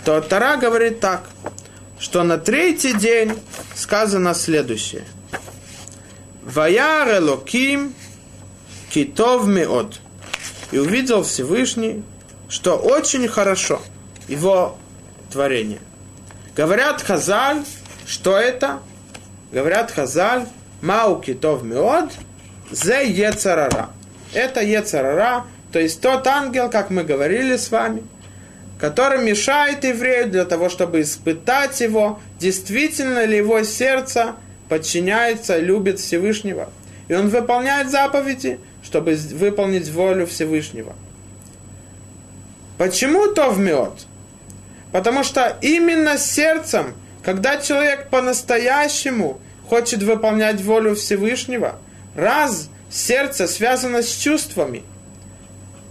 то 0.06 0.22
Тара 0.22 0.58
говорит 0.58 1.00
так, 1.00 1.30
что 2.00 2.24
на 2.24 2.38
третий 2.38 2.94
день 2.94 3.34
сказано 3.76 4.34
следующее. 4.34 5.04
Ваяр 6.44 7.18
Элоким 7.18 7.94
китов 8.90 9.48
меот 9.48 10.00
и 10.72 10.78
увидел 10.78 11.24
Всевышний, 11.24 12.04
что 12.50 12.78
очень 12.78 13.28
хорошо 13.28 13.82
его 14.28 14.78
творение. 15.32 15.80
Говорят 16.56 17.02
Хазаль, 17.02 17.64
что 18.08 18.38
это? 18.38 18.80
Говорят 19.52 19.92
Хазаль, 19.92 20.48
Мау 20.82 21.22
китов 21.22 21.64
меод, 21.64 22.12
зе 22.72 23.08
ецарара. 23.10 23.90
Это 24.34 24.62
ецарара, 24.62 25.46
то 25.72 25.80
есть 25.80 26.02
тот 26.02 26.26
ангел, 26.28 26.70
как 26.70 26.90
мы 26.90 27.04
говорили 27.04 27.58
с 27.58 27.72
вами, 27.72 28.04
который 28.80 29.24
мешает 29.24 29.84
еврею 29.84 30.30
для 30.30 30.46
того, 30.46 30.70
чтобы 30.70 31.02
испытать 31.02 31.82
его, 31.82 32.20
действительно 32.40 33.26
ли 33.26 33.38
его 33.38 33.64
сердце 33.64 34.36
подчиняется, 34.70 35.58
любит 35.58 36.00
Всевышнего. 36.00 36.70
И 37.08 37.14
он 37.14 37.30
выполняет 37.30 37.90
заповеди, 37.90 38.60
чтобы 38.84 39.16
выполнить 39.16 39.90
волю 39.90 40.28
Всевышнего. 40.28 40.94
Почему 42.78 43.28
то 43.34 43.50
в 43.50 43.60
мед? 43.60 43.92
Потому 44.92 45.24
что 45.24 45.58
именно 45.62 46.18
сердцем, 46.18 46.94
когда 47.28 47.58
человек 47.58 48.08
по-настоящему 48.10 49.42
хочет 49.68 50.02
выполнять 50.02 50.62
волю 50.62 50.96
Всевышнего, 50.96 51.76
раз 52.16 52.70
сердце 52.90 53.48
связано 53.48 54.02
с 54.02 54.16
чувствами, 54.16 54.84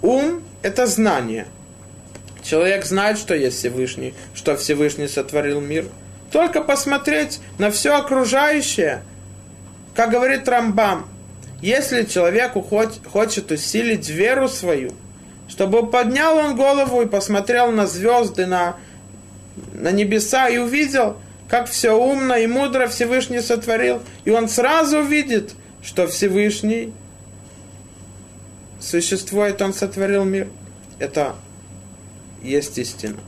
ум– 0.01 0.43
это 0.63 0.87
знание. 0.87 1.47
Человек 2.43 2.87
знает, 2.87 3.19
что 3.19 3.35
есть 3.35 3.59
Всевышний, 3.59 4.15
что 4.33 4.57
Всевышний 4.57 5.09
сотворил 5.09 5.61
мир. 5.61 5.85
Только 6.33 6.63
посмотреть 6.63 7.41
на 7.59 7.71
все 7.71 7.95
окружающее, 7.99 9.03
как 9.95 10.11
говорит 10.13 10.49
Рамбам– 10.49 11.07
если 11.61 12.05
человеку 12.05 12.63
хочет 12.63 13.51
усилить 13.51 14.09
веру 14.09 14.49
свою, 14.49 14.93
чтобы 15.49 15.87
поднял 15.87 16.39
он 16.39 16.57
голову 16.57 17.03
и 17.03 17.07
посмотрел 17.07 17.73
на 17.73 17.87
звезды, 17.87 18.47
на, 18.47 18.77
на 19.75 19.91
небеса 19.91 20.49
и 20.49 20.57
увидел, 20.57 21.19
как 21.49 21.69
все 21.69 21.93
умно 21.93 22.37
и 22.37 22.47
мудро 22.47 22.89
Всевышний 22.89 23.41
сотворил, 23.41 24.03
и 24.25 24.31
он 24.31 24.49
сразу 24.49 25.03
видит, 25.03 25.55
что 25.83 26.07
Всевышний 26.07 26.93
существует, 28.81 29.63
он 29.63 29.73
сотворил 29.73 30.25
мир. 30.25 30.49
Это 30.99 31.37
есть 32.43 32.79
истина. 32.79 33.19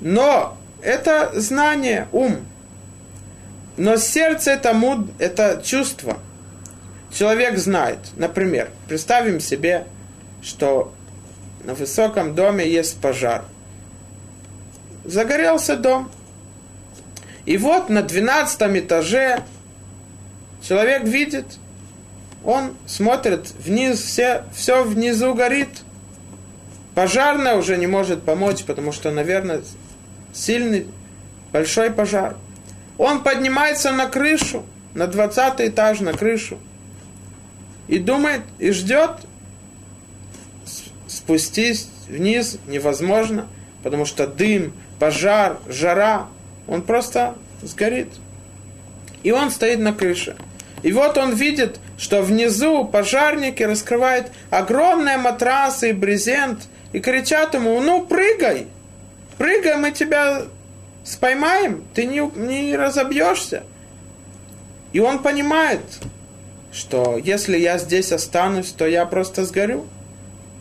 Но 0.00 0.56
это 0.82 1.32
знание, 1.34 2.08
ум. 2.12 2.38
Но 3.76 3.96
сердце 3.96 4.52
это, 4.52 4.74
муд, 4.74 5.08
это 5.18 5.62
чувство. 5.64 6.18
Человек 7.12 7.58
знает. 7.58 7.98
Например, 8.16 8.70
представим 8.88 9.40
себе, 9.40 9.86
что 10.42 10.92
на 11.64 11.74
высоком 11.74 12.34
доме 12.34 12.68
есть 12.68 13.00
пожар. 13.00 13.44
Загорелся 15.04 15.76
дом. 15.76 16.10
И 17.44 17.56
вот 17.56 17.88
на 17.88 18.02
12 18.02 18.62
этаже 18.78 19.42
человек 20.62 21.04
видит, 21.04 21.46
он 22.44 22.74
смотрит 22.86 23.50
вниз, 23.58 24.00
все, 24.00 24.44
все 24.54 24.84
внизу 24.84 25.34
горит. 25.34 25.82
Пожарная 26.94 27.56
уже 27.56 27.76
не 27.76 27.86
может 27.86 28.22
помочь, 28.22 28.64
потому 28.64 28.92
что, 28.92 29.10
наверное, 29.10 29.62
сильный, 30.32 30.86
большой 31.52 31.90
пожар. 31.90 32.36
Он 32.98 33.22
поднимается 33.22 33.92
на 33.92 34.06
крышу, 34.06 34.64
на 34.94 35.06
20 35.06 35.60
этаж, 35.60 36.00
на 36.00 36.12
крышу. 36.12 36.58
И 37.88 37.98
думает, 37.98 38.42
и 38.58 38.70
ждет, 38.70 39.10
спустись 41.06 41.88
вниз 42.08 42.58
невозможно, 42.66 43.46
потому 43.82 44.04
что 44.04 44.26
дым, 44.26 44.72
пожар, 45.02 45.58
жара, 45.68 46.28
он 46.68 46.82
просто 46.82 47.34
сгорит. 47.60 48.06
И 49.24 49.32
он 49.32 49.50
стоит 49.50 49.80
на 49.80 49.92
крыше. 49.92 50.36
И 50.84 50.92
вот 50.92 51.18
он 51.18 51.34
видит, 51.34 51.80
что 51.98 52.22
внизу 52.22 52.84
пожарники 52.84 53.64
раскрывают 53.64 54.30
огромные 54.50 55.16
матрасы 55.16 55.90
и 55.90 55.92
брезент 55.92 56.68
и 56.92 57.00
кричат 57.00 57.54
ему, 57.54 57.80
ну 57.80 58.06
прыгай, 58.06 58.68
прыгай, 59.38 59.76
мы 59.76 59.90
тебя 59.90 60.42
споймаем, 61.02 61.82
ты 61.94 62.04
не, 62.04 62.20
не 62.36 62.76
разобьешься. 62.76 63.64
И 64.92 65.00
он 65.00 65.18
понимает, 65.18 65.80
что 66.72 67.16
если 67.16 67.58
я 67.58 67.76
здесь 67.78 68.12
останусь, 68.12 68.70
то 68.70 68.86
я 68.86 69.04
просто 69.06 69.44
сгорю. 69.46 69.84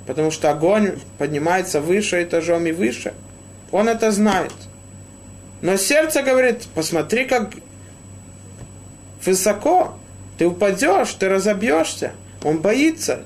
Потому 0.08 0.32
что 0.32 0.50
огонь 0.50 0.94
поднимается 1.20 1.80
выше 1.80 2.24
этажом 2.24 2.66
и 2.66 2.72
выше. 2.72 3.14
Он 3.72 3.88
это 3.90 4.12
знает. 4.12 4.54
Но 5.62 5.78
сердце 5.78 6.24
говорит, 6.24 6.68
посмотри, 6.74 7.26
как 7.26 7.54
высоко. 9.24 9.98
Ты 10.38 10.48
упадешь, 10.48 11.14
ты 11.14 11.30
разобьешься. 11.30 12.14
Он 12.44 12.60
боится. 12.60 13.24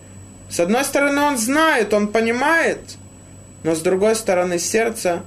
С 0.49 0.59
одной 0.59 0.83
стороны, 0.83 1.21
он 1.21 1.37
знает, 1.37 1.93
он 1.93 2.09
понимает. 2.09 2.79
Но 3.63 3.73
с 3.73 3.81
другой 3.81 4.15
стороны, 4.15 4.59
сердце 4.59 5.23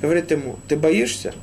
говорит 0.00 0.30
ему, 0.30 0.58
ты 0.68 0.76
боишься? 0.76 1.34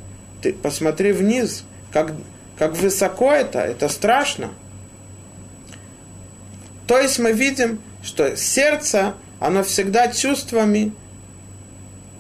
Ты 0.42 0.54
посмотри 0.54 1.12
вниз, 1.12 1.64
как, 1.92 2.14
как 2.58 2.76
высоко 2.76 3.32
это, 3.32 3.60
это 3.60 3.90
страшно. 3.90 4.52
То 6.88 7.00
есть 7.00 7.18
мы 7.20 7.32
видим, 7.32 7.82
что 8.04 8.38
сердце, 8.38 9.16
оно 9.40 9.64
всегда 9.64 10.10
чувствами, 10.10 10.94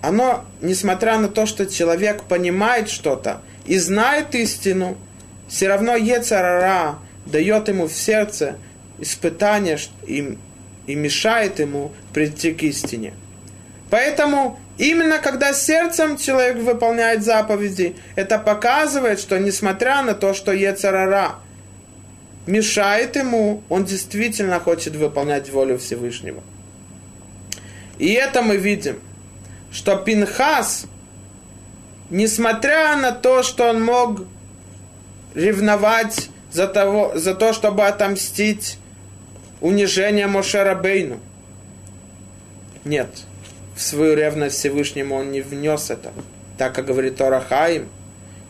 оно, 0.07 0.45
несмотря 0.61 1.17
на 1.17 1.29
то, 1.29 1.47
что 1.47 1.65
человек 1.65 2.23
понимает 2.23 2.89
что-то 2.89 3.41
и 3.65 3.79
знает 3.79 4.35
истину, 4.35 4.97
все 5.47 5.67
равно 5.67 5.95
Ецарара 5.95 6.99
дает 7.25 7.67
ему 7.69 7.87
в 7.87 7.93
сердце 7.93 8.57
испытание 8.99 9.79
и, 10.05 10.37
и 10.85 10.95
мешает 10.95 11.59
ему 11.59 11.91
прийти 12.13 12.53
к 12.53 12.61
истине. 12.61 13.13
Поэтому 13.89 14.59
именно 14.77 15.17
когда 15.17 15.53
сердцем 15.53 16.17
человек 16.17 16.57
выполняет 16.57 17.23
заповеди, 17.23 17.95
это 18.15 18.37
показывает, 18.37 19.19
что 19.19 19.39
несмотря 19.39 20.03
на 20.03 20.13
то, 20.13 20.35
что 20.35 20.51
Ецарара 20.51 21.37
мешает 22.45 23.15
ему, 23.15 23.63
он 23.69 23.85
действительно 23.85 24.59
хочет 24.59 24.95
выполнять 24.95 25.49
волю 25.49 25.79
Всевышнего. 25.79 26.43
И 27.97 28.13
это 28.13 28.43
мы 28.43 28.57
видим, 28.57 28.99
что 29.75 29.97
Пинхас, 29.97 30.85
несмотря 32.09 32.95
на 32.95 33.11
то, 33.11 33.43
что 33.43 33.69
он 33.71 33.83
мог 33.83 34.21
ревновать 35.33 36.29
за, 36.49 36.67
того, 36.67 37.11
за 37.15 37.35
то, 37.35 37.51
чтобы 37.51 37.85
отомстить 37.85 38.77
унижение 39.59 40.27
Мошера 40.27 40.75
Бейну, 40.75 41.19
нет, 42.85 43.09
в 43.75 43.81
свою 43.81 44.15
ревность 44.15 44.55
Всевышнему 44.55 45.15
он 45.15 45.33
не 45.33 45.41
внес 45.41 45.89
это, 45.89 46.13
так 46.57 46.73
как 46.73 46.85
говорит 46.85 47.17
Тора 47.17 47.41
Хаим, 47.41 47.89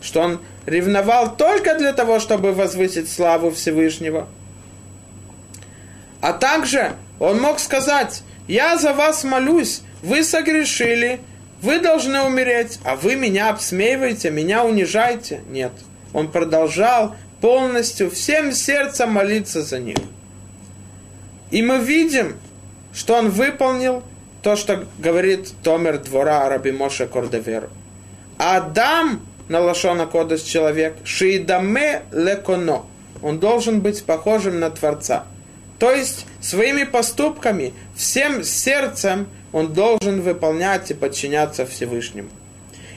что 0.00 0.20
он 0.20 0.40
ревновал 0.64 1.36
только 1.36 1.76
для 1.76 1.92
того, 1.92 2.20
чтобы 2.20 2.52
возвысить 2.52 3.10
славу 3.10 3.50
Всевышнего. 3.50 4.28
А 6.20 6.32
также 6.32 6.92
он 7.18 7.40
мог 7.40 7.58
сказать, 7.58 8.22
я 8.46 8.78
за 8.78 8.92
вас 8.92 9.24
молюсь, 9.24 9.82
вы 10.06 10.22
согрешили, 10.22 11.20
вы 11.62 11.80
должны 11.80 12.20
умереть, 12.20 12.78
а 12.84 12.94
вы 12.94 13.16
меня 13.16 13.50
обсмеиваете, 13.50 14.30
меня 14.30 14.64
унижаете. 14.64 15.40
Нет. 15.48 15.72
Он 16.12 16.30
продолжал 16.30 17.16
полностью 17.40 18.10
всем 18.10 18.52
сердцем 18.52 19.10
молиться 19.10 19.62
за 19.62 19.80
них. 19.80 19.96
И 21.50 21.60
мы 21.60 21.78
видим, 21.78 22.36
что 22.94 23.14
он 23.14 23.30
выполнил 23.30 24.04
то, 24.42 24.54
что 24.54 24.86
говорит 24.98 25.52
Томер 25.64 25.98
двора 25.98 26.48
Раби 26.48 26.70
Моше 26.70 27.08
Кордеверу. 27.08 27.68
Адам, 28.38 29.20
на 29.48 29.60
Лашона 29.60 30.06
Кодес 30.06 30.42
человек, 30.42 30.96
шиидаме 31.04 32.02
леконо. 32.12 32.86
Он 33.22 33.40
должен 33.40 33.80
быть 33.80 34.04
похожим 34.04 34.60
на 34.60 34.70
Творца. 34.70 35.24
То 35.80 35.90
есть 35.90 36.26
своими 36.40 36.84
поступками, 36.84 37.74
всем 37.96 38.44
сердцем 38.44 39.26
он 39.56 39.72
должен 39.72 40.20
выполнять 40.20 40.90
и 40.90 40.94
подчиняться 40.94 41.64
Всевышнему. 41.64 42.28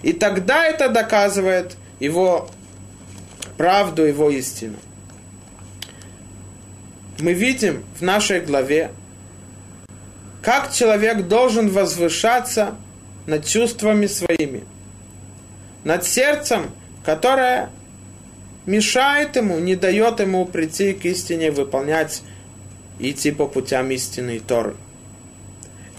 И 0.02 0.12
тогда 0.12 0.66
это 0.66 0.90
доказывает 0.90 1.78
его 2.02 2.50
правду, 3.56 4.04
его 4.04 4.30
истину. 4.30 4.76
Мы 7.18 7.32
видим 7.32 7.86
в 7.98 8.02
нашей 8.02 8.42
главе, 8.42 8.92
как 10.42 10.74
человек 10.74 11.30
должен 11.30 11.70
возвышаться 11.70 12.76
над 13.26 13.46
чувствами 13.46 14.08
своими, 14.08 14.66
над 15.86 16.04
сердцем, 16.04 16.72
которое 17.06 17.70
мешает 18.66 19.38
ему, 19.38 19.60
не 19.60 19.78
дает 19.78 20.20
ему 20.20 20.46
прийти 20.46 20.92
к 20.92 21.06
истине, 21.06 21.52
выполнять 21.52 22.22
и 23.00 23.12
идти 23.12 23.32
по 23.32 23.48
путям 23.48 23.92
истины 23.92 24.36
и 24.36 24.40
Торы. 24.40 24.76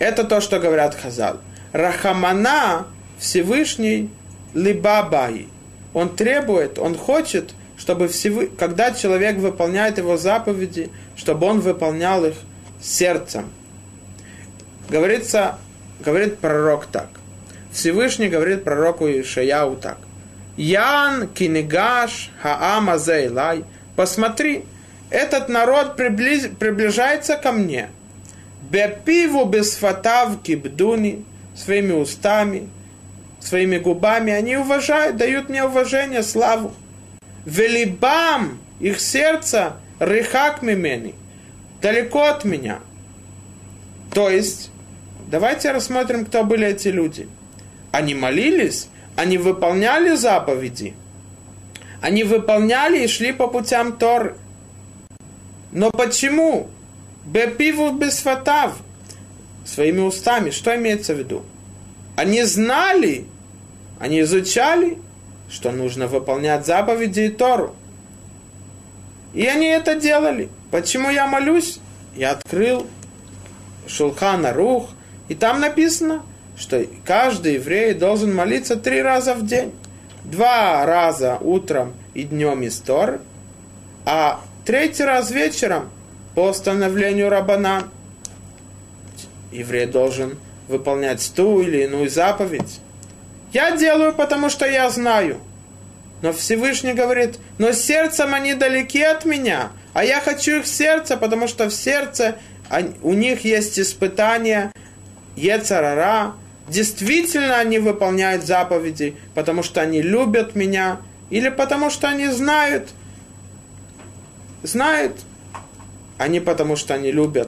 Это 0.01 0.25
то, 0.25 0.41
что 0.41 0.59
говорят 0.59 0.97
Хазал. 0.97 1.41
Рахамана 1.73 2.87
Всевышний 3.19 4.11
Либабай. 4.55 5.47
Он 5.93 6.17
требует, 6.17 6.79
он 6.79 6.97
хочет, 6.97 7.55
чтобы 7.77 8.09
всевы... 8.09 8.47
когда 8.47 8.93
человек 8.93 9.37
выполняет 9.37 9.99
его 9.99 10.17
заповеди, 10.17 10.91
чтобы 11.17 11.47
он 11.47 11.61
выполнял 11.61 12.25
их 12.25 12.35
сердцем, 12.81 13.53
говорится, 14.89 15.59
говорит 16.01 16.39
пророк 16.39 16.87
так. 16.87 17.09
Всевышний 17.71 18.29
говорит 18.29 18.65
пророку 18.65 19.07
Ишаяу 19.07 19.77
так. 19.77 19.99
Ян 20.57 21.29
кинегаш 21.29 22.31
хаама 22.41 22.97
зейлай. 22.97 23.65
Посмотри, 23.97 24.65
этот 25.11 25.51
народ 25.51 25.97
приближ, 25.97 26.51
приближается 26.59 27.37
ко 27.37 27.53
мне. 27.53 27.91
Бепиву 28.71 29.45
без 29.45 29.77
фатавки 29.77 30.53
бдуни, 30.53 31.25
своими 31.55 31.93
устами, 31.93 32.69
своими 33.41 33.79
губами. 33.79 34.33
Они 34.33 34.57
уважают, 34.57 35.17
дают 35.17 35.49
мне 35.49 35.65
уважение, 35.65 36.23
славу. 36.23 36.73
Велибам, 37.45 38.59
их 38.81 39.01
сердце, 39.01 39.75
рыхак 39.99 40.63
мимени, 40.63 41.15
далеко 41.81 42.25
от 42.25 42.45
меня. 42.45 42.81
То 44.13 44.31
есть, 44.31 44.71
Давайте 45.31 45.71
рассмотрим, 45.71 46.27
кто 46.27 46.43
были 46.43 46.67
эти 46.67 46.89
люди. 46.89 47.29
Они 47.93 48.15
молились, 48.15 48.89
они 49.15 49.39
выполняли 49.39 50.17
заповеди, 50.17 50.95
они 52.01 52.25
выполняли 52.25 53.05
и 53.05 53.07
шли 53.07 53.31
по 53.31 53.47
путям 53.47 53.93
Торы. 53.97 54.35
Но 55.71 55.93
почему? 55.93 56.69
Бепиву 57.31 57.93
бесфатав. 57.93 58.73
Своими 59.65 60.01
устами. 60.01 60.51
Что 60.51 60.75
имеется 60.75 61.15
в 61.15 61.19
виду? 61.19 61.45
Они 62.17 62.43
знали, 62.43 63.27
Они 64.01 64.23
изучали, 64.23 64.99
что 65.51 65.71
нужно 65.73 66.07
выполнять 66.07 66.67
заповеди 66.67 67.21
и 67.21 67.29
Тору. 67.29 67.75
И 69.35 69.47
они 69.47 69.67
это 69.67 69.95
делали. 69.95 70.49
Почему 70.71 71.11
я 71.11 71.27
молюсь? 71.27 71.79
Я 72.17 72.31
открыл 72.31 72.87
Шулхана 73.87 74.53
Рух, 74.53 74.89
и 75.29 75.35
там 75.35 75.61
написано, 75.61 76.23
что 76.57 76.85
каждый 77.05 77.55
еврей 77.55 77.95
должен 77.95 78.35
молиться 78.35 78.77
три 78.77 79.03
раза 79.03 79.35
в 79.35 79.47
день. 79.47 79.73
Два 80.25 80.85
раза 80.87 81.37
утром 81.41 81.93
и 82.15 82.23
днем 82.23 82.63
из 82.63 82.79
Торы, 82.79 83.21
а 84.05 84.41
третий 84.65 85.05
раз 85.05 85.31
вечером 85.31 85.91
по 86.35 86.49
установлению 86.49 87.29
Рабана. 87.29 87.85
Еврей 89.53 89.87
должен 89.87 90.39
выполнять 90.69 91.33
ту 91.35 91.61
или 91.61 91.85
иную 91.85 92.09
заповедь. 92.09 92.81
Я 93.53 93.77
делаю, 93.77 94.13
потому 94.13 94.49
что 94.49 94.67
я 94.67 94.89
знаю. 94.91 95.41
Но 96.23 96.33
Всевышний 96.33 96.93
говорит, 96.93 97.39
но 97.59 97.73
сердцем 97.73 98.35
они 98.35 98.55
далеки 98.55 99.03
от 99.03 99.25
меня, 99.25 99.71
а 99.95 100.05
я 100.05 100.21
хочу 100.21 100.59
их 100.59 100.67
сердце, 100.67 101.17
потому 101.17 101.49
что 101.49 101.67
в 101.69 101.73
сердце 101.73 102.37
у 103.03 103.15
них 103.15 103.45
есть 103.45 103.81
испытания, 103.81 104.71
Ецарара. 105.35 106.35
Действительно 106.69 107.59
они 107.59 107.79
выполняют 107.79 108.45
заповеди, 108.45 109.17
потому 109.35 109.63
что 109.63 109.81
они 109.81 110.03
любят 110.03 110.55
меня, 110.55 111.01
или 111.31 111.49
потому 111.49 111.91
что 111.91 112.09
они 112.09 112.29
знают, 112.29 112.91
знают, 114.63 115.17
а 116.21 116.29
не 116.29 116.39
потому 116.39 116.77
что 116.77 116.93
они 116.93 117.11
любят. 117.11 117.47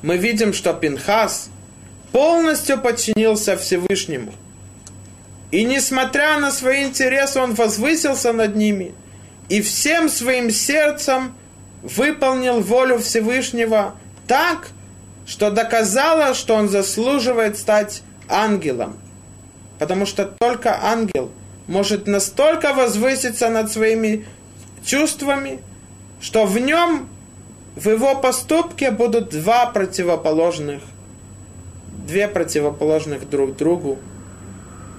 Мы 0.00 0.16
видим, 0.16 0.54
что 0.54 0.72
Пинхас 0.72 1.50
полностью 2.10 2.80
подчинился 2.80 3.58
Всевышнему. 3.58 4.32
И 5.50 5.64
несмотря 5.64 6.38
на 6.38 6.50
свои 6.50 6.84
интересы, 6.84 7.40
он 7.40 7.52
возвысился 7.52 8.32
над 8.32 8.56
ними 8.56 8.94
и 9.50 9.60
всем 9.60 10.08
своим 10.08 10.50
сердцем 10.50 11.34
выполнил 11.82 12.62
волю 12.62 13.00
Всевышнего 13.00 13.96
так, 14.26 14.70
что 15.26 15.50
доказало, 15.50 16.32
что 16.32 16.54
он 16.54 16.70
заслуживает 16.70 17.58
стать 17.58 18.02
ангелом. 18.30 18.98
Потому 19.78 20.06
что 20.06 20.24
только 20.24 20.82
ангел 20.82 21.30
может 21.66 22.06
настолько 22.06 22.72
возвыситься 22.72 23.50
над 23.50 23.70
своими 23.70 24.24
чувствами, 24.82 25.60
что 26.22 26.46
в 26.46 26.58
нем, 26.58 27.10
в 27.76 27.90
его 27.90 28.14
поступке 28.16 28.90
будут 28.90 29.28
два 29.28 29.66
противоположных, 29.66 30.82
две 32.06 32.26
противоположных 32.26 33.28
друг 33.28 33.54
другу 33.56 33.98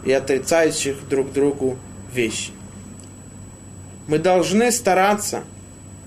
и 0.05 0.11
отрицающих 0.11 1.09
друг 1.09 1.33
другу 1.33 1.77
вещи. 2.13 2.51
Мы 4.07 4.19
должны 4.19 4.71
стараться 4.71 5.43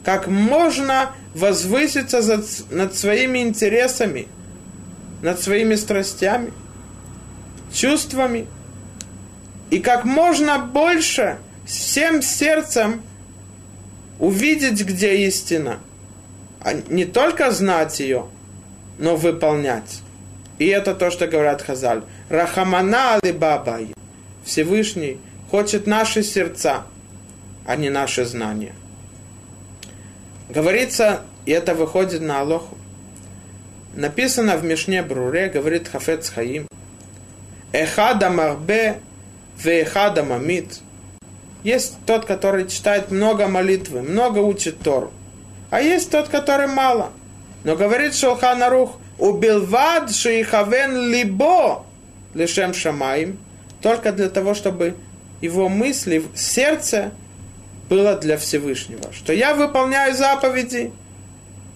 как 0.05 0.29
можно 0.29 1.11
возвыситься 1.35 2.23
над 2.71 2.95
своими 2.95 3.41
интересами, 3.41 4.29
над 5.23 5.41
своими 5.41 5.75
страстями, 5.75 6.53
чувствами, 7.73 8.47
и 9.71 9.81
как 9.81 10.05
можно 10.05 10.59
больше 10.59 11.39
всем 11.67 12.23
сердцем 12.23 13.03
увидеть, 14.21 14.85
где 14.85 15.27
истина. 15.27 15.81
А 16.63 16.75
не 16.75 17.05
только 17.05 17.51
знать 17.51 18.01
ее, 18.01 18.27
но 18.99 19.17
выполнять. 19.17 20.03
И 20.59 20.67
это 20.67 20.95
то, 20.95 21.11
что 21.11 21.27
говорят 21.27 21.63
Хазаль. 21.63 22.03
Рахамана 22.29 23.15
алибабай. 23.15 23.95
Всевышний 24.45 25.19
хочет 25.51 25.87
наши 25.87 26.23
сердца, 26.23 26.85
а 27.67 27.77
не 27.77 27.89
наши 27.89 28.25
знания. 28.25 28.75
Говорится, 30.51 31.23
и 31.47 31.53
это 31.53 31.75
выходит 31.75 32.21
на 32.21 32.41
Алоху. 32.41 32.77
Написано 33.95 34.57
в 34.57 34.65
Мишне 34.65 35.03
Бруре, 35.03 35.49
говорит 35.49 35.89
Хафец 35.89 36.29
Хаим. 36.29 36.67
Эхада 37.73 38.31
марбе 38.31 39.01
веехада 39.59 40.25
мамит. 40.25 40.81
Есть 41.63 41.97
тот, 42.07 42.25
который 42.25 42.69
читает 42.69 43.11
много 43.11 43.47
молитвы, 43.49 44.03
много 44.03 44.39
учит 44.39 44.81
Тору. 44.81 45.13
А 45.71 45.81
есть 45.81 46.11
тот, 46.11 46.29
который 46.29 46.67
мало. 46.67 47.11
Но 47.65 47.77
говорит 47.77 48.15
Шулхан 48.15 48.63
Арух, 48.63 48.99
убилвад 49.19 50.11
шейхавен 50.13 51.11
либо 51.11 51.85
лишем 52.35 52.75
шамаим, 52.75 53.39
только 53.83 54.13
для 54.13 54.29
того, 54.29 54.55
чтобы 54.55 54.95
его 55.41 55.69
мысли, 55.69 56.25
сердце 56.35 57.13
было 57.89 58.17
для 58.17 58.37
Всевышнего. 58.37 59.13
Что 59.13 59.33
я 59.33 59.55
выполняю 59.55 60.15
заповеди 60.15 60.93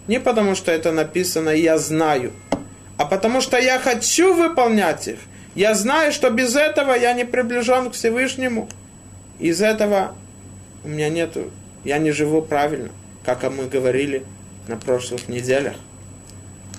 не 0.07 0.21
потому, 0.21 0.55
что 0.55 0.71
это 0.71 0.93
написано, 0.93 1.51
я 1.51 1.79
знаю, 1.79 2.33
а 2.97 3.05
потому 3.07 3.41
что 3.41 3.59
я 3.59 3.79
хочу 3.79 4.35
выполнять 4.35 5.09
их. 5.09 5.19
Я 5.55 5.75
знаю, 5.75 6.13
что 6.13 6.31
без 6.31 6.57
этого 6.57 6.93
я 6.93 7.13
не 7.13 7.25
приближен 7.25 7.91
к 7.91 7.95
Всевышнему. 7.95 8.69
Из 9.39 9.63
этого 9.63 10.15
у 10.85 10.89
меня 10.89 11.09
нету, 11.09 11.51
я 11.85 11.99
не 11.99 12.11
живу 12.11 12.43
правильно, 12.43 12.91
как 13.25 13.43
мы 13.51 13.67
говорили 13.67 14.25
на 14.69 14.77
прошлых 14.77 15.29
неделях. 15.29 15.75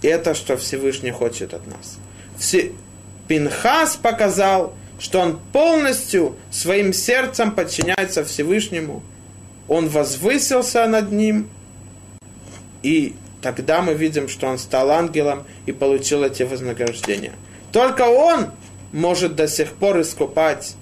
Это, 0.01 0.33
что 0.35 0.57
Всевышний 0.57 1.11
хочет 1.11 1.53
от 1.53 1.65
нас. 1.67 1.97
Все... 2.37 2.71
Пинхас 3.27 3.95
показал, 3.95 4.75
что 4.99 5.19
он 5.19 5.39
полностью 5.51 6.35
своим 6.51 6.93
сердцем 6.93 7.51
подчиняется 7.51 8.23
Всевышнему. 8.23 9.01
Он 9.67 9.87
возвысился 9.87 10.85
над 10.87 11.11
ним, 11.11 11.49
и 12.83 13.15
тогда 13.41 13.81
мы 13.81 13.95
видим, 13.95 14.29
что 14.29 14.45
он 14.45 14.59
стал 14.59 14.91
ангелом 14.91 15.43
и 15.65 15.71
получил 15.71 16.23
эти 16.23 16.43
вознаграждения. 16.43 17.33
Только 17.71 18.03
он 18.03 18.51
может 18.91 19.35
до 19.35 19.47
сих 19.47 19.71
пор 19.71 20.01
искупать 20.01 20.75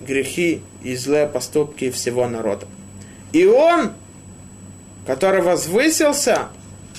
грехи 0.00 0.62
и 0.82 0.96
злые 0.96 1.26
поступки 1.26 1.90
всего 1.90 2.26
народа. 2.26 2.66
И 3.32 3.44
он, 3.44 3.92
который 5.08 5.40
возвысился 5.40 6.48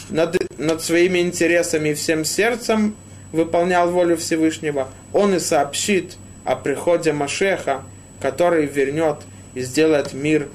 над, 0.10 0.36
над 0.58 0.82
своими 0.82 1.20
интересами 1.20 1.90
и 1.90 1.94
всем 1.94 2.26
сердцем 2.26 2.96
выполнял 3.32 3.92
волю 3.92 4.18
Всевышнего, 4.18 4.90
он 5.14 5.36
и 5.36 5.40
сообщит 5.40 6.18
о 6.44 6.56
приходе 6.56 7.14
Машеха, 7.14 7.84
который 8.20 8.66
вернет 8.66 9.18
и 9.54 9.62
сделает 9.62 10.14
мир 10.14 10.50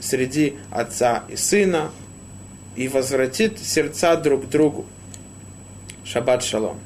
среди 0.00 0.58
отца 0.70 1.24
и 1.28 1.34
сына 1.34 1.90
и 2.76 2.86
возвратит 2.86 3.58
сердца 3.58 4.14
друг 4.14 4.46
к 4.46 4.48
другу. 4.48 4.86
Шаббат 6.04 6.44
шалом. 6.44 6.78